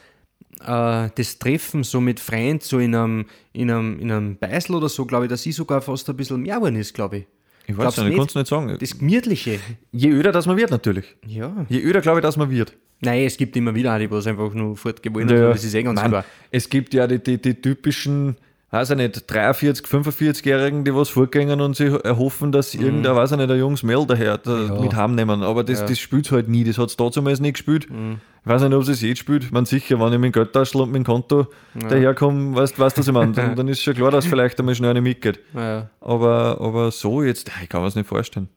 äh, 0.61 1.11
das 1.15 1.39
Treffen 1.39 1.85
so 1.85 2.01
mit 2.01 2.21
Freunden, 2.21 2.61
so 2.61 2.79
in 2.79 2.95
einem, 2.95 3.27
in 3.53 3.71
einem, 3.71 3.99
in 4.01 4.11
einem 4.11 4.37
Beisel 4.39 4.75
oder 4.77 4.89
so, 4.89 5.05
glaube 5.05 5.27
ich, 5.27 5.31
dass 5.31 5.45
ich 5.45 5.55
sogar 5.57 5.83
fast 5.83 6.09
ein 6.09 6.17
bisschen 6.17 6.41
mehr 6.41 6.57
geworden 6.57 6.77
ist, 6.77 6.95
glaube 6.95 7.19
ich. 7.19 7.27
Ich 7.69 7.77
weiß 7.77 7.83
glaubst 7.83 7.99
nicht, 7.99 8.09
ich 8.09 8.17
kann 8.17 8.27
es 8.27 8.35
nicht 8.35 8.47
sagen. 8.47 8.77
Das 8.81 8.99
Gemütliche. 8.99 9.61
Je 9.93 10.09
öder, 10.09 10.33
dass 10.33 10.47
man 10.47 10.57
wird, 10.57 10.71
natürlich. 10.71 11.17
Ja. 11.27 11.67
Je 11.69 11.83
öder, 11.83 12.01
glaube 12.01 12.21
ich, 12.21 12.23
dass 12.23 12.39
man 12.39 12.51
wird. 12.51 12.75
Nein, 13.01 13.25
es 13.25 13.37
gibt 13.37 13.55
immer 13.57 13.75
wieder 13.75 13.99
die, 13.99 14.11
was 14.11 14.27
einfach 14.27 14.55
nur 14.55 14.75
fortgewollt 14.75 15.31
Ja, 15.31 15.37
haben. 15.37 15.51
Das 15.51 15.63
ist 15.63 15.75
eh 15.75 15.83
ganz 15.83 16.01
Nein, 16.01 16.11
klar. 16.11 16.25
Es 16.51 16.71
gibt 16.71 16.95
ja 16.95 17.07
die, 17.07 17.23
die, 17.23 17.37
die 17.41 17.61
typischen, 17.61 18.37
weiß 18.71 18.91
ich 18.91 18.97
nicht, 18.97 19.31
43, 19.31 19.87
45-Jährigen, 19.87 20.85
die 20.85 20.95
was 20.95 21.09
vorgängen 21.09 21.61
und 21.63 21.75
sich 21.75 21.93
erhoffen, 22.05 22.53
dass 22.53 22.75
irgendein, 22.75 23.17
weiß 23.17 23.33
ich 23.33 23.39
nicht, 23.39 23.51
ein 23.51 23.59
junges 23.59 23.83
Mädel 23.83 24.07
daher 24.07 24.37
da 24.39 24.51
Mhm. 24.51 24.75
Ja. 24.75 24.81
mit 24.83 24.95
heimnehmen. 24.95 25.43
Aber 25.43 25.65
das, 25.65 25.79
Ja. 25.79 25.85
Mhm. 25.85 25.89
das 25.89 25.99
spielt 25.99 26.31
halt 26.31 26.49
nie. 26.49 26.65
Das 26.65 26.77
hat 26.77 26.91
es 26.91 26.97
damals 26.97 27.41
nie 27.41 27.53
gespielt. 27.53 27.87
Ich 27.91 28.47
weiß 28.47 28.63
nicht, 28.63 28.75
ob 28.75 28.83
es 28.83 28.89
es 28.89 29.01
jetzt 29.01 29.19
spielt. 29.19 29.51
Man 29.53 29.65
sicher, 29.65 29.99
wenn 29.99 30.13
ich 30.13 30.19
mit 30.19 30.27
dem 30.27 30.33
Geldtaschel 30.33 30.81
und 30.83 30.91
mit 30.91 30.97
dem 31.01 31.05
Konto 31.05 31.47
daherkomme, 31.75 32.55
weißt 32.57 32.77
du, 32.77 32.83
was 32.83 32.99
ich 32.99 33.11
meine? 33.13 33.33
Dann, 33.33 33.57
dann 33.57 33.69
ist 33.69 33.83
schon 33.83 33.95
klar, 33.95 34.11
dass 34.11 34.27
vielleicht 34.27 34.59
einmal 34.59 34.75
schnell 34.75 34.91
eine 34.91 35.01
mitgeht. 35.01 35.39
Ja. 35.55 35.89
Aber, 36.01 36.59
aber 36.61 36.91
so 36.91 37.23
jetzt, 37.23 37.51
ich 37.63 37.69
kann 37.69 37.81
mir 37.81 37.87
das 37.87 37.95
nicht 37.95 38.07
vorstellen. 38.09 38.49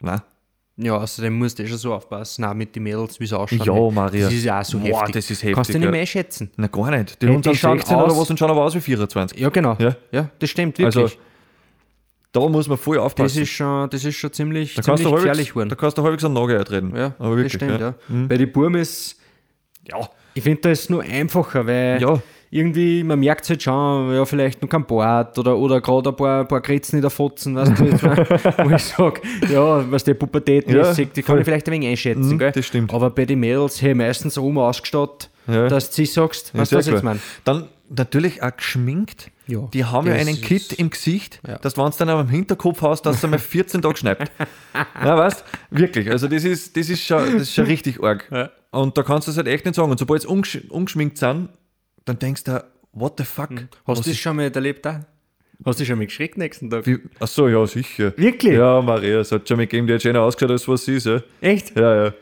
Nein. 0.00 0.20
Ja, 0.80 0.96
außerdem 0.96 1.36
musst 1.36 1.58
du 1.58 1.64
eh 1.64 1.66
schon 1.66 1.76
so 1.78 1.92
aufpassen, 1.92 2.44
auch 2.44 2.54
mit 2.54 2.74
den 2.76 2.84
Mädels, 2.84 3.18
wie 3.18 3.26
sie 3.26 3.36
ausschauen. 3.38 3.60
Ja? 3.66 3.90
Maria. 3.90 4.24
Das 4.26 4.32
ist 4.32 4.44
ja 4.44 4.60
auch 4.60 4.64
so 4.64 4.78
Boah, 4.78 5.00
heftig. 5.00 5.14
das 5.16 5.30
ist 5.30 5.42
heftig, 5.42 5.54
Kannst 5.56 5.70
du 5.74 5.78
nicht 5.78 5.84
ja. 5.84 5.90
mehr 5.90 6.00
einschätzen. 6.00 6.50
Na, 6.56 6.68
gar 6.68 6.90
nicht. 6.92 7.20
Die 7.20 7.26
Hey, 7.26 7.54
schauen 7.56 7.78
16 7.78 7.96
oder 7.96 8.16
was 8.16 8.30
und 8.30 8.38
schauen 8.38 8.50
aber 8.50 8.64
aus 8.64 8.74
wie 8.74 8.80
24. 8.80 9.38
Ja, 9.38 9.48
genau. 9.48 9.76
Ja. 9.80 9.96
Ja, 10.12 10.30
das 10.38 10.50
stimmt, 10.50 10.78
wirklich. 10.78 10.96
Also, 11.04 11.16
da 12.32 12.40
muss 12.48 12.68
man 12.68 12.78
voll 12.78 12.96
das, 12.96 13.04
aufpassen. 13.06 13.42
ist 13.42 13.48
schon, 13.50 13.90
das 13.90 14.04
ist 14.04 14.14
schon 14.16 14.32
ziemlich, 14.32 14.74
Da 14.74 14.82
ziemlich 14.82 15.04
halbwegs, 15.04 15.22
gefährlich 15.22 15.48
geworden. 15.50 15.68
da 15.70 15.74
kannst 15.76 15.98
du 15.98 16.02
halbwegs 16.02 16.24
einen 16.24 16.34
Nagel 16.34 16.58
eintreten. 16.58 16.94
Ja, 16.94 17.14
aber 17.18 17.36
wirklich. 17.36 17.52
das 17.54 17.62
stimmt, 17.62 17.80
ja. 17.80 17.94
Mhm. 18.08 18.28
Bei 18.28 18.36
den 18.36 18.52
Burm 18.52 18.74
ist, 18.76 19.16
Ja. 19.90 20.08
ich 20.34 20.42
finde, 20.42 20.60
da 20.60 20.70
ist 20.70 20.80
es 20.82 20.90
nur 20.90 21.02
einfacher, 21.02 21.66
weil 21.66 22.00
Ja. 22.00 22.20
Irgendwie, 22.50 23.04
man 23.04 23.20
merkt 23.20 23.44
es 23.44 23.50
halt 23.50 23.62
schon, 23.62 24.12
ja, 24.14 24.24
vielleicht 24.24 24.62
noch 24.62 24.68
kein 24.68 24.86
Bart 24.86 25.38
oder, 25.38 25.56
oder 25.58 25.80
gerade 25.80 26.10
ein 26.10 26.16
paar, 26.16 26.44
paar 26.46 26.60
Kritzen 26.62 26.96
in 26.96 27.02
der 27.02 27.10
Fotzen, 27.10 27.54
weißt 27.56 27.78
du, 27.78 27.84
jetzt, 27.84 28.02
wo 28.64 28.70
ich 28.70 28.82
sage, 28.82 29.20
ja, 29.52 29.90
was 29.90 30.04
der 30.04 30.14
Pubertät 30.14 30.68
Ja, 30.70 30.90
ist, 30.90 30.98
die 30.98 31.06
kann 31.06 31.24
voll. 31.24 31.38
ich 31.40 31.44
vielleicht 31.44 31.66
ein 31.68 31.72
wenig 31.72 31.88
einschätzen, 31.90 32.28
Mhm, 32.34 32.38
gell? 32.38 32.52
das 32.52 32.64
stimmt. 32.66 32.92
Aber 32.94 33.10
bei 33.10 33.24
den 33.26 33.40
Mädels, 33.40 33.82
hey, 33.82 33.94
meistens 33.94 34.38
rum 34.38 34.56
ausgestattet, 34.58 35.30
Ja. 35.46 35.68
dass 35.68 35.90
du 35.90 35.96
sie 35.96 36.06
sagst, 36.06 36.52
du, 36.52 36.58
Ja, 36.58 36.62
was 36.62 36.72
ich 36.72 36.84
sehr 36.84 36.94
jetzt 36.94 37.02
meine? 37.04 37.20
Dann 37.44 37.68
natürlich 37.90 38.42
auch 38.42 38.54
geschminkt. 38.56 39.30
Ja. 39.46 39.60
Die 39.72 39.82
haben 39.84 40.06
ja 40.06 40.12
Das 40.14 40.26
einen 40.26 40.40
Kit 40.42 40.72
im 40.74 40.90
Gesicht, 40.90 41.40
Ja. 41.46 41.56
dass 41.58 41.76
wenn 41.78 41.86
es 41.86 41.96
dann 41.96 42.10
am 42.10 42.28
Hinterkopf 42.28 42.82
hast, 42.82 43.02
dass 43.06 43.20
du 43.22 43.28
mal 43.28 43.38
14 43.38 43.80
Tage 43.80 43.96
schneibt. 43.96 44.30
Ja, 45.02 45.16
weißt 45.16 45.42
Wirklich. 45.70 46.10
Also, 46.10 46.28
das 46.28 46.44
ist, 46.44 46.76
das 46.76 46.90
ist, 46.90 47.02
schon, 47.02 47.24
das 47.32 47.42
ist 47.42 47.54
schon 47.54 47.64
richtig 47.64 48.02
arg. 48.02 48.26
Ja. 48.30 48.50
Und 48.70 48.98
da 48.98 49.02
kannst 49.02 49.26
du 49.26 49.30
es 49.30 49.38
halt 49.38 49.46
echt 49.48 49.64
nicht 49.64 49.74
sagen. 49.74 49.90
Und 49.90 49.98
sobald 49.98 50.20
sie 50.20 50.28
umgesch 50.28 50.58
umgeschminkt 50.68 51.16
sind, 51.16 51.48
dann 52.08 52.18
denkst 52.18 52.44
du, 52.44 52.64
what 52.92 53.14
the 53.18 53.24
fuck? 53.24 53.50
Hast 53.50 53.68
Was 53.86 54.00
du 54.02 54.10
das 54.10 54.18
schon 54.18 54.36
mal 54.36 54.50
erlebt 54.50 54.84
da? 54.84 55.06
Hast 55.64 55.80
du 55.80 55.84
schon 55.84 55.98
mal 55.98 56.06
geschreckt 56.06 56.38
nächsten 56.38 56.70
Tag? 56.70 56.86
wie, 56.86 56.98
Ach 57.18 57.26
so, 57.26 57.48
ja, 57.48 57.66
sicher. 57.66 58.12
Wirklich? 58.16 58.54
Ja, 58.54 58.80
Maria, 58.80 59.20
es 59.20 59.32
hat 59.32 59.48
schon 59.48 59.56
mal 59.56 59.64
gegeben, 59.64 59.86
die 59.86 59.94
hat 59.94 60.02
schöner 60.02 60.22
ausgeschaut, 60.22 60.52
als 60.52 60.68
was 60.68 60.84
sie 60.84 60.96
ist. 60.96 61.06
Ja, 61.06 61.20
Echt? 61.40 61.76
ja. 61.76 62.04
ja. 62.04 62.12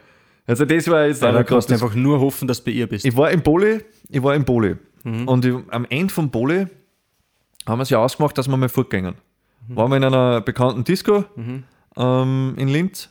Also, 0.47 0.65
das 0.65 0.89
war 0.89 1.07
jetzt 1.07 1.23
Ja, 1.23 1.33
da 1.33 1.43
kannst 1.43 1.69
du 1.69 1.75
einfach 1.75 1.95
nur 1.95 2.21
hoffen, 2.21 2.49
dass 2.49 2.59
du 2.59 2.67
bei 2.67 2.71
ihr 2.71 2.87
bist. 2.87 3.05
Ich 3.05 3.17
war 3.17 3.31
im 3.31 3.43
Boli, 3.43 3.81
ich 4.09 4.23
war 4.23 4.35
im 4.35 4.45
Boli. 4.45 4.77
Mhm. 5.03 5.29
Und 5.29 5.45
ich, 5.45 5.55
am 5.69 5.85
Ende 5.91 6.13
vom 6.13 6.31
Boli 6.31 6.67
haben 7.67 7.79
wir 7.79 7.83
es 7.83 7.91
ja 7.91 7.99
ausgemacht, 7.99 8.39
dass 8.39 8.49
wir 8.49 8.57
mal 8.57 8.69
fortgehen. 8.69 9.17
Mhm. 9.69 9.77
Waren 9.77 9.91
wir 9.91 9.97
in 9.97 10.05
einer 10.05 10.41
bekannten 10.41 10.85
Disco 10.85 11.25
ähm, 11.97 12.55
in 12.57 12.69
Linz. 12.69 13.11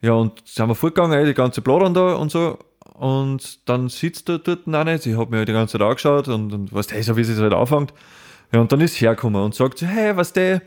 Ja, 0.00 0.12
und 0.12 0.46
sind 0.46 0.68
wir 0.68 0.74
fortgegangen, 0.74 1.18
eh, 1.18 1.24
die 1.24 1.34
ganze 1.34 1.60
Bladern 1.60 1.94
da 1.94 2.14
und 2.14 2.30
so. 2.30 2.58
Und 2.98 3.68
dann 3.68 3.88
sitzt 3.88 4.28
da 4.28 4.38
dort 4.38 4.66
eine, 4.66 4.98
sie 4.98 5.16
hat 5.16 5.30
mir 5.30 5.44
die 5.44 5.52
ganze 5.52 5.78
Zeit 5.78 5.82
angeschaut 5.86 6.28
und, 6.28 6.52
und 6.52 6.72
weißt 6.72 6.92
du, 6.92 7.02
so 7.02 7.16
wie 7.16 7.24
sie 7.24 7.32
es 7.32 7.40
halt 7.40 7.54
anfängt. 7.54 7.92
Ja, 8.52 8.60
und 8.60 8.72
dann 8.72 8.80
ist 8.80 8.94
sie 8.94 9.04
hergekommen 9.06 9.42
und 9.42 9.54
sagt 9.54 9.78
so, 9.78 9.86
hey, 9.86 10.16
was 10.16 10.32
du, 10.32 10.60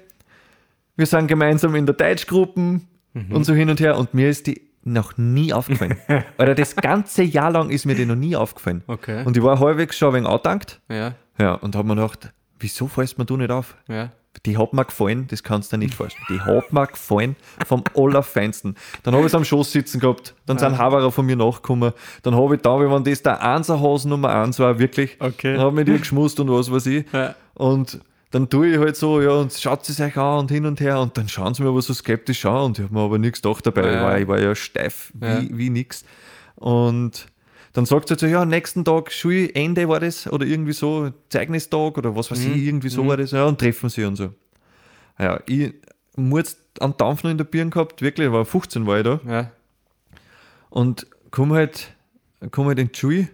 wir 0.95 1.05
sind 1.05 1.27
gemeinsam 1.27 1.75
in 1.75 1.85
der 1.85 1.95
Deutschgruppe 1.95 2.81
Mhm. 3.13 3.35
und 3.35 3.43
so 3.43 3.53
hin 3.53 3.69
und 3.69 3.81
her. 3.81 3.97
Und 3.97 4.13
mir 4.13 4.29
ist 4.29 4.47
die 4.47 4.61
noch 4.83 5.17
nie 5.17 5.51
aufgefallen. 5.51 5.97
Alter, 6.37 6.55
das 6.55 6.75
ganze 6.77 7.23
Jahr 7.23 7.51
lang 7.51 7.69
ist 7.69 7.85
mir 7.85 7.93
die 7.95 8.05
noch 8.05 8.15
nie 8.15 8.37
aufgefallen. 8.37 8.83
Okay. 8.87 9.25
Und 9.25 9.35
ich 9.35 9.43
war 9.43 9.59
halbwegs 9.59 9.97
schon 9.97 10.09
ein 10.09 10.13
wenig 10.15 10.29
angetankt. 10.29 10.79
Ja, 10.89 11.15
Ja, 11.37 11.55
und 11.55 11.75
hab 11.75 11.85
mir 11.85 11.95
gedacht, 11.95 12.31
wieso 12.59 12.87
fällst 12.87 13.17
mir 13.17 13.25
du 13.25 13.35
nicht 13.35 13.51
auf? 13.51 13.75
ja. 13.89 14.11
Die 14.45 14.57
hat 14.57 14.73
mir 14.73 14.85
gefallen, 14.85 15.27
das 15.29 15.43
kannst 15.43 15.71
du 15.71 15.77
dir 15.77 15.83
nicht 15.85 15.93
vorstellen. 15.93 16.25
Die 16.29 16.39
hat 16.39 16.71
mir 16.73 16.87
gefallen 16.87 17.35
vom 17.67 17.83
Allerfeinsten. 17.95 18.75
Dann 19.03 19.13
habe 19.13 19.23
ich 19.25 19.27
es 19.31 19.35
am 19.35 19.43
Schoß 19.45 19.71
sitzen 19.71 19.99
gehabt, 19.99 20.33
dann 20.45 20.57
sind 20.57 20.77
Haberer 20.77 21.11
von 21.11 21.25
mir 21.25 21.35
nachgekommen. 21.35 21.93
Dann 22.23 22.35
habe 22.35 22.55
ich 22.55 22.61
da, 22.61 22.79
wenn 22.79 23.03
das 23.03 23.21
der 23.21 23.41
Einserhasen 23.43 24.09
Nummer 24.09 24.29
1 24.29 24.57
war, 24.59 24.79
wirklich, 24.79 25.17
Okay. 25.19 25.53
dann 25.53 25.61
habe 25.61 25.69
ich 25.71 25.75
mit 25.75 25.87
ihr 25.89 25.99
geschmust 25.99 26.39
und 26.39 26.49
was 26.49 26.71
weiß 26.71 26.85
ich. 26.87 27.05
Ja. 27.13 27.35
Und 27.55 27.99
dann 28.31 28.49
tue 28.49 28.67
ich 28.69 28.77
halt 28.79 28.95
so, 28.95 29.21
ja, 29.21 29.31
und 29.31 29.51
schaut 29.53 29.85
sie 29.85 29.91
sich 29.93 30.15
an 30.17 30.39
und 30.39 30.51
hin 30.51 30.65
und 30.65 30.79
her 30.79 31.01
und 31.01 31.17
dann 31.17 31.27
schauen 31.27 31.53
sie 31.53 31.61
mir 31.63 31.69
aber 31.69 31.81
so 31.81 31.93
skeptisch 31.93 32.45
an 32.45 32.61
und 32.63 32.79
ich 32.79 32.85
habe 32.85 32.93
mir 32.93 33.01
aber 33.01 33.17
nichts 33.17 33.41
gedacht 33.41 33.65
dabei. 33.67 33.89
Ich, 33.89 33.93
Ja. 33.95 34.03
war, 34.03 34.17
ich 34.19 34.27
war 34.29 34.39
ja 34.39 34.55
steif 34.55 35.11
wie, 35.13 35.25
Ja. 35.25 35.41
wie 35.51 35.69
nix. 35.69 36.05
Und 36.55 37.27
dann 37.73 37.85
sagt 37.85 38.07
sie 38.07 38.13
halt 38.13 38.19
so, 38.19 38.27
ja, 38.27 38.43
nächsten 38.45 38.83
Tag 38.85 39.11
Schulende 39.11 39.87
war 39.87 39.99
das 39.99 40.27
oder 40.27 40.45
irgendwie 40.45 40.73
so, 40.73 41.11
Zeignistag 41.29 41.97
oder 41.97 42.15
was 42.15 42.29
weiß 42.31 42.39
Mhm. 42.39 42.53
ich, 42.55 42.63
irgendwie 42.63 42.89
so 42.89 43.07
war 43.07 43.17
das, 43.17 43.31
ja, 43.31 43.45
und 43.45 43.59
treffen 43.59 43.89
sie 43.89 44.03
und 44.05 44.15
so. 44.15 44.33
Ja, 45.19 45.39
ich 45.45 45.73
muss 46.15 46.57
einen 46.79 46.97
Dampf 46.97 47.23
noch 47.23 47.31
in 47.31 47.37
der 47.37 47.45
Birne 47.45 47.69
gehabt, 47.71 48.01
wirklich, 48.01 48.31
war 48.31 48.45
15 48.45 48.85
war 48.87 48.97
ich 48.97 49.03
da 49.05 49.19
Ja. 49.27 49.51
und 50.69 51.07
komm 51.31 51.53
halt, 51.53 51.93
komm 52.51 52.67
halt 52.67 52.79
in 52.79 52.91
die 52.91 52.97
Schule 52.99 53.27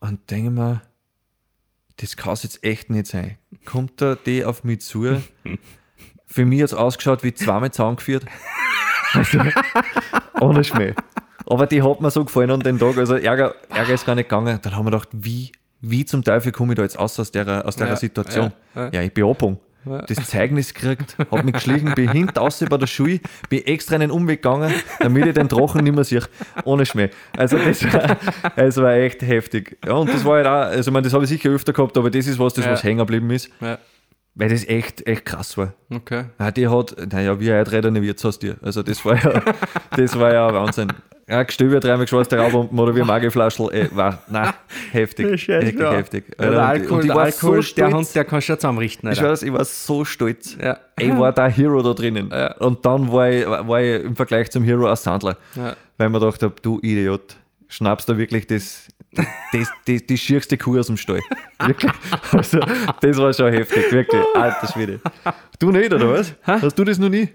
und 0.00 0.30
denke 0.30 0.50
mir, 0.50 0.82
das 1.98 2.16
kann 2.16 2.32
es 2.32 2.42
jetzt 2.44 2.64
echt 2.64 2.88
nicht 2.90 3.06
sein. 3.06 3.36
Kommt 3.66 4.00
da 4.00 4.14
die 4.14 4.44
auf 4.44 4.64
mich 4.64 4.80
zu? 4.80 5.22
Für 6.26 6.44
mich 6.46 6.60
hat 6.62 6.66
es 6.70 6.74
ausgeschaut 6.74 7.22
wie 7.22 7.34
zweimal 7.34 7.70
zusammengeführt. 7.70 8.24
Also, 9.12 9.40
ohne 10.40 10.62
Schmäh. 10.62 10.94
Aber 11.50 11.66
die 11.66 11.82
hat 11.82 12.00
mir 12.00 12.10
so 12.12 12.24
gefallen 12.24 12.50
an 12.52 12.60
den 12.60 12.78
Tag, 12.78 12.96
also 12.96 13.16
Ärger, 13.16 13.54
Ärger 13.68 13.92
ist 13.94 14.06
gar 14.06 14.14
nicht 14.14 14.28
gegangen. 14.28 14.60
Dann 14.62 14.76
haben 14.76 14.84
wir 14.86 14.92
gedacht, 14.92 15.08
wie, 15.12 15.50
wie 15.80 16.04
zum 16.04 16.22
Teufel 16.22 16.52
komme 16.52 16.72
ich 16.72 16.76
da 16.76 16.82
jetzt 16.84 16.96
aus 16.98 17.18
aus 17.18 17.32
der, 17.32 17.66
aus 17.66 17.74
der 17.74 17.88
Ja, 17.88 17.96
Situation? 17.96 18.52
ja, 18.74 18.84
Ja, 18.84 18.90
ja. 18.92 19.02
ich 19.02 19.12
bin 19.12 19.24
Abhang. 19.24 19.58
Ja. 19.84 20.02
Das 20.02 20.28
Zeugnis 20.28 20.74
gekriegt, 20.74 21.16
hab 21.30 21.42
mich 21.42 21.54
geschlichen, 21.54 21.94
bin 21.94 22.12
hinten 22.12 22.38
außen 22.38 22.68
bei 22.68 22.76
der 22.76 22.86
Schule, 22.86 23.18
bin 23.48 23.64
extra 23.66 23.94
einen 23.94 24.10
Umweg 24.10 24.42
gegangen, 24.42 24.72
damit 25.00 25.24
ich 25.26 25.32
den 25.34 25.48
Drachen 25.48 25.82
nicht 25.82 25.94
mehr 25.94 26.04
sehe. 26.04 26.22
Ohne 26.64 26.84
Schmäh. 26.86 27.08
Also 27.36 27.56
das 27.56 27.82
war, 27.92 28.16
es 28.56 28.76
war 28.76 28.92
echt 28.92 29.22
heftig. 29.22 29.78
Ja, 29.86 29.94
und 29.94 30.12
das 30.12 30.22
war 30.24 30.36
halt 30.36 30.46
auch, 30.46 30.70
also 30.76 30.90
ich 30.90 30.92
meine, 30.92 31.04
das 31.04 31.14
habe 31.14 31.24
ich 31.24 31.30
sicher 31.30 31.48
öfter 31.48 31.72
gehabt, 31.72 31.96
aber 31.96 32.10
das 32.10 32.26
ist 32.26 32.38
was, 32.38 32.52
das 32.54 32.66
was 32.68 32.84
hängen 32.84 32.98
geblieben 32.98 33.30
ist, 33.30 33.50
weil 34.34 34.48
das 34.50 34.68
echt, 34.68 35.06
echt 35.06 35.24
krass 35.24 35.56
war. 35.56 35.72
Okay. 35.90 36.26
Ja, 36.38 36.50
die 36.50 36.68
hat, 36.68 36.94
naja, 37.10 37.40
wie 37.40 37.50
ein 37.50 37.60
Einräder 37.60 37.92
Wirtshaus-Tier. 37.94 38.56
Also 38.60 38.82
das 38.82 39.02
war 39.04 39.16
ja, 39.16 39.42
das 39.96 40.18
war 40.18 40.32
ja 40.32 40.52
Wahnsinn. 40.52 40.92
Ja, 41.30 41.44
Gestöber 41.44 41.78
dreimal 41.78 42.06
geschweißte 42.06 42.36
Raubumpen 42.36 42.76
oder 42.76 42.92
wie 42.96 43.02
ein 43.02 43.06
Mageflaschel, 43.06 43.72
äh, 43.72 43.88
war, 43.92 44.20
na, 44.28 44.52
heftig, 44.90 45.26
wirklich 45.48 45.78
heftig. 45.78 46.24
Ja, 46.40 46.50
der 46.50 46.66
Alkohol, 46.66 46.92
und 46.92 47.00
ich 47.02 47.06
der, 47.06 47.14
war 47.14 47.22
Alkohol 47.22 47.62
so 47.62 47.74
der. 47.76 47.92
Hund, 47.92 48.14
der 48.16 48.24
kann 48.24 48.42
schon 48.42 48.56
zusammenrichten. 48.58 49.12
Ich 49.12 49.18
Alter. 49.20 49.30
weiß, 49.30 49.42
ich 49.44 49.52
war 49.52 49.64
so 49.64 50.04
stolz. 50.04 50.56
Ja. 50.60 50.78
Ich 50.98 51.16
war 51.16 51.32
der 51.32 51.48
Hero 51.48 51.82
da 51.82 51.94
drinnen. 51.94 52.30
Ja. 52.32 52.56
Und 52.56 52.84
dann 52.84 53.12
war 53.12 53.30
ich, 53.30 53.46
war 53.46 53.80
ich 53.80 54.02
im 54.02 54.16
Vergleich 54.16 54.50
zum 54.50 54.64
Hero 54.64 54.88
ein 54.88 54.96
Sandler. 54.96 55.36
Ja. 55.54 55.76
Weil 55.98 56.08
ich 56.08 56.12
mir 56.12 56.18
gedacht 56.18 56.42
habe, 56.42 56.54
du 56.60 56.80
Idiot, 56.82 57.36
schnappst 57.68 58.08
da 58.08 58.18
wirklich 58.18 58.48
das, 58.48 58.88
das, 59.52 59.68
das, 59.86 60.06
die 60.06 60.18
schierste 60.18 60.58
Kuh 60.58 60.80
aus 60.80 60.88
dem 60.88 60.96
Stall. 60.96 61.20
Wirklich. 61.64 61.92
Also, 62.32 62.58
das 63.02 63.16
war 63.18 63.32
schon 63.32 63.52
heftig, 63.52 63.92
wirklich. 63.92 64.22
Alter 64.34 64.66
Schwede. 64.66 65.00
Du 65.58 65.70
nicht, 65.70 65.92
oder 65.92 66.10
was? 66.10 66.34
Hast 66.42 66.76
du 66.76 66.84
das 66.84 66.98
noch 66.98 67.10
nie? 67.10 67.28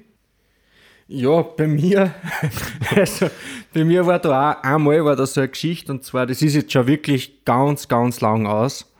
Ja, 1.07 1.41
bei 1.43 1.67
mir, 1.67 2.13
also 2.95 3.29
bei 3.73 3.83
mir 3.83 4.05
war 4.05 4.17
da 4.19 4.53
auch 4.53 4.63
einmal 4.63 5.05
war 5.05 5.15
da 5.15 5.25
so 5.25 5.41
eine 5.41 5.49
Geschichte 5.49 5.91
und 5.91 6.03
zwar, 6.03 6.25
das 6.25 6.41
ist 6.41 6.55
jetzt 6.55 6.71
schon 6.71 6.87
wirklich 6.87 7.45
ganz, 7.45 7.87
ganz 7.87 8.21
lang 8.21 8.47
aus. 8.47 8.91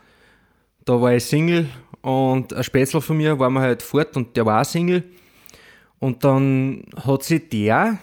Da 0.85 1.01
war 1.01 1.13
ich 1.15 1.25
Single 1.25 1.65
und 2.01 2.53
ein 2.53 2.63
Spätzle 2.63 3.01
von 3.01 3.17
mir 3.17 3.39
war 3.39 3.49
mir 3.49 3.61
halt 3.61 3.81
fort 3.81 4.15
und 4.15 4.37
der 4.37 4.45
war 4.45 4.61
auch 4.61 4.65
Single. 4.65 5.03
Und 5.97 6.23
dann 6.23 6.83
hat 7.03 7.23
sich 7.23 7.49
der, 7.49 7.97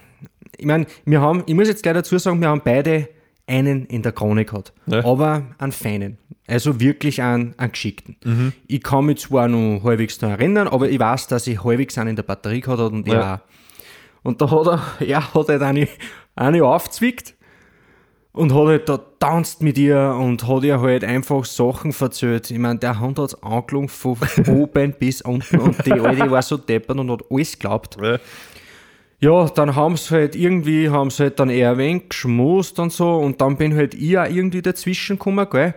ich 0.57 0.67
meine, 0.67 0.87
wir 1.05 1.21
haben, 1.21 1.45
ich 1.47 1.55
muss 1.55 1.69
jetzt 1.69 1.85
gleich 1.85 1.95
dazu 1.95 2.19
sagen, 2.19 2.41
wir 2.41 2.49
haben 2.49 2.63
beide 2.65 3.09
einen 3.47 3.87
in 3.87 4.03
der 4.03 4.11
Krone 4.13 4.45
gehabt, 4.45 4.73
Ja. 4.87 5.05
aber 5.05 5.45
einen 5.59 5.71
feinen. 5.73 6.19
Also 6.49 6.81
wirklich 6.81 7.23
einen, 7.23 7.55
einen 7.57 7.71
geschickten. 7.71 8.53
Ich 8.67 8.83
kann 8.83 9.07
mich 9.07 9.21
zwar 9.21 9.47
noch 9.47 9.85
halbwegs 9.85 10.21
noch 10.21 10.31
erinnern, 10.31 10.67
aber 10.67 10.89
ich 10.91 10.99
weiß, 10.99 11.29
dass 11.29 11.47
ich 11.47 11.63
halbwegs 11.63 11.97
einen 11.99 12.11
in 12.11 12.17
der 12.17 12.25
Batterie 12.25 12.61
gehabt 12.61 12.81
habe 12.81 12.95
und 12.97 13.07
Ja. 13.07 13.15
er 13.15 13.35
auch. 13.35 13.39
Und 14.23 14.41
da 14.41 14.51
hat 14.51 14.67
er, 14.67 14.83
er 15.07 15.35
hat 15.35 15.49
halt 15.49 15.63
eine, 15.63 15.89
eine 16.35 16.65
aufgezwickt 16.65 17.35
und 18.33 18.55
hat 18.55 18.67
halt 18.67 18.89
da 18.89 18.99
tanzt 19.19 19.63
mit 19.63 19.77
ihr 19.79 20.17
und 20.19 20.47
hat 20.49 20.65
ihr 20.65 20.81
halt 20.81 21.05
einfach 21.05 21.45
Sachen 21.45 21.93
verzählt. 21.93 22.51
Ich 22.51 22.59
meine, 22.59 22.79
der 22.79 22.99
Hund 23.01 23.19
hat 23.19 23.27
es 23.27 23.43
angelogen 23.43 23.89
von 23.89 24.17
oben 24.49 24.95
bis 24.99 25.23
unten 25.23 25.59
und 25.59 25.85
die 25.87 25.93
Alte 25.93 26.31
war 26.31 26.43
so 26.43 26.57
deppert 26.57 26.99
und 26.99 27.11
hat 27.11 27.23
alles 27.31 27.53
geglaubt. 27.53 27.97
Ja. 28.01 28.19
Ja, 29.21 29.49
dann 29.49 29.77
haben 29.77 29.97
sie 29.97 30.11
halt 30.17 30.35
irgendwie, 30.35 30.91
haben 30.91 31.11
sie 31.11 31.23
halt 31.23 31.39
dann 31.39 31.49
eher 31.49 31.71
ein 31.71 31.79
wenig 31.79 32.09
geschmust 32.09 32.81
und 32.81 32.93
so 32.93 33.19
und 33.19 33.41
dann 33.41 33.57
bin 33.57 33.73
halt 33.77 33.95
ich 33.95 34.19
auch 34.19 34.27
irgendwie 34.29 34.63
dazwischen 34.63 35.17
gekommen, 35.17 35.47
gell. 35.49 35.75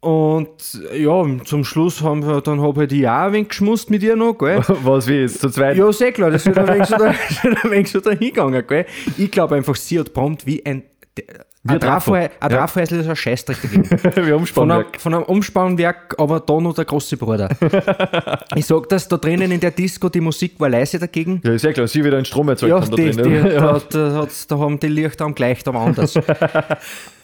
Und 0.00 0.80
ja, 0.96 1.22
zum 1.44 1.62
Schluss 1.62 2.00
haben 2.02 2.26
wir, 2.26 2.40
dann 2.40 2.62
hab 2.62 2.78
halt 2.78 2.90
ich 2.90 3.06
auch 3.06 3.12
ein 3.26 3.32
wenig 3.34 3.48
geschmust 3.48 3.90
mit 3.90 4.02
ihr 4.02 4.16
noch, 4.16 4.32
gell. 4.32 4.60
Was 4.82 5.06
wie 5.06 5.20
jetzt? 5.20 5.40
Zu 5.40 5.50
zweit? 5.50 5.76
Ja, 5.76 5.92
sehr 5.92 6.12
klar, 6.12 6.30
das 6.30 6.46
ist 6.46 6.56
ein 6.56 6.68
wenig 6.68 6.86
so, 6.88 6.96
da, 6.96 7.10
ist 7.28 7.44
ein 7.44 7.70
wenig 7.70 7.90
so 7.90 8.00
dahingegangen, 8.00 8.66
gell. 8.66 8.86
Ich 9.18 9.30
glaube 9.30 9.56
einfach, 9.56 9.76
sie 9.76 10.00
hat 10.00 10.14
prompt 10.14 10.46
wie 10.46 10.64
ein, 10.64 10.84
Wie 11.16 11.22
ein 11.28 11.74
ein 11.74 11.80
Trafo, 11.80 12.16
Ja. 12.16 12.24
Ist 12.64 13.08
ein 13.10 13.14
Scheißdreck 13.16 13.58
dagegen. 13.60 13.88
Einem, 14.16 14.36
Umspannwerk. 14.36 14.98
von 14.98 15.12
einem 15.12 15.24
Umspannwerk, 15.24 16.14
aber 16.16 16.40
da 16.40 16.58
noch 16.58 16.72
der 16.72 16.86
große 16.86 17.18
Bruder. 17.18 17.50
ich 18.54 18.64
sag 18.64 18.88
das, 18.88 19.06
da 19.06 19.18
drinnen 19.18 19.52
in 19.52 19.60
der 19.60 19.70
Disco, 19.70 20.08
die 20.08 20.22
Musik 20.22 20.54
war 20.58 20.70
leise 20.70 20.98
dagegen. 20.98 21.42
Ja, 21.44 21.52
ist 21.52 21.62
ja 21.64 21.74
klar, 21.74 21.86
sie 21.86 22.02
wieder 22.02 22.16
einen 22.16 22.24
Strom 22.24 22.48
erzeugt 22.48 22.70
Ja, 22.70 22.80
haben 22.80 22.90
da 22.90 22.96
die, 22.96 23.10
drin. 23.10 23.44
die, 23.44 23.48
ja. 23.50 23.78
da, 23.78 23.80
da, 23.90 24.28
da 24.48 24.58
haben 24.58 24.80
die 24.80 24.88
Lichter 24.88 25.26
am 25.26 25.34
gleich 25.34 25.62
da 25.62 25.72
anders. 25.72 26.14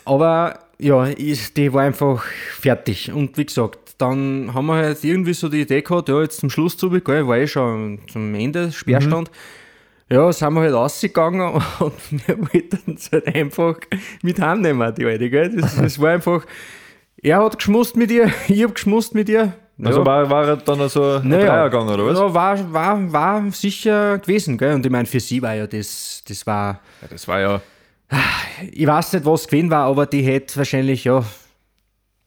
Aber 0.05 0.59
ja, 0.79 1.07
ist, 1.07 1.57
die 1.57 1.73
war 1.73 1.83
einfach 1.83 2.25
fertig. 2.59 3.13
Und 3.13 3.37
wie 3.39 3.47
gesagt, 3.47 3.79
dann 3.99 4.53
haben 4.53 4.67
wir 4.67 4.75
halt 4.75 5.03
irgendwie 5.03 5.33
so 5.33 5.49
die 5.49 5.63
Idee 5.63 5.83
gehabt, 5.83 6.09
ja, 6.09 6.21
jetzt 6.21 6.41
zum 6.41 6.51
Schluss 6.51 6.77
zu 6.77 6.91
gell, 6.91 7.27
war 7.27 7.39
eh 7.39 7.47
schon 7.47 8.01
zum 8.11 8.35
Ende 8.35 8.71
Sperrstand. 8.73 9.31
Ja, 10.09 10.33
sind 10.33 10.55
wir 10.55 10.61
halt 10.61 10.75
rausgegangen 10.75 11.55
und 11.81 11.93
wir 12.11 12.39
wollten 12.39 12.95
es 12.95 13.11
halt 13.11 13.35
einfach 13.35 13.77
mit 14.23 14.41
heimnehmen, 14.41 14.95
die 14.95 15.05
Alte, 15.05 15.31
gell. 15.31 15.57
Das, 15.57 15.77
das 15.77 16.01
war 16.01 16.11
einfach, 16.11 16.45
er 17.23 17.43
hat 17.43 17.59
geschmust 17.59 17.97
mit 17.97 18.11
ihr, 18.11 18.31
ich 18.49 18.63
hab 18.63 18.75
geschmust 18.75 19.15
mit 19.15 19.29
ihr. 19.29 19.55
Also 19.83 20.01
ja. 20.01 20.07
war, 20.07 20.31
war 20.31 20.49
er 20.49 20.57
dann 20.57 20.89
so 20.89 21.03
ein 21.03 21.29
Naja, 21.29 21.47
Dreiergang, 21.47 21.89
oder 21.89 22.07
was? 22.07 22.19
Ja, 22.19 22.33
war, 22.33 22.73
war, 22.73 23.13
war 23.13 23.51
sicher 23.51 24.19
gewesen, 24.19 24.57
gell? 24.57 24.75
Und 24.75 24.87
ich 24.87 24.93
meine, 24.93 25.07
für 25.07 25.21
sie 25.21 25.43
war 25.43 25.55
ja 25.55 25.67
das, 25.67 26.23
das 26.27 26.47
war, 26.47 26.81
Ja, 27.03 27.09
das 27.11 27.29
war 27.29 27.41
ja. 27.41 27.61
Ich 28.73 28.87
weiß 28.87 29.15
nicht, 29.15 29.27
was 29.27 29.47
gewesen 29.47 29.71
war, 29.71 29.87
aber 29.87 30.07
die 30.07 30.23
hätte 30.23 30.57
wahrscheinlich, 30.57 31.05
ja, 31.05 31.25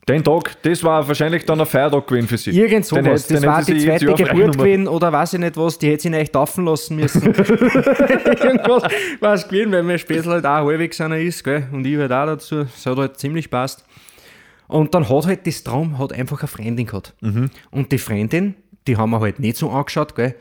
Den 0.08 0.24
Tag, 0.24 0.62
das 0.64 0.84
war 0.84 1.08
wahrscheinlich 1.08 1.46
dann 1.46 1.60
ein 1.60 1.68
Feiertag 1.68 2.08
gewesen 2.08 2.28
für 2.28 2.38
sie. 2.38 2.50
irgend 2.50 2.86
sowas. 2.86 3.28
Das 3.28 3.42
den 3.42 3.48
war 3.48 3.64
die 3.64 3.78
zweite 3.78 4.06
Geburt 4.08 4.58
gewesen 4.58 4.88
oder 4.88 5.12
weiß 5.12 5.34
ich 5.34 5.40
nicht 5.40 5.56
was, 5.56 5.78
die 5.78 5.88
hätte 5.90 6.04
sie 6.04 6.14
echt 6.14 6.34
taufen 6.34 6.66
lassen 6.66 6.96
müssen. 6.96 7.22
Irgendwas 7.34 8.84
war 9.20 9.34
es 9.36 9.48
gewesen, 9.48 9.72
weil 9.72 9.84
mein 9.84 10.00
Spätzl 10.00 10.32
halt 10.32 10.46
auch 10.46 10.66
halbwegs 10.66 11.00
einer 11.00 11.20
ist, 11.20 11.44
gell? 11.44 11.68
Und 11.72 11.86
ich 11.86 11.98
halt 11.98 12.12
auch 12.12 12.26
dazu. 12.26 12.64
Das 12.64 12.86
hat 12.88 12.98
halt 12.98 13.20
ziemlich 13.20 13.52
passt. 13.52 13.86
Und 14.68 14.96
dann 14.96 15.08
hat 15.08 15.28
halt 15.28 15.46
das 15.46 15.64
Traum 15.64 16.00
hat 16.00 16.12
einfach 16.14 16.40
eine 16.40 16.48
Freundin 16.48 16.88
gehabt. 16.88 17.14
Mhm. 17.22 17.52
Und 17.70 17.92
die 17.92 17.98
Freundin, 18.00 18.56
die 18.88 18.98
haben 18.98 19.12
wir 19.12 19.20
halt 19.20 19.40
nicht 19.40 19.58
so 19.58 19.70
angeschaut, 19.70 20.16
gell? 20.16 20.36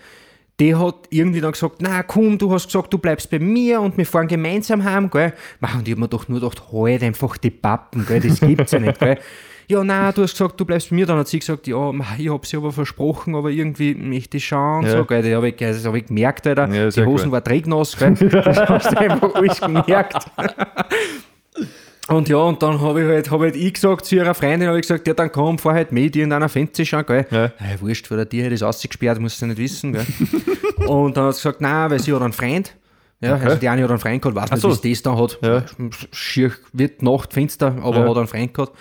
Die 0.61 0.75
hat 0.75 1.07
irgendwie 1.11 1.40
dann 1.40 1.53
gesagt, 1.53 1.77
na 1.81 2.03
komm, 2.03 2.37
du 2.37 2.53
hast 2.53 2.66
gesagt, 2.66 2.92
du 2.92 2.99
bleibst 2.99 3.31
bei 3.31 3.38
mir 3.38 3.81
und 3.81 3.97
wir 3.97 4.05
fahren 4.05 4.27
gemeinsam 4.27 4.83
heim, 4.83 5.09
gell? 5.09 5.33
Und 5.61 5.87
ich 5.87 5.92
hab 5.92 5.99
mir 5.99 6.09
doch 6.09 6.29
nur 6.29 6.40
gedacht, 6.40 6.62
halt 6.73 7.03
einfach 7.03 7.37
die 7.37 7.51
Pappen, 7.51 8.05
gell? 8.07 8.21
Das 8.21 8.40
gibt's 8.40 8.73
ja 8.73 8.81
nicht, 8.81 8.99
gell? 8.99 9.18
Ja, 9.71 9.85
nein, 9.85 10.14
du 10.14 10.23
hast 10.23 10.33
gesagt, 10.33 10.59
du 10.59 10.64
bleibst 10.64 10.88
bei 10.88 10.97
mir. 10.97 11.05
Dann 11.05 11.18
hat 11.18 11.29
sie 11.29 11.38
gesagt, 11.38 11.66
ja, 11.66 11.92
ich 12.16 12.31
hab's 12.31 12.51
ihr 12.55 12.59
aber 12.59 12.73
versprochen, 12.73 13.35
aber 13.35 13.51
irgendwie 13.51 13.94
möchte 13.94 14.38
ich 14.38 14.47
schauen. 14.47 14.87
Ja. 14.87 14.92
So, 14.92 15.05
gell? 15.05 15.21
Das 15.21 15.31
habe 15.35 15.51
ich, 15.51 15.57
das 15.57 15.85
hab 15.85 15.94
ich 15.94 16.07
gemerkt, 16.07 16.47
Alter. 16.47 16.73
Ja, 16.73 16.88
die 16.88 17.05
Hosen 17.05 17.27
cool. 17.27 17.33
war 17.33 17.44
trägnass, 17.44 17.94
gell? 17.94 18.14
Das 18.31 18.57
hast 18.57 18.92
du 18.92 18.99
einfach 18.99 19.35
alles 19.35 19.61
gemerkt. 19.61 20.25
Und 22.09 22.29
ja, 22.29 22.38
und 22.38 22.62
dann 22.62 22.81
habe 22.81 23.03
ich 23.03 23.07
halt, 23.09 23.31
hab 23.31 23.40
halt 23.40 23.55
ich 23.57 23.75
gesagt 23.75 24.07
zu 24.07 24.16
ihrer 24.16 24.35
Freundin, 24.35 24.68
habe 24.68 24.79
ich 24.79 24.83
gesagt, 24.83 25.07
ja, 25.07 25.12
dann 25.14 25.31
komm, 25.31 25.59
fahr 25.59 25.75
halt 25.75 25.92
mit 25.92 26.16
in 26.16 26.33
einer 26.33 26.49
Fenster 26.49 26.85
schauen, 26.85 27.05
gell? 27.07 27.27
Ja. 27.31 27.53
Hey, 27.59 27.79
wurscht, 27.81 28.07
vor 28.07 28.16
der 28.16 28.25
hätte 28.25 28.37
ich 28.49 28.53
es 28.55 28.62
ausgesperrt, 28.62 29.21
musst 29.21 29.40
du 29.42 29.47
nicht 29.47 29.59
wissen, 29.59 29.92
gell? 29.92 30.07
und 30.88 31.16
dann 31.16 31.27
hat 31.27 31.35
sie 31.35 31.40
gesagt, 31.42 31.61
nein, 31.61 31.90
weil 31.90 31.99
sie 32.01 32.14
hat 32.14 32.23
einen 32.23 32.33
Freund. 32.33 32.75
Ja, 33.21 33.35
also 33.35 33.57
die 33.57 33.68
eine 33.68 33.83
hat 33.83 33.90
einen 33.90 33.99
Freund 33.99 34.23
gehabt, 34.23 34.37
weiß 34.37 34.51
nicht, 34.53 34.61
so. 34.61 34.71
es 34.71 34.81
das 34.81 35.03
dann 35.03 35.18
hat. 35.18 35.38
Ja. 35.42 35.64
Schier 36.12 36.53
wird 36.73 37.03
Nacht 37.03 37.33
finster, 37.35 37.77
aber 37.83 37.99
Ja. 38.05 38.09
hat 38.09 38.16
einen 38.16 38.27
Freund 38.29 38.55
gehabt. 38.55 38.73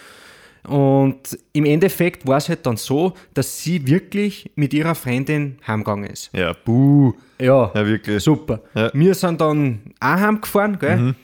Und 0.68 1.38
im 1.54 1.66
Endeffekt 1.66 2.28
war 2.28 2.38
es 2.38 2.50
halt 2.50 2.66
dann 2.66 2.78
so, 2.78 3.14
dass 3.34 3.62
sie 3.64 3.88
wirklich 3.88 4.52
mit 4.56 4.74
ihrer 4.74 4.96
Freundin 4.96 5.58
heimgegangen 5.66 6.10
ist. 6.10 6.30
Ja, 6.34 6.54
buh. 6.66 7.14
Ja, 7.40 7.72
Ja, 7.74 7.86
wirklich. 7.86 8.22
super. 8.24 8.62
Ja. 8.76 8.92
Wir 8.94 9.14
sind 9.16 9.40
dann 9.42 9.80
auch 10.00 10.06
heimgefahren, 10.08 10.78
gell? 10.80 11.16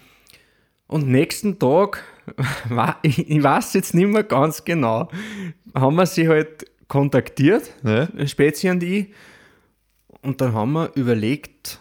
Und 0.93 1.07
nächsten 1.07 1.57
Tag, 1.57 2.03
ich, 3.01 3.41
weiß 3.41 3.73
jetzt 3.73 3.95
nicht 3.95 4.09
mehr 4.09 4.23
ganz 4.23 4.63
genau, 4.63 5.09
haben 5.73 5.95
wir 5.95 6.05
sie 6.05 6.27
halt 6.27 6.67
kontaktiert, 6.87 7.71
Ja. 7.83 8.07
Spezi 8.27 8.69
und 8.69 8.83
ich, 8.83 9.07
und 10.21 10.39
dann 10.39 10.53
haben 10.53 10.73
wir 10.73 10.91
überlegt, 10.93 11.79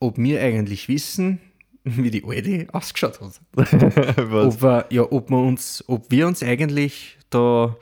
ob 0.00 0.18
wir 0.18 0.40
eigentlich 0.42 0.88
wissen, 0.88 1.40
wie 1.84 2.10
die 2.10 2.24
alte 2.24 2.66
ausgeschaut 2.72 3.20
hat. 3.20 3.40
Ob 4.32 4.60
wir, 4.60 4.86
ja, 4.90 5.02
ob 5.08 5.30
wir 5.30 5.38
uns, 5.38 5.84
ob 5.86 6.10
wir 6.10 6.26
uns 6.26 6.42
eigentlich 6.42 7.16
da, 7.30 7.76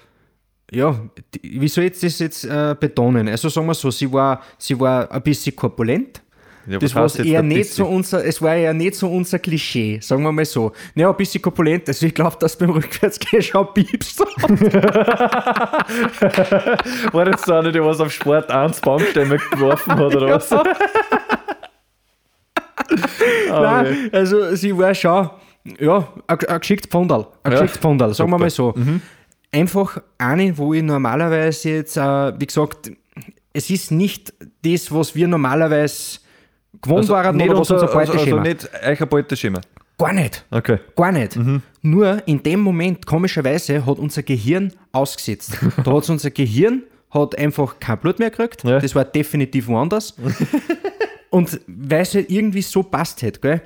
ja, 0.71 1.01
die, 1.35 1.59
wie 1.59 1.69
soll 1.69 1.85
ich 1.85 1.99
das 1.99 2.19
jetzt 2.19 2.45
äh, 2.45 2.77
betonen? 2.79 3.29
Also 3.29 3.49
sagen 3.49 3.67
wir 3.67 3.73
so, 3.73 3.91
sie 3.91 4.13
war, 4.13 4.43
sie 4.59 4.79
war 4.79 5.11
ein 5.11 5.23
bisschen 5.23 5.57
korpulent. 5.57 6.21
Ja, 6.69 6.79
Das 6.79 6.95
was 6.95 7.19
war 7.19 7.25
eher 7.25 7.43
nicht 7.43 7.73
so 7.73 7.87
unser, 7.87 8.25
es 8.25 8.43
war 8.43 8.55
ja 8.57 8.73
nicht 8.73 8.97
so 8.97 9.09
unser 9.09 9.39
Klischee, 9.39 10.01
sagen 10.01 10.23
wir 10.25 10.33
mal 10.33 10.45
so. 10.45 10.73
Ja, 10.95 11.11
ein 11.11 11.17
bisschen 11.17 11.41
korpulent, 11.41 11.87
also 11.89 12.07
ich 12.07 12.15
glaube, 12.15 12.37
dass 12.41 12.57
beim 12.59 12.71
Rückwärtsgehen 12.71 13.43
schon 13.43 13.73
piepst. 13.73 14.21
War 17.13 17.25
das 17.25 17.43
so 17.43 17.55
eine, 17.55 17.71
die 17.73 17.81
was 17.81 18.01
auf 18.01 18.13
Sport 18.13 18.51
1 18.51 18.81
Baumstämme 18.81 19.39
geworfen 19.53 19.93
hat, 19.95 20.15
oder 20.17 20.29
was? 20.29 20.51
Okay. 20.53 20.71
Nein, 23.49 24.11
also 24.13 24.55
sie 24.55 24.77
war 24.77 24.95
schon, 24.95 25.31
ja, 25.79 26.07
ein, 26.27 26.39
ein 26.49 26.61
geschicktes 26.61 26.91
Pfundal. 26.91 27.27
Ein 27.43 27.53
Ja. 27.53 27.59
geschicktes 27.59 27.79
Pfundal, 27.81 28.15
sagen 28.15 28.31
wir 28.31 28.35
Super. 28.35 28.45
mal 28.45 28.51
so. 28.51 28.75
Einfach 29.53 29.99
eine, 30.19 30.57
wo 30.59 30.75
ich 30.75 30.83
normalerweise 30.83 31.71
jetzt, 31.71 31.97
äh, 31.97 32.39
wie 32.39 32.47
gesagt, 32.47 32.91
es 33.53 33.71
ist 33.71 33.91
nicht 33.91 34.35
das, 34.63 34.93
was 34.93 35.15
wir 35.15 35.27
normalerweise 35.29 36.19
gewohnt 36.83 37.09
waren 37.09 37.37
nicht 37.37 37.49
unser, 37.49 37.75
unser 37.75 37.87
also, 37.87 37.99
also 37.99 38.13
Beuteschema. 38.13 38.43
nicht 38.43 38.69
euch 38.87 39.01
ein 39.01 39.09
Beuteschema. 39.09 39.61
Gar 39.99 40.13
nicht. 40.13 40.45
Okay. 40.51 40.79
Gar 40.95 41.13
nicht. 41.13 41.39
Nur 41.81 42.23
in 42.27 42.43
dem 42.43 42.61
Moment, 42.61 43.07
komischerweise, 43.07 43.85
hat 43.87 43.99
unser 43.99 44.23
Gehirn 44.23 44.73
ausgesetzt. 44.93 45.59
da 45.85 45.93
hat 45.93 46.11
unser 46.11 46.31
Gehirn 46.31 46.83
hat 47.11 47.39
einfach 47.39 47.79
kein 47.81 47.99
Blut 47.99 48.19
mehr 48.19 48.31
gekriegt. 48.31 48.65
Ja. 48.65 48.79
Das 48.79 48.95
war 48.95 49.05
definitiv 49.05 49.69
woanders. 49.69 50.15
Und 51.31 51.61
weil 51.67 52.03
es 52.03 52.15
halt 52.15 52.31
irgendwie 52.31 52.63
so 52.63 52.83
passt 52.83 53.23
hat, 53.23 53.43
gell? 53.43 53.63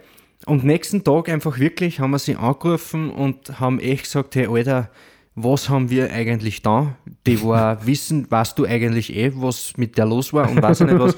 Und 0.47 0.65
nächsten 0.65 1.05
Tag 1.05 1.29
einfach 1.29 1.59
wirklich 1.59 2.01
haben 2.01 2.13
wir 2.13 2.19
sie 2.19 2.35
angerufen 2.35 3.11
und 3.11 3.61
haben 3.61 3.79
echt 3.79 4.05
gesagt, 4.05 4.35
hey 4.35 4.47
Alter, 4.47 4.89
was 5.35 5.69
haben 5.69 5.91
wir 5.91 6.11
eigentlich 6.11 6.63
da? 6.63 6.97
Die 7.27 7.43
war 7.45 7.87
wissen, 7.87 8.31
weißt 8.31 8.59
du 8.59 8.65
eigentlich 8.65 9.15
eh, 9.15 9.33
was 9.35 9.77
mit 9.77 9.99
der 9.99 10.07
los 10.07 10.33
war 10.33 10.51
und 10.51 10.63
weiß 10.63 10.81
ich 10.81 10.87
nicht 10.87 10.99
was. 10.99 11.15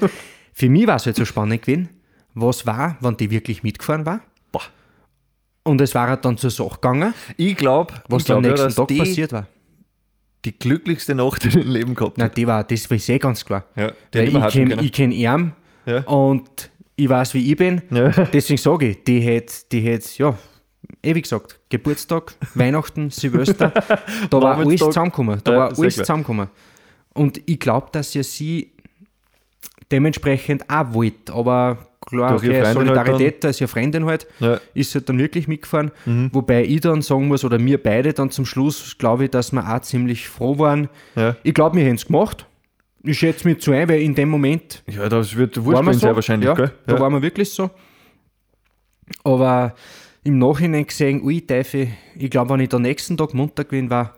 Für 0.53 0.69
mich 0.69 0.87
war 0.87 0.95
es 0.97 1.05
halt 1.05 1.15
so 1.15 1.25
spannend 1.25 1.61
gewesen, 1.63 1.89
was 2.33 2.65
war, 2.65 2.97
wenn 3.01 3.17
die 3.17 3.29
wirklich 3.31 3.63
mitgefahren 3.63 4.05
war. 4.05 4.21
Boah. 4.51 4.61
Und 5.63 5.81
es 5.81 5.95
war 5.95 6.07
halt 6.09 6.25
dann 6.25 6.37
zur 6.37 6.49
Sache 6.51 6.75
gegangen, 6.75 7.13
Ich 7.37 7.55
glaube, 7.55 7.93
was 8.09 8.25
glaub, 8.25 8.37
am 8.39 8.43
ja, 8.43 8.49
nächsten 8.51 8.67
dass 8.67 8.75
Tag 8.75 8.87
die 8.89 8.97
passiert 8.97 9.31
war. 9.33 9.47
die 10.45 10.57
glücklichste 10.57 11.15
Nacht 11.15 11.45
in 11.45 11.51
ihrem 11.51 11.71
Leben 11.71 11.95
gehabt 11.95 12.17
Nein, 12.17 12.31
die 12.35 12.45
war, 12.45 12.63
das 12.63 12.89
weiß 12.89 13.09
ich 13.09 13.21
ganz 13.21 13.45
klar. 13.45 13.65
Ja, 13.75 13.91
ich 14.13 14.53
kenne 14.53 14.89
kenn 14.89 15.11
ihn 15.11 15.53
Ja. 15.85 15.99
und 16.03 16.69
ich 16.95 17.09
weiß, 17.09 17.33
wie 17.33 17.49
ich 17.51 17.57
bin. 17.57 17.81
Ja. 17.91 18.09
Deswegen 18.33 18.57
sage 18.59 18.89
ich, 18.89 19.03
die 19.03 19.19
hätte, 19.21 19.53
die 19.71 19.79
hätte, 19.81 20.07
ja, 20.17 20.37
eh 21.01 21.15
wie 21.15 21.21
gesagt, 21.21 21.59
Geburtstag, 21.69 22.35
Weihnachten, 22.55 23.09
Silvester, 23.09 23.69
da 24.29 24.41
war 24.41 24.57
alles 24.57 24.79
zusammengekommen. 24.81 25.39
Da 25.43 25.51
Ja, 25.51 25.57
war 25.59 25.77
alles 25.77 25.95
zusammengekommen. 25.95 26.49
Und 27.13 27.41
ich 27.45 27.59
glaube, 27.59 27.87
dass 27.91 28.13
ihr 28.15 28.23
sie 28.23 28.72
dementsprechend 29.91 30.69
auch 30.69 30.93
wollt. 30.93 31.29
Aber 31.29 31.77
klar, 32.05 32.35
okay, 32.35 32.61
halt 32.63 32.73
Solidarität, 32.73 33.43
da 33.43 33.49
ist 33.49 33.59
ja 33.59 33.67
Freundin 33.67 34.05
halt, 34.05 34.27
Ja. 34.39 34.59
ist 34.73 34.93
halt 34.95 35.09
dann 35.09 35.19
wirklich 35.19 35.47
mitgefahren. 35.47 35.91
Wobei 36.31 36.63
ich 36.65 36.81
dann 36.81 37.01
sagen 37.01 37.27
muss, 37.27 37.43
oder 37.45 37.59
wir 37.59 37.81
beide 37.81 38.13
dann 38.13 38.29
zum 38.31 38.45
Schluss, 38.45 38.97
glaube 38.97 39.25
ich, 39.25 39.31
dass 39.31 39.51
wir 39.51 39.67
auch 39.67 39.81
ziemlich 39.81 40.27
froh 40.27 40.57
waren. 40.59 40.89
Ja. 41.15 41.35
Ich 41.43 41.53
glaube, 41.53 41.77
wir 41.77 41.83
hätten 41.85 41.95
es 41.95 42.05
gemacht. 42.05 42.45
Ich 43.05 43.19
schätze 43.19 43.47
mich 43.47 43.59
zu 43.59 43.71
ein, 43.71 43.89
weil 43.89 44.01
in 44.01 44.15
dem 44.15 44.29
Moment 44.29 44.81
ja, 44.87 45.09
das 45.09 45.35
wird 45.35 45.61
wurscht 45.63 45.83
sein 45.83 45.93
so. 45.95 46.15
wahrscheinlich, 46.15 46.47
ja, 46.47 46.53
gell? 46.53 46.71
Da 46.85 46.99
waren 46.99 47.11
wir 47.11 47.21
wirklich 47.21 47.49
so. 47.49 47.69
Aber 49.23 49.75
im 50.23 50.39
Nachhinein 50.39 50.85
gesehen, 50.87 51.21
ui, 51.21 51.41
Teufel, 51.41 51.89
ich 52.17 52.29
glaube, 52.29 52.53
wenn 52.53 52.61
ich 52.61 52.69
den 52.69 52.83
nächsten 52.83 53.17
Tag 53.17 53.33
munter 53.33 53.65
gewesen 53.65 53.89
war, 53.89 54.15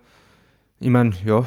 ich 0.79 0.89
meine, 0.89 1.13
ja, 1.25 1.45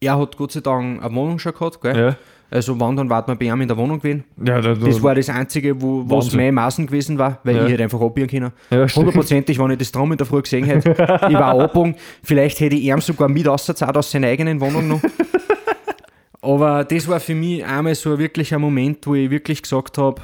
er 0.00 0.18
hat 0.18 0.36
Gott 0.36 0.52
sei 0.52 0.60
Dank 0.60 1.02
eine 1.04 1.14
Wohnung 1.14 1.38
schon 1.38 1.52
gehabt, 1.54 1.80
gell? 1.80 2.16
Ja. 2.50 2.56
Also 2.56 2.78
wann 2.78 2.96
dann 2.96 3.10
war 3.10 3.24
man 3.26 3.36
bei 3.38 3.46
ihm 3.46 3.60
in 3.60 3.68
der 3.68 3.76
Wohnung 3.76 3.98
gewesen. 3.98 4.24
Ja, 4.44 4.60
da, 4.60 4.74
Das 4.74 5.02
war 5.02 5.14
das 5.14 5.28
Einzige, 5.28 5.80
wo 5.80 6.04
was 6.06 6.32
mein 6.32 6.54
Maßen 6.54 6.86
gewesen 6.86 7.18
war, 7.18 7.38
weil 7.44 7.56
Ja. 7.56 7.64
ich 7.66 7.72
hätte 7.72 7.82
einfach 7.84 8.00
abbiegen 8.00 8.28
können. 8.28 8.52
Ja. 8.70 8.86
Hundertprozentig, 8.88 9.58
wenn 9.58 9.70
ich 9.72 9.78
das 9.78 9.90
Traum 9.92 10.12
in 10.12 10.18
der 10.18 10.26
Früh 10.26 10.42
gesehen 10.42 10.64
hätte. 10.64 10.90
ich 11.28 11.34
war 11.34 11.58
abgebogen. 11.60 11.94
Vielleicht 12.22 12.60
hätte 12.60 12.76
ich 12.76 12.84
ihm 12.84 13.00
sogar 13.00 13.28
mit 13.28 13.48
ausgezahlt 13.48 13.96
aus 13.96 14.10
seiner 14.10 14.28
eigenen 14.28 14.60
Wohnung 14.60 14.86
noch. 14.88 15.00
Aber 16.42 16.84
das 16.84 17.08
war 17.08 17.20
für 17.20 17.34
mich 17.34 17.64
einmal 17.64 17.94
so 17.94 18.18
wirklich 18.18 18.54
ein 18.54 18.60
Moment, 18.60 19.06
wo 19.06 19.14
ich 19.14 19.30
wirklich 19.30 19.62
gesagt 19.62 19.96
habe, 19.96 20.20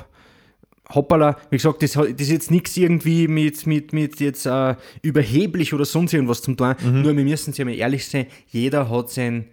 hoppala, 0.94 1.36
wie 1.50 1.56
gesagt, 1.56 1.82
das, 1.82 1.92
das 1.92 2.06
ist 2.08 2.30
jetzt 2.30 2.50
nichts 2.50 2.76
irgendwie 2.76 3.26
mit, 3.28 3.66
mit, 3.66 3.92
mit 3.92 4.20
jetzt 4.20 4.44
äh, 4.44 4.74
überheblich 5.02 5.72
oder 5.72 5.84
sonst 5.84 6.12
irgendwas 6.12 6.42
zum 6.42 6.56
tun. 6.56 6.74
Mhm. 6.84 7.02
Nur 7.02 7.16
wir 7.16 7.24
müssen 7.24 7.54
ja 7.56 7.64
mal 7.64 7.74
ehrlich 7.74 8.06
sein, 8.06 8.26
jeder 8.48 8.90
hat 8.90 9.08
seinen 9.10 9.46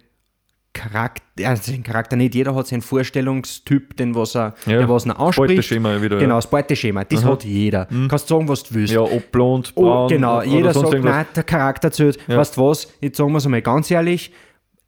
Charakter, 0.90 1.22
also 1.48 1.62
seinen 1.72 1.82
Charakter 1.82 2.16
nicht, 2.16 2.34
jeder 2.34 2.54
hat 2.54 2.66
seinen 2.66 2.82
Vorstellungstyp, 2.82 3.96
den 3.96 4.14
was 4.14 4.34
er, 4.36 4.54
Ja, 4.66 4.78
der 4.78 4.88
was 4.88 5.06
er 5.06 5.18
anspricht. 5.18 5.48
Beuteschema 5.48 6.00
wieder, 6.02 6.16
ja. 6.16 6.22
Genau, 6.22 6.36
das 6.36 6.48
Beuteschema, 6.50 7.04
das 7.04 7.24
hat 7.24 7.44
jeder. 7.44 7.86
Kannst 8.08 8.28
sagen, 8.28 8.48
was 8.48 8.64
du 8.64 8.74
willst. 8.74 8.92
ja, 8.92 9.00
ob 9.00 9.30
blond, 9.32 9.72
Oh, 9.74 9.82
braun. 9.82 10.08
genau, 10.08 10.36
oder 10.38 10.44
jeder 10.46 10.72
sagt, 10.74 10.92
irgendwas. 10.92 11.14
nein, 11.14 11.26
der 11.36 11.42
Charakter 11.44 11.90
zählt. 11.90 12.18
Weißt 12.28 12.56
du 12.56 12.62
was, 12.68 12.88
jetzt 13.00 13.16
sagen 13.18 13.32
wir 13.32 13.38
es 13.38 13.44
einmal 13.44 13.62
ganz 13.62 13.90
ehrlich, 13.90 14.32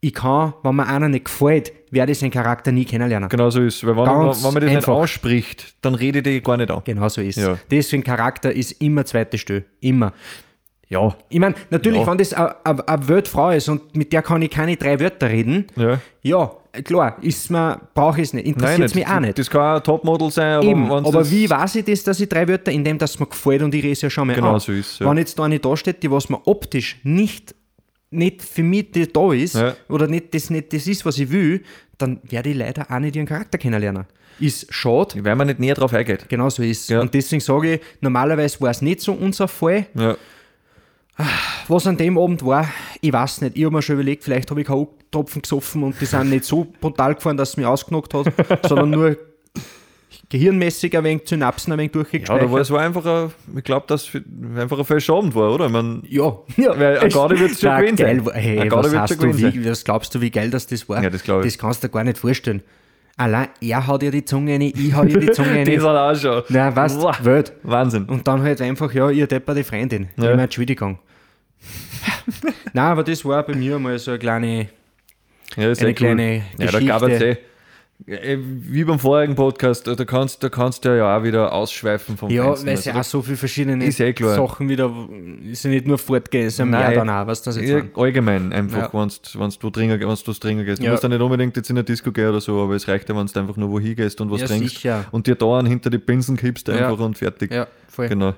ich 0.02 0.14
kann, 0.14 0.54
wenn 0.62 0.76
mir 0.76 0.86
einer 0.86 1.08
nicht 1.10 1.26
gefällt, 1.26 1.72
werde 1.90 2.12
ich 2.12 2.18
seinen 2.18 2.30
Charakter 2.30 2.72
nie 2.72 2.86
kennenlernen. 2.86 3.28
Genau 3.28 3.50
so 3.50 3.60
ist 3.60 3.84
Weil 3.86 3.96
wenn, 3.96 4.04
Ganz 4.06 4.42
wenn 4.42 4.54
man 4.54 4.62
das 4.62 4.70
einfach. 4.70 4.94
nicht 4.94 5.02
ausspricht, 5.02 5.74
dann 5.82 5.94
rede 5.94 6.28
ich 6.30 6.42
gar 6.42 6.56
nicht 6.56 6.70
an. 6.70 6.80
Genau 6.84 7.06
so 7.10 7.20
ist 7.20 7.36
Ja. 7.36 7.58
Deswegen 7.70 8.02
Charakter 8.02 8.50
ist 8.50 8.72
immer 8.80 9.04
zweite 9.04 9.36
Stelle. 9.36 9.64
Immer. 9.80 10.14
Ja. 10.90 11.14
Ich 11.28 11.38
meine, 11.38 11.54
natürlich, 11.70 12.00
Ja. 12.00 12.06
wenn 12.08 12.18
das 12.18 12.32
eine- 12.34 12.56
Weltfrau 13.08 13.50
ist 13.50 13.68
und 13.68 13.96
mit 13.96 14.12
der 14.12 14.22
kann 14.22 14.42
ich 14.42 14.50
keine 14.50 14.76
drei 14.76 14.98
Wörter 15.00 15.28
reden, 15.28 15.66
Ja. 15.76 16.00
ja, 16.22 16.50
klar, 16.84 17.16
ist 17.22 17.48
mir, 17.48 17.80
brauche 17.94 18.20
ich 18.20 18.26
es 18.28 18.32
nicht, 18.34 18.46
interessiert 18.46 18.80
es 18.86 18.94
mich 18.96 19.06
auch 19.06 19.20
nicht. 19.20 19.38
Das 19.38 19.48
kann 19.48 19.60
auch 19.60 19.76
ein 19.76 19.84
Topmodel 19.84 20.30
sein, 20.32 20.54
aber, 20.56 20.64
Eben, 20.66 20.90
aber 20.90 21.30
wie 21.30 21.48
weiß 21.48 21.76
ich 21.76 21.84
das, 21.84 22.02
dass 22.02 22.18
ich 22.20 22.28
drei 22.28 22.46
Wörter, 22.48 22.72
indem 22.72 22.98
das 22.98 23.18
mir 23.20 23.26
gefällt 23.26 23.62
und 23.62 23.72
ich 23.74 23.84
rede 23.84 23.92
es 23.92 24.02
ja 24.02 24.10
schon 24.10 24.26
mal 24.26 24.34
Genau 24.34 24.54
an. 24.54 24.60
so 24.60 24.72
ist, 24.72 24.98
ja. 24.98 25.08
Wenn 25.08 25.16
jetzt 25.18 25.38
da 25.38 25.44
eine 25.44 25.60
da 25.60 25.76
steht, 25.76 26.02
die 26.02 26.10
was 26.10 26.28
mir 26.28 26.40
optisch 26.46 26.98
nicht, 27.04 27.54
nicht 28.10 28.42
für 28.42 28.64
mich 28.64 28.90
die 28.90 29.06
da 29.12 29.32
ist 29.32 29.54
Ja. 29.54 29.74
oder 29.88 30.08
nicht 30.08 30.34
das, 30.34 30.50
nicht 30.50 30.72
das 30.72 30.88
ist, 30.88 31.06
was 31.06 31.18
ich 31.18 31.30
will, 31.30 31.62
dann 31.98 32.18
werde 32.24 32.48
ich 32.50 32.56
leider 32.56 32.86
auch 32.90 32.98
nicht 32.98 33.14
ihren 33.14 33.26
Charakter 33.26 33.58
kennenlernen. 33.58 34.06
Ist 34.40 34.72
schade, 34.74 35.22
Weil 35.24 35.36
man 35.36 35.46
nicht 35.46 35.60
näher 35.60 35.74
drauf 35.74 35.92
eingeht. 35.94 36.28
genau 36.28 36.48
so 36.50 36.64
ist 36.64 36.88
Ja. 36.90 37.00
Und 37.00 37.14
deswegen 37.14 37.40
sage 37.40 37.74
ich, 37.74 37.80
normalerweise 38.00 38.60
war 38.60 38.70
es 38.70 38.82
nicht 38.82 39.00
so 39.00 39.12
unser 39.12 39.46
Fall. 39.46 39.86
Ja. 39.94 40.16
Was 41.68 41.86
an 41.86 41.96
dem 41.96 42.18
Abend 42.18 42.44
war, 42.44 42.68
ich 43.00 43.12
weiß 43.12 43.42
nicht. 43.42 43.56
Ich 43.56 43.64
habe 43.64 43.74
mir 43.76 43.82
schon 43.82 43.94
überlegt, 43.94 44.24
vielleicht 44.24 44.50
habe 44.50 44.60
ich 44.60 44.66
K.O.-Tropfen 44.66 45.42
gesoffen 45.42 45.82
und 45.82 46.00
die 46.00 46.04
sind 46.06 46.30
nicht 46.30 46.44
so 46.44 46.66
brutal 46.80 47.14
gefahren, 47.14 47.36
dass 47.36 47.50
es 47.50 47.56
mich 47.56 47.66
ausgenockt 47.66 48.12
hat, 48.14 48.26
sondern 48.68 48.90
nur 48.90 49.16
gehirnmäßig 50.28 50.96
ein 50.96 51.04
wenig 51.04 51.22
Synapsen 51.26 51.72
ein 51.72 51.78
wenig 51.78 51.92
Ja, 51.94 52.00
durchgespeichert. 52.02 52.42
da 52.48 52.52
war 52.52 52.60
es 52.60 52.70
war 52.70 52.80
einfach 52.80 53.04
ein, 53.06 53.30
ich 53.56 53.64
glaube, 53.64 53.86
dass 53.88 54.04
für- 54.06 54.22
einfach 54.56 54.78
ein 54.78 54.84
falscher 54.84 55.14
Abend 55.14 55.34
war, 55.34 55.52
oder? 55.52 55.66
Ich 55.66 55.72
mein, 55.72 56.02
Ja, 56.08 56.36
ja. 56.56 56.78
Weil 56.78 56.98
ein 56.98 57.10
Gaudi 57.10 57.38
wird's 57.40 57.60
schon 57.60 57.76
gewesen 57.76 57.96
sein. 57.96 58.24
geil, 58.24 58.34
Hey, 58.34 58.60
Ein 58.60 58.70
was, 58.70 58.94
hast 58.94 59.22
du, 59.22 59.36
wie, 59.38 59.64
was 59.68 59.84
glaubst 59.84 60.14
du, 60.14 60.20
wie 60.20 60.30
geil 60.30 60.50
das, 60.50 60.66
das 60.66 60.88
war? 60.88 61.02
Ja, 61.02 61.10
das 61.10 61.22
glaub 61.22 61.44
ich. 61.44 61.52
Das 61.52 61.58
kannst 61.58 61.82
du 61.82 61.88
dir 61.88 61.92
gar 61.92 62.04
nicht 62.04 62.18
vorstellen. 62.18 62.62
Allein 63.16 63.48
er 63.60 63.86
hat 63.86 64.02
ja 64.02 64.10
die 64.10 64.24
Zunge 64.24 64.52
rein, 64.54 64.62
ich 64.62 64.94
hau 64.94 65.02
ihr 65.02 65.18
die 65.20 65.30
Zunge 65.32 65.64
das 65.64 65.84
rein. 65.84 65.96
hat 65.96 66.16
auch 66.16 66.20
schon. 66.20 66.42
Nein, 66.48 66.74
weißt 66.76 67.02
du, 67.02 67.24
Welt. 67.24 67.52
Wahnsinn. 67.64 68.04
Und 68.04 68.26
dann 68.26 68.42
halt 68.42 68.60
einfach, 68.62 68.92
ja, 68.94 69.10
ihr 69.10 69.26
Depper 69.26 69.54
die 69.54 69.64
Freundin. 69.64 70.08
Ja. 70.16 70.24
Ja. 70.24 70.24
Ich 70.24 70.30
meine, 70.30 70.42
Entschuldigung. 70.44 70.98
Nein, 72.72 72.84
aber 72.86 73.04
das 73.04 73.24
war 73.24 73.42
bei 73.42 73.54
mir 73.54 73.78
mal 73.78 73.98
so 73.98 74.12
eine 74.12 74.18
kleine, 74.18 74.68
Ja, 75.56 75.64
eine 75.64 75.74
cool. 75.80 75.92
kleine 75.94 76.42
Ja, 76.58 76.70
da 76.70 76.80
gab 76.80 77.02
es 77.02 77.08
Geschichte. 77.08 77.38
eh. 78.06 78.14
eh, 78.32 78.38
Wie 78.40 78.84
beim 78.84 78.98
vorigen 78.98 79.34
Podcast, 79.34 79.86
da 79.86 79.94
kannst, 80.04 80.42
da 80.42 80.48
kannst 80.48 80.84
du 80.84 80.96
ja 80.96 81.16
auch 81.18 81.22
wieder 81.22 81.52
ausschweifen 81.52 82.16
vom 82.16 82.30
Ja, 82.30 82.44
weil 82.64 82.74
es 82.74 82.84
ja 82.86 82.94
Also 82.94 83.00
auch 83.00 83.04
so 83.04 83.22
viele 83.22 83.36
verschiedene 83.36 83.84
eh. 83.84 83.90
Sachen 83.90 84.68
wieder, 84.68 84.90
ist 85.50 85.64
ja 85.64 85.70
nicht 85.70 85.86
nur 85.86 85.98
fortgehen, 85.98 86.46
es 86.46 86.54
ist 86.54 86.58
ja 86.60 86.64
mehr 86.64 86.92
dann 86.94 87.10
auch, 87.10 87.26
was 87.26 87.42
das 87.42 87.56
jetzt 87.56 87.68
Ja, 87.68 87.82
allgemein, 88.00 88.52
einfach, 88.52 88.92
Ja. 88.94 89.00
wenn 89.00 89.08
du 89.50 89.58
du 89.58 89.70
trinken 89.70 89.98
gehst. 90.64 90.80
Du 90.80 90.84
Ja. 90.86 90.90
musst 90.92 91.02
ja 91.02 91.08
nicht 91.08 91.20
unbedingt 91.20 91.56
jetzt 91.56 91.68
in 91.68 91.76
eine 91.76 91.84
Disco 91.84 92.10
gehen 92.12 92.28
oder 92.30 92.40
so, 92.40 92.62
aber 92.62 92.74
es 92.74 92.86
reicht 92.88 93.08
ja, 93.08 93.16
wenn 93.16 93.26
du 93.26 93.38
einfach 93.40 93.56
nur 93.56 93.70
wohin 93.70 93.96
gehst 93.96 94.20
und 94.20 94.30
was 94.30 94.40
Ja, 94.42 94.46
trinkst 94.46 94.76
sicher. 94.76 95.04
und 95.10 95.26
dir 95.26 95.34
da 95.34 95.62
hinter 95.62 95.90
die 95.90 95.98
Pinsen 95.98 96.36
kippst 96.36 96.68
Ja. 96.68 96.74
einfach 96.88 97.04
und 97.04 97.18
fertig. 97.18 97.52
Ja, 97.52 97.66
voll. 97.88 98.08
Genau. 98.08 98.34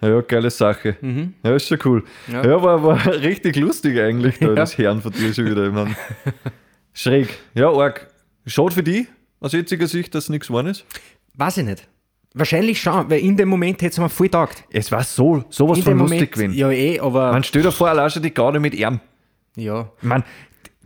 Ja, 0.00 0.20
geile 0.20 0.50
Sache. 0.50 0.96
Ja, 1.42 1.54
ist 1.56 1.68
schon 1.68 1.78
cool. 1.84 2.04
Ja, 2.30 2.44
Ja. 2.44 2.62
war, 2.62 2.82
war 2.82 3.06
richtig 3.22 3.56
lustig 3.56 3.98
eigentlich, 3.98 4.38
da, 4.38 4.48
das 4.54 4.76
Herren 4.78 5.00
von 5.00 5.12
dir 5.12 5.32
schon 5.32 5.46
wieder. 5.46 5.66
Ich 5.66 5.72
mein, 5.72 5.96
schräg. 6.92 7.28
Ja, 7.54 7.70
arg. 7.70 8.06
Schade 8.46 8.72
für 8.74 8.82
die, 8.82 9.06
aus 9.40 9.52
jetziger 9.52 9.86
Sicht, 9.86 10.14
dass 10.14 10.28
nichts 10.28 10.48
geworden 10.48 10.68
ist. 10.68 10.84
Weiß 11.34 11.56
ich 11.58 11.64
nicht. 11.64 11.88
Wahrscheinlich 12.34 12.80
schon, 12.80 13.08
weil 13.10 13.20
in 13.20 13.36
dem 13.36 13.48
Moment 13.48 13.80
hätte 13.80 13.92
es 13.92 13.98
mir 13.98 14.08
voll 14.10 14.28
taugt. 14.28 14.62
Es 14.70 14.92
war 14.92 15.02
so, 15.02 15.44
sowas 15.48 15.78
In 15.78 15.84
von 15.84 15.98
lustig 15.98 16.18
Moment, 16.18 16.32
gewesen. 16.32 16.54
ja 16.54 16.70
eh, 16.70 17.00
aber 17.00 17.32
Man 17.32 17.42
stell 17.42 17.62
dir 17.62 17.72
vor, 17.72 17.88
allein 17.88 18.10
schon 18.10 18.22
die 18.22 18.32
Garde 18.34 18.60
mit 18.60 18.74
ihm. 18.74 19.00
ja. 19.56 19.90
Mein, 20.02 20.22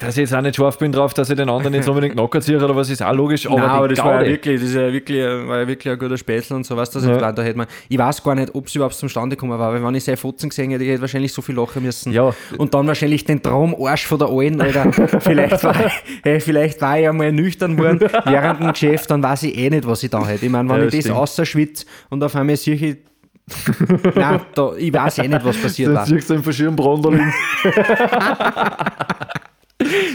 dass 0.00 0.16
ich 0.16 0.22
jetzt 0.22 0.34
auch 0.34 0.40
nicht 0.40 0.56
scharf 0.56 0.78
bin 0.78 0.90
drauf, 0.92 1.14
dass 1.14 1.30
ich 1.30 1.36
den 1.36 1.48
anderen 1.48 1.74
jetzt 1.74 1.88
unbedingt 1.88 2.14
knocken 2.14 2.40
ziehe 2.42 2.56
oder 2.62 2.74
was, 2.74 2.90
ist 2.90 3.02
auch 3.02 3.12
logisch. 3.14 3.46
Aber, 3.46 3.58
Nein, 3.58 3.68
aber 3.70 3.88
das 3.88 3.98
war 3.98 4.12
ja 4.14 4.18
Gaude, 4.18 4.30
wirklich, 4.30 4.60
das 4.60 4.70
ist 4.70 4.74
ja 4.74 4.92
wirklich, 4.92 5.22
war 5.22 5.60
ja 5.60 5.68
wirklich 5.68 5.92
ein 5.92 5.98
guter 5.98 6.16
Spätzle 6.18 6.56
und 6.56 6.64
so, 6.66 6.76
weißt 6.76 6.94
du, 6.94 6.98
das 7.00 7.08
Ja. 7.08 7.18
ja. 7.20 7.32
da 7.32 7.42
hätte 7.42 7.58
man, 7.58 7.66
ich 7.88 7.98
weiß 7.98 8.22
gar 8.24 8.34
nicht, 8.34 8.54
ob 8.54 8.66
es 8.66 8.74
überhaupt 8.74 8.94
zustande 8.94 9.36
gekommen 9.36 9.58
war, 9.58 9.72
weil 9.72 9.84
wenn 9.84 9.94
ich 9.94 10.04
seine 10.04 10.16
Fotzen 10.16 10.48
gesehen 10.48 10.70
hätte, 10.70 10.82
ich 10.84 10.90
hätte 10.90 11.00
wahrscheinlich 11.02 11.32
so 11.32 11.42
viel 11.42 11.54
lachen 11.54 11.82
müssen. 11.82 12.12
Ja. 12.12 12.34
Und 12.58 12.74
dann 12.74 12.86
wahrscheinlich 12.86 13.24
den 13.24 13.42
Traumarsch 13.42 14.06
von 14.06 14.18
der 14.18 14.28
Alten, 14.28 14.60
Alter. 14.60 14.92
vielleicht 15.20 15.62
war, 15.62 15.86
ich- 15.86 16.02
hey, 16.24 16.40
vielleicht 16.40 16.80
war 16.80 16.98
ich 16.98 17.08
einmal 17.08 17.30
nüchtern 17.32 17.78
worden 17.78 18.00
während 18.24 18.60
dem 18.60 18.72
Geschäft, 18.72 19.10
dann 19.10 19.22
weiß 19.22 19.44
ich 19.44 19.56
eh 19.56 19.70
nicht, 19.70 19.86
was 19.86 20.02
ich 20.02 20.10
da 20.10 20.26
hätte. 20.26 20.46
Ich 20.46 20.50
meine, 20.50 20.68
wenn 20.68 20.76
Ja, 20.80 20.84
ich 20.86 20.90
das 20.92 21.00
stimmt. 21.00 21.16
ausschwitze 21.16 21.84
und 22.08 22.24
auf 22.24 22.34
einmal 22.34 22.56
sehe 22.56 22.74
ich, 22.74 22.96
Nein, 24.14 24.40
da, 24.54 24.72
ich 24.76 24.92
weiß 24.94 25.18
eh 25.18 25.26
nicht, 25.28 25.44
was 25.44 25.56
passiert 25.56 25.88
Dann 25.88 25.96
war. 25.96 26.06
siehst 26.06 26.30
du 26.30 26.34
einen 26.34 26.42
verschiedenen 26.44 26.76
Brandling. 26.76 27.32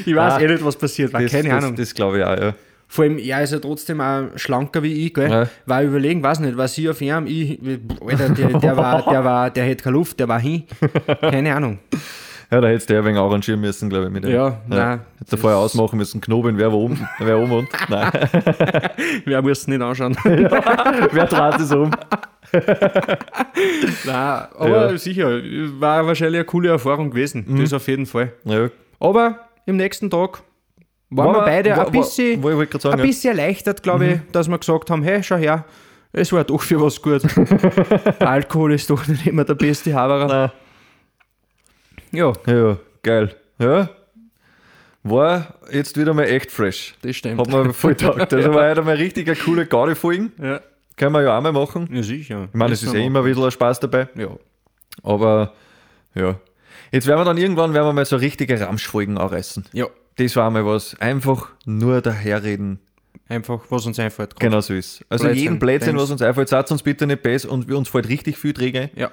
Ich 0.05 0.16
weiß 0.16 0.34
Ah. 0.34 0.39
eh 0.41 0.47
nicht, 0.47 0.63
was 0.63 0.76
passiert 0.76 1.11
war. 1.13 1.22
Das, 1.22 1.32
Keine 1.32 1.49
das, 1.49 1.63
Ahnung. 1.63 1.76
Das 1.76 1.93
glaube 1.93 2.20
ich 2.20 2.24
auch, 2.24 2.38
ja. 2.38 2.53
Vor 2.88 3.03
allem, 3.05 3.18
er 3.18 3.41
ist 3.43 3.51
ja 3.51 3.59
trotzdem 3.59 3.99
auch 3.99 4.26
schlanker 4.36 4.84
wie 4.84 5.07
ich, 5.07 5.13
gell? 5.13 5.30
Ja. 5.30 5.47
Weil 5.66 5.88
überlegen, 5.88 6.22
weiß 6.22 6.39
nicht, 6.41 6.55
was 6.55 6.78
ich 6.78 6.88
auf 6.88 7.01
ihm, 7.01 7.26
ich, 7.26 7.59
Alter, 8.07 8.30
der, 8.30 8.59
der 8.59 8.78
war, 8.78 9.03
der 9.09 9.24
war, 9.26 9.49
der 9.49 9.63
hätte 9.66 9.84
keine 9.86 9.95
Luft, 9.97 10.20
der 10.20 10.28
war 10.28 10.39
hin. 10.39 10.63
Keine 11.20 11.55
Ahnung. 11.55 11.80
Ja, 12.51 12.61
da 12.61 12.68
hättest 12.68 12.91
du 12.91 12.93
ja 12.93 13.03
wenig 13.03 13.18
arrangieren 13.20 13.59
müssen, 13.59 13.89
glaube 13.89 14.05
ich. 14.05 14.11
Mit 14.11 14.24
dem. 14.24 14.32
Ja, 14.32 14.61
nein. 14.68 14.99
Hättest 15.18 15.34
du 15.34 15.38
vorher 15.38 15.57
ausmachen 15.57 15.97
müssen, 15.97 16.22
knobeln, 16.22 16.59
wer 16.59 16.72
oben, 16.72 17.07
wer 17.18 17.39
oben 17.39 17.51
und. 17.51 17.68
Nein, 17.89 18.11
Wer 19.26 19.41
muss 19.41 19.59
es 19.61 19.68
nicht 19.68 19.82
anschauen? 19.82 20.16
wer 20.24 21.28
trat 21.28 21.59
es 21.59 21.72
um? 21.72 21.89
nein, 24.05 24.43
aber 24.57 24.91
Ja. 24.91 24.97
sicher, 24.97 25.28
war 25.80 26.05
wahrscheinlich 26.05 26.38
eine 26.39 26.45
coole 26.45 26.70
Erfahrung 26.70 27.09
gewesen. 27.09 27.45
Mhm. 27.47 27.61
Das 27.61 27.74
auf 27.74 27.88
jeden 27.88 28.05
Fall. 28.05 28.32
Ja. 28.43 28.70
Aber 28.99 29.39
im 29.66 29.78
nächsten 29.78 30.09
Tag 30.09 30.41
waren 31.09 31.28
War 31.28 31.34
wir 31.34 31.38
man- 31.39 31.45
beide 31.45 31.70
war- 31.78 31.86
ein 31.88 31.91
bisschen, 31.91 32.43
war- 32.43 32.66
grad 32.66 32.82
sagen, 32.82 32.93
ein 32.93 32.99
ja. 32.99 33.03
Mhm. 33.05 33.07
bisschen 33.07 33.38
erleichtert, 33.38 33.84
glaube 33.84 34.05
ich, 34.07 34.20
dass 34.32 34.47
wir 34.47 34.57
gesagt 34.57 34.89
haben, 34.89 35.03
hey, 35.03 35.22
schau 35.24 35.36
her, 35.38 35.66
es 36.13 36.32
war 36.32 36.43
doch 36.43 36.61
für 36.61 36.82
was 36.82 37.01
gut. 37.01 37.22
Alkohol 38.20 38.74
ist 38.74 38.89
doch 38.89 39.05
nicht 39.07 39.28
immer 39.28 39.43
der 39.43 39.55
beste 39.55 39.93
Haberer. 39.93 40.53
Ja, 42.11 42.34
Ja, 42.47 42.78
geil. 43.03 43.36
Ja. 43.59 43.89
War 45.03 45.53
jetzt 45.72 45.97
wieder 45.99 46.13
mal 46.13 46.24
echt 46.24 46.49
fresh. 46.51 46.95
das 47.01 47.16
stimmt. 47.18 47.39
Hat 47.39 47.47
mir 47.47 47.74
voll 47.74 47.95
taugt. 47.95 48.34
Also 48.34 48.53
war 48.53 48.70
heute 48.70 48.82
mal 48.82 48.95
richtig 48.95 49.28
eine 49.28 49.36
coole 49.36 49.66
Garde-Folgen. 49.66 50.32
ja. 50.41 50.59
Können 50.97 51.11
wir 51.11 51.24
ja 51.24 51.38
auch 51.38 51.41
mal 51.41 51.51
machen. 51.51 51.89
ja, 51.91 52.01
sicher. 52.01 52.47
Ich 52.51 52.57
meine, 52.57 52.72
es 52.74 52.82
ist 52.82 52.93
eh 52.93 53.05
immer 53.05 53.20
ein 53.20 53.26
bisschen 53.26 53.43
ein 53.43 53.51
Spaß 53.51 53.82
dabei. 53.82 54.07
Ja. 54.16 54.30
Aber 55.03 55.51
ja. 56.16 56.36
Jetzt 56.92 57.08
werden 57.08 57.20
wir 57.20 57.26
dann 57.26 57.38
irgendwann 57.38 57.74
werden 57.74 57.88
wir 57.88 57.94
mal 57.94 58.06
so 58.06 58.16
richtige 58.18 58.60
Ramschfolgen 58.60 59.18
anreißen. 59.18 59.66
ja, 59.74 59.88
Das 60.18 60.36
war 60.36 60.50
mal 60.52 60.66
was. 60.66 60.96
Einfach 61.00 61.50
nur 61.66 62.02
daherreden. 62.02 62.80
einfach, 63.28 63.62
was 63.70 63.86
uns 63.86 64.00
einfällt. 64.00 64.40
Genau 64.40 64.62
so 64.62 64.74
ist. 64.74 65.04
Also 65.10 65.24
Blödsinn, 65.26 65.42
jeden 65.44 65.60
Blödsinn, 65.60 65.98
was 65.98 66.12
uns 66.12 66.22
einfällt, 66.22 66.50
sagt 66.50 66.72
uns 66.72 66.84
bitte 66.84 67.08
nicht 67.08 67.24
besser 67.24 67.50
und 67.52 67.68
wir 67.68 67.78
uns 67.78 67.90
fällt 67.90 68.08
richtig 68.08 68.38
viel 68.38 68.54
Träger. 68.54 68.90
Ja. 68.96 69.12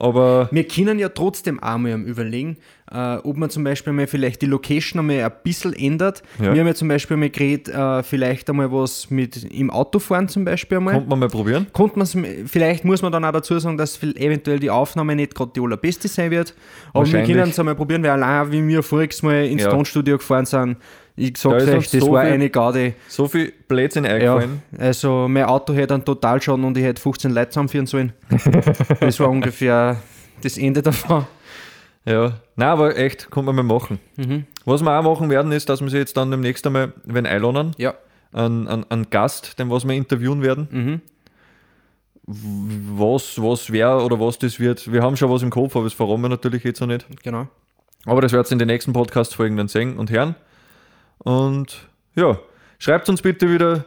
Aber 0.00 0.48
Wir 0.50 0.66
können 0.66 0.98
ja 0.98 1.10
trotzdem 1.10 1.62
auch 1.62 1.76
mal 1.76 1.92
überlegen, 2.00 2.56
äh, 2.90 3.16
ob 3.16 3.36
man 3.36 3.50
zum 3.50 3.64
Beispiel 3.64 3.92
mal 3.92 4.06
vielleicht 4.06 4.40
die 4.40 4.46
Location 4.46 4.98
einmal 4.98 5.22
ein 5.22 5.32
bisschen 5.44 5.74
ändert. 5.74 6.22
Ja. 6.38 6.54
Wir 6.54 6.60
haben 6.60 6.66
ja 6.66 6.74
zum 6.74 6.88
Beispiel 6.88 7.16
mal 7.18 7.28
geredet, 7.28 7.68
äh, 7.68 8.02
vielleicht 8.02 8.48
einmal 8.48 8.72
was 8.72 9.10
mit 9.10 9.44
im 9.52 9.70
Autofahren 9.70 10.26
zum 10.28 10.44
Beispiel 10.46 10.78
einmal. 10.78 10.94
kommt 10.94 11.08
man 11.08 11.18
mal 11.18 11.28
probieren. 11.28 11.66
Konnte 11.72 12.02
vielleicht 12.46 12.84
muss 12.84 13.02
man 13.02 13.12
dann 13.12 13.24
auch 13.26 13.32
dazu 13.32 13.58
sagen, 13.58 13.76
dass 13.76 14.02
eventuell 14.02 14.58
die 14.58 14.70
Aufnahme 14.70 15.14
nicht 15.14 15.34
gerade 15.34 15.52
die 15.54 15.60
allerbeste 15.60 16.08
sein 16.08 16.30
wird. 16.30 16.54
Aber 16.94 17.06
wir 17.06 17.22
können 17.22 17.50
es 17.50 17.58
einmal 17.58 17.74
probieren, 17.74 18.02
weil 18.02 18.10
allein 18.10 18.50
wie 18.50 18.66
wir 18.66 18.82
voriges 18.82 19.22
Mal 19.22 19.44
ins 19.46 19.62
Ja. 19.62 19.70
Tonstudio 19.70 20.16
gefahren 20.16 20.46
sind, 20.46 20.78
ich 21.20 21.32
Da 21.34 21.40
sag's 21.50 21.62
ist 21.64 21.68
euch, 21.68 21.74
uns 21.76 21.90
das 21.90 22.00
so 22.00 22.12
war 22.12 22.24
viel- 22.24 22.32
eine 22.32 22.50
Garde. 22.50 22.94
So 23.08 23.28
viel 23.28 23.52
Blödsinn 23.68 24.04
Ja, 24.04 24.10
eingefallen. 24.12 24.62
also 24.78 25.26
mein 25.28 25.44
Auto 25.44 25.72
hätte 25.74 25.94
einen 25.94 26.04
Totalschaden 26.04 26.64
und 26.64 26.76
ich 26.76 26.84
hätte 26.84 27.00
15 27.00 27.30
Leute 27.32 27.50
zusammenführen 27.50 27.86
sollen. 27.86 28.12
das 29.00 29.20
war 29.20 29.28
ungefähr 29.28 29.96
das 30.42 30.56
Ende 30.58 30.82
davon. 30.82 31.26
Ja. 32.04 32.32
Nein, 32.56 32.68
aber 32.68 32.96
echt, 32.96 33.30
kann 33.30 33.44
man 33.44 33.54
mal 33.54 33.62
machen. 33.62 33.98
Mhm. 34.16 34.44
Was 34.64 34.82
wir 34.82 34.98
auch 34.98 35.02
machen 35.02 35.28
werden, 35.30 35.52
ist, 35.52 35.68
dass 35.68 35.80
wir 35.82 35.90
sie 35.90 35.98
jetzt 35.98 36.16
dann 36.16 36.30
demnächst 36.30 36.66
einmal, 36.66 36.92
wenn 37.04 37.26
einladen, 37.26 37.72
Ja. 37.76 37.94
einen, 38.32 38.66
einen, 38.68 38.84
einen 38.90 39.10
Gast, 39.10 39.58
den 39.58 39.70
was 39.70 39.86
wir 39.86 39.94
interviewen 39.94 40.42
werden. 40.42 40.68
Mhm. 40.70 41.00
Was, 42.26 43.40
was 43.42 43.72
wer 43.72 44.04
oder 44.04 44.20
was 44.20 44.38
das 44.38 44.60
wird. 44.60 44.90
Wir 44.92 45.02
haben 45.02 45.16
schon 45.16 45.30
was 45.30 45.42
im 45.42 45.50
Kopf, 45.50 45.74
aber 45.74 45.84
das 45.84 45.94
verraten 45.94 46.22
wir 46.22 46.28
natürlich 46.28 46.62
jetzt 46.64 46.80
noch 46.80 46.86
nicht. 46.86 47.06
Genau. 47.22 47.48
Aber 48.06 48.20
das 48.20 48.32
werdet 48.32 48.50
ihr 48.50 48.52
in 48.52 48.58
den 48.60 48.68
nächsten 48.68 48.92
Podcast-Folgen 48.92 49.56
dann 49.56 49.68
sehen 49.68 49.96
und 49.98 50.10
hören. 50.10 50.36
Und 51.24 51.88
ja, 52.14 52.38
schreibt 52.78 53.08
uns 53.08 53.22
bitte 53.22 53.50
wieder. 53.52 53.84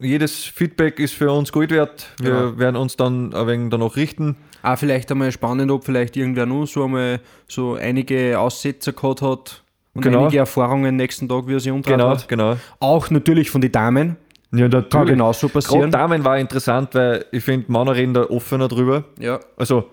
Jedes 0.00 0.44
Feedback 0.44 0.98
ist 0.98 1.14
für 1.14 1.30
uns 1.30 1.52
Gold 1.52 1.70
wert. 1.70 2.08
Wir 2.20 2.30
Genau. 2.30 2.58
werden 2.58 2.76
uns 2.76 2.96
dann 2.96 3.32
ein 3.32 3.46
wenig 3.46 3.70
danach 3.70 3.96
richten. 3.96 4.36
Auch 4.62 4.76
vielleicht 4.76 5.10
einmal 5.10 5.30
spannend, 5.30 5.70
ob 5.70 5.84
vielleicht 5.84 6.16
irgendwer 6.16 6.46
nur 6.46 6.66
so 6.66 6.84
einmal 6.84 7.20
so 7.48 7.74
einige 7.74 8.38
Aussetzer 8.38 8.92
gehabt 8.92 9.22
hat 9.22 9.62
und 9.94 10.02
Genau. 10.02 10.22
einige 10.22 10.38
Erfahrungen 10.38 10.96
nächsten 10.96 11.28
Tag, 11.28 11.46
wie 11.46 11.54
er 11.54 11.60
sich 11.60 11.70
umdreht 11.70 11.96
Genau, 11.96 12.10
hat. 12.10 12.28
genau. 12.28 12.56
Auch 12.80 13.08
natürlich 13.10 13.50
von 13.50 13.60
den 13.60 13.70
Damen. 13.72 14.16
Ja, 14.52 14.68
Kann 14.68 14.70
natürlich. 14.70 15.08
genauso 15.10 15.48
Gerade 15.48 15.52
passieren. 15.66 15.90
Damen 15.90 16.24
war 16.24 16.38
interessant, 16.38 16.94
weil 16.94 17.24
ich 17.32 17.42
finde, 17.44 17.70
Männer 17.70 17.94
reden 17.94 18.14
da 18.14 18.22
offener 18.24 18.68
drüber. 18.68 19.04
Ja. 19.18 19.40
Also, 19.56 19.90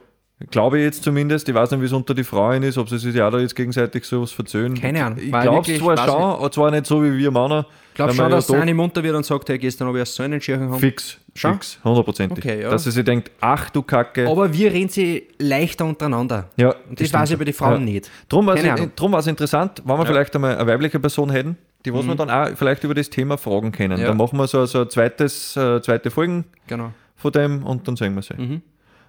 glaube 0.49 0.79
ich 0.79 0.83
jetzt 0.85 1.03
zumindest. 1.03 1.47
Ich 1.47 1.55
weiß 1.55 1.71
nicht, 1.71 1.81
wie 1.81 1.85
es 1.85 1.93
unter 1.93 2.13
die 2.13 2.23
Frauen 2.23 2.63
ist, 2.63 2.77
ob 2.77 2.89
sie 2.89 2.97
sich 2.97 3.13
ja 3.15 3.29
da 3.29 3.37
jetzt 3.39 3.55
gegenseitig 3.55 4.05
sowas 4.05 4.31
verzöhnen. 4.31 4.75
Keine 4.79 5.05
Ahnung. 5.05 5.19
Ich 5.19 5.29
glaube 5.31 5.77
zwar 5.77 5.97
schon, 5.97 6.21
aber 6.21 6.51
zwar 6.51 6.71
nicht 6.71 6.85
so 6.85 7.03
wie 7.03 7.17
wir 7.17 7.31
Männer. 7.31 7.65
Ich 7.89 7.95
glaube 7.95 8.13
schon, 8.13 8.23
ja 8.25 8.29
dass 8.29 8.47
doch 8.47 8.55
eine 8.55 8.73
munter 8.73 9.03
wird 9.03 9.15
und 9.15 9.25
sagt, 9.25 9.49
hey, 9.49 9.57
gestern 9.59 9.87
habe 9.87 9.97
ich 9.97 10.01
erst 10.01 10.15
so 10.15 10.23
einen 10.23 10.39
Schirchen 10.39 10.69
haben. 10.71 10.79
Fix, 10.79 11.17
Schon? 11.35 11.53
fix, 11.55 11.77
hundertprozentig. 11.83 12.43
Okay, 12.45 12.61
ja. 12.61 12.69
Dass 12.69 12.85
sie 12.85 12.91
sich 12.91 13.03
denkt, 13.03 13.31
ach 13.41 13.69
du 13.69 13.81
Kacke. 13.81 14.29
Aber 14.29 14.51
wir 14.53 14.71
reden 14.71 14.87
sie 14.89 15.27
leichter 15.39 15.85
untereinander. 15.85 16.47
ja, 16.55 16.73
Und 16.89 16.99
das 17.01 17.11
weiß 17.13 17.31
ich 17.31 17.37
bei 17.37 17.43
den 17.43 17.53
Frauen 17.53 17.83
nicht. 17.83 18.09
Drum 18.29 18.47
war 18.47 19.19
es 19.19 19.27
interessant, 19.27 19.81
wenn 19.85 19.97
wir 19.97 20.05
vielleicht 20.05 20.33
einmal 20.35 20.57
eine 20.57 20.67
weibliche 20.71 20.99
Person 20.99 21.29
hätten, 21.31 21.57
die 21.85 21.93
was 21.93 22.05
wir 22.07 22.15
dann 22.15 22.29
auch 22.29 22.47
vielleicht 22.55 22.83
über 22.85 22.93
das 22.93 23.09
Thema 23.09 23.37
fragen 23.37 23.71
können. 23.73 23.95
Mhm. 23.97 24.01
Ja. 24.01 24.07
Dann 24.07 24.17
machen 24.17 24.37
wir 24.39 24.47
so, 24.47 24.65
so 24.65 24.81
ein 24.81 24.89
zweites, 24.89 25.57
äh, 25.57 25.81
zweite 25.81 26.11
Folgen 26.11 26.45
Genau. 26.67 26.91
von 27.17 27.31
dem 27.33 27.63
und 27.63 27.87
dann 27.87 27.97
sehen 27.97 28.15
wir 28.15 28.21
sie. 28.21 28.35
Mhm. 28.35 28.61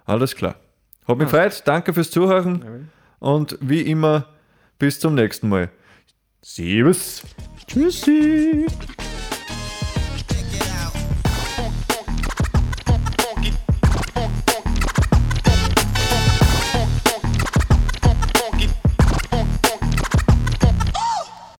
Alles 0.05 0.35
klar. 0.35 0.55
Hat 1.07 1.17
mich 1.17 1.29
gefreut, 1.29 1.61
danke 1.65 1.93
fürs 1.93 2.11
Zuhören 2.11 2.89
und 3.19 3.57
wie 3.61 3.81
immer 3.81 4.27
bis 4.79 4.99
zum 4.99 5.15
nächsten 5.15 5.49
Mal. 5.49 5.69
Servus. 6.41 7.23
Tschüssi. 7.67 8.65